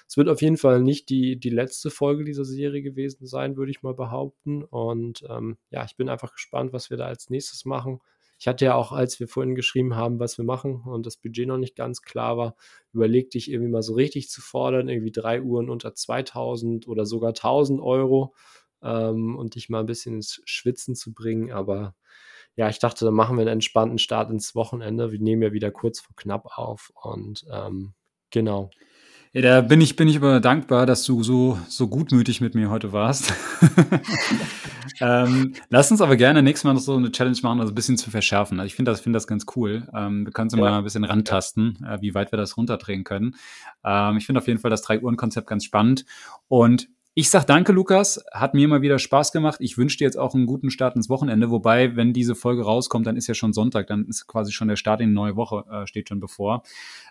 Es 0.08 0.16
wird 0.16 0.28
auf 0.28 0.42
jeden 0.42 0.56
Fall 0.56 0.82
nicht 0.82 1.08
die, 1.08 1.38
die 1.38 1.50
letzte 1.50 1.88
Folge 1.90 2.24
dieser 2.24 2.44
Serie 2.44 2.82
gewesen 2.82 3.26
sein, 3.26 3.56
würde 3.56 3.70
ich 3.70 3.82
mal 3.82 3.94
behaupten. 3.94 4.64
Und 4.64 5.24
ähm, 5.30 5.56
ja, 5.70 5.84
ich 5.84 5.96
bin 5.96 6.08
einfach 6.08 6.32
gespannt, 6.32 6.72
was 6.72 6.90
wir 6.90 6.96
da 6.96 7.06
als 7.06 7.30
nächstes 7.30 7.64
machen. 7.64 8.00
Ich 8.42 8.48
hatte 8.48 8.64
ja 8.64 8.74
auch, 8.74 8.90
als 8.90 9.20
wir 9.20 9.28
vorhin 9.28 9.54
geschrieben 9.54 9.94
haben, 9.94 10.18
was 10.18 10.36
wir 10.36 10.44
machen 10.44 10.82
und 10.84 11.06
das 11.06 11.16
Budget 11.16 11.46
noch 11.46 11.58
nicht 11.58 11.76
ganz 11.76 12.02
klar 12.02 12.36
war, 12.36 12.56
überlegte 12.92 13.38
ich 13.38 13.48
irgendwie 13.48 13.70
mal 13.70 13.82
so 13.82 13.94
richtig 13.94 14.30
zu 14.30 14.40
fordern, 14.40 14.88
irgendwie 14.88 15.12
drei 15.12 15.40
Uhren 15.40 15.70
unter 15.70 15.94
2000 15.94 16.88
oder 16.88 17.06
sogar 17.06 17.28
1000 17.28 17.80
Euro 17.80 18.34
ähm, 18.82 19.36
und 19.36 19.54
dich 19.54 19.68
mal 19.68 19.78
ein 19.78 19.86
bisschen 19.86 20.16
ins 20.16 20.42
Schwitzen 20.44 20.96
zu 20.96 21.14
bringen. 21.14 21.52
Aber 21.52 21.94
ja, 22.56 22.68
ich 22.68 22.80
dachte, 22.80 23.04
dann 23.04 23.14
machen 23.14 23.36
wir 23.36 23.42
einen 23.42 23.52
entspannten 23.52 23.98
Start 23.98 24.28
ins 24.32 24.56
Wochenende. 24.56 25.12
Wir 25.12 25.20
nehmen 25.20 25.42
ja 25.42 25.52
wieder 25.52 25.70
kurz 25.70 26.00
vor 26.00 26.16
knapp 26.16 26.58
auf 26.58 26.90
und 27.00 27.46
ähm, 27.48 27.94
genau. 28.30 28.70
Ja, 29.34 29.40
da 29.40 29.60
bin 29.62 29.80
ich, 29.80 29.96
bin 29.96 30.08
ich 30.08 30.16
aber 30.18 30.40
dankbar, 30.40 30.84
dass 30.84 31.04
du 31.04 31.22
so, 31.22 31.58
so 31.66 31.88
gutmütig 31.88 32.42
mit 32.42 32.54
mir 32.54 32.68
heute 32.68 32.92
warst. 32.92 33.32
ähm, 35.00 35.54
lass 35.70 35.90
uns 35.90 36.02
aber 36.02 36.16
gerne 36.16 36.42
nächstes 36.42 36.64
Mal 36.64 36.74
noch 36.74 36.82
so 36.82 36.96
eine 36.96 37.10
Challenge 37.10 37.38
machen, 37.42 37.60
also 37.60 37.72
ein 37.72 37.74
bisschen 37.74 37.96
zu 37.96 38.10
verschärfen. 38.10 38.60
Also 38.60 38.66
ich 38.66 38.74
finde 38.74 38.90
das, 38.90 39.00
finde 39.00 39.16
das 39.16 39.26
ganz 39.26 39.46
cool. 39.56 39.88
Ähm, 39.94 40.26
wir 40.26 40.32
können 40.32 40.48
uns 40.48 40.54
ja. 40.54 40.60
mal 40.60 40.76
ein 40.76 40.84
bisschen 40.84 41.04
rantasten, 41.04 41.82
äh, 41.82 42.02
wie 42.02 42.12
weit 42.14 42.30
wir 42.30 42.36
das 42.36 42.58
runterdrehen 42.58 43.04
können. 43.04 43.36
Ähm, 43.82 44.18
ich 44.18 44.26
finde 44.26 44.38
auf 44.38 44.48
jeden 44.48 44.58
Fall 44.58 44.70
das 44.70 44.82
Drei-Uhren-Konzept 44.82 45.46
ganz 45.46 45.64
spannend. 45.64 46.04
Und 46.48 46.88
ich 47.14 47.28
sag 47.28 47.44
danke, 47.44 47.72
Lukas. 47.72 48.24
Hat 48.32 48.54
mir 48.54 48.66
mal 48.68 48.80
wieder 48.80 48.98
Spaß 48.98 49.32
gemacht. 49.32 49.58
Ich 49.60 49.76
wünsche 49.76 49.98
dir 49.98 50.04
jetzt 50.04 50.18
auch 50.18 50.34
einen 50.34 50.46
guten 50.46 50.70
Start 50.70 50.96
ins 50.96 51.10
Wochenende. 51.10 51.50
Wobei, 51.50 51.94
wenn 51.94 52.14
diese 52.14 52.34
Folge 52.34 52.62
rauskommt, 52.62 53.06
dann 53.06 53.18
ist 53.18 53.26
ja 53.26 53.34
schon 53.34 53.52
Sonntag. 53.52 53.86
Dann 53.88 54.06
ist 54.06 54.26
quasi 54.26 54.50
schon 54.50 54.68
der 54.68 54.76
Start 54.76 55.02
in 55.02 55.08
die 55.10 55.14
neue 55.14 55.36
Woche, 55.36 55.64
äh, 55.70 55.86
steht 55.86 56.08
schon 56.08 56.20
bevor. 56.20 56.62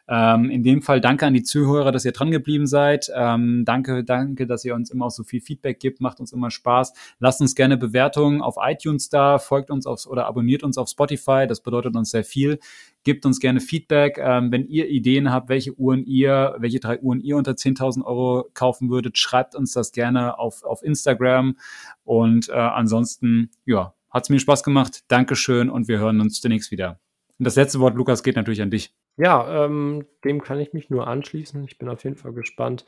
Ähm, 0.07 0.49
in 0.49 0.63
dem 0.63 0.81
Fall 0.81 1.01
danke 1.01 1.27
an 1.27 1.35
die 1.35 1.43
Zuhörer, 1.43 1.91
dass 1.91 2.03
ihr 2.03 2.13
dran 2.13 2.31
geblieben 2.31 2.65
seid. 2.65 3.11
Ähm, 3.15 3.63
danke, 3.63 4.03
danke, 4.03 4.47
dass 4.47 4.65
ihr 4.65 4.73
uns 4.73 4.89
immer 4.89 5.05
auch 5.05 5.11
so 5.11 5.23
viel 5.23 5.39
Feedback 5.39 5.79
gibt. 5.79 6.01
Macht 6.01 6.19
uns 6.19 6.33
immer 6.33 6.49
Spaß. 6.49 6.93
Lasst 7.19 7.39
uns 7.39 7.53
gerne 7.53 7.77
Bewertungen 7.77 8.41
auf 8.41 8.55
iTunes 8.59 9.09
da. 9.09 9.37
Folgt 9.37 9.69
uns 9.69 9.85
auf, 9.85 10.07
oder 10.07 10.25
abonniert 10.25 10.63
uns 10.63 10.79
auf 10.79 10.89
Spotify. 10.89 11.45
Das 11.47 11.61
bedeutet 11.61 11.95
uns 11.95 12.09
sehr 12.09 12.23
viel. 12.23 12.57
Gebt 13.03 13.25
uns 13.25 13.39
gerne 13.39 13.59
Feedback, 13.59 14.19
ähm, 14.19 14.51
wenn 14.51 14.67
ihr 14.67 14.87
Ideen 14.87 15.31
habt, 15.31 15.49
welche 15.49 15.73
Uhren 15.73 16.05
ihr, 16.05 16.55
welche 16.59 16.79
drei 16.79 16.99
Uhren 16.99 17.19
ihr 17.19 17.35
unter 17.35 17.53
10.000 17.53 18.03
Euro 18.03 18.49
kaufen 18.53 18.89
würdet, 18.89 19.17
schreibt 19.17 19.55
uns 19.55 19.73
das 19.73 19.91
gerne 19.91 20.37
auf, 20.37 20.63
auf 20.63 20.83
Instagram. 20.83 21.57
Und 22.03 22.49
äh, 22.49 22.53
ansonsten, 22.53 23.49
ja, 23.65 23.95
hat 24.11 24.23
es 24.23 24.29
mir 24.29 24.39
Spaß 24.39 24.63
gemacht. 24.63 25.03
Dankeschön 25.07 25.69
und 25.69 25.87
wir 25.87 25.99
hören 25.99 26.21
uns 26.21 26.41
demnächst 26.41 26.69
wieder. 26.71 26.99
Und 27.39 27.45
das 27.45 27.55
letzte 27.55 27.79
Wort, 27.79 27.95
Lukas, 27.95 28.21
geht 28.21 28.35
natürlich 28.35 28.61
an 28.61 28.69
dich. 28.69 28.93
Ja, 29.17 29.65
ähm, 29.65 30.05
dem 30.23 30.41
kann 30.41 30.59
ich 30.59 30.73
mich 30.73 30.89
nur 30.89 31.07
anschließen. 31.07 31.63
Ich 31.63 31.77
bin 31.77 31.89
auf 31.89 32.03
jeden 32.03 32.15
Fall 32.15 32.33
gespannt, 32.33 32.85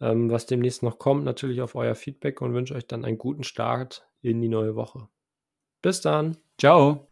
ähm, 0.00 0.30
was 0.30 0.46
demnächst 0.46 0.82
noch 0.82 0.98
kommt. 0.98 1.24
Natürlich 1.24 1.60
auf 1.60 1.74
euer 1.74 1.94
Feedback 1.94 2.40
und 2.40 2.54
wünsche 2.54 2.74
euch 2.74 2.86
dann 2.86 3.04
einen 3.04 3.18
guten 3.18 3.44
Start 3.44 4.08
in 4.20 4.40
die 4.40 4.48
neue 4.48 4.74
Woche. 4.74 5.08
Bis 5.80 6.00
dann. 6.00 6.38
Ciao. 6.58 7.08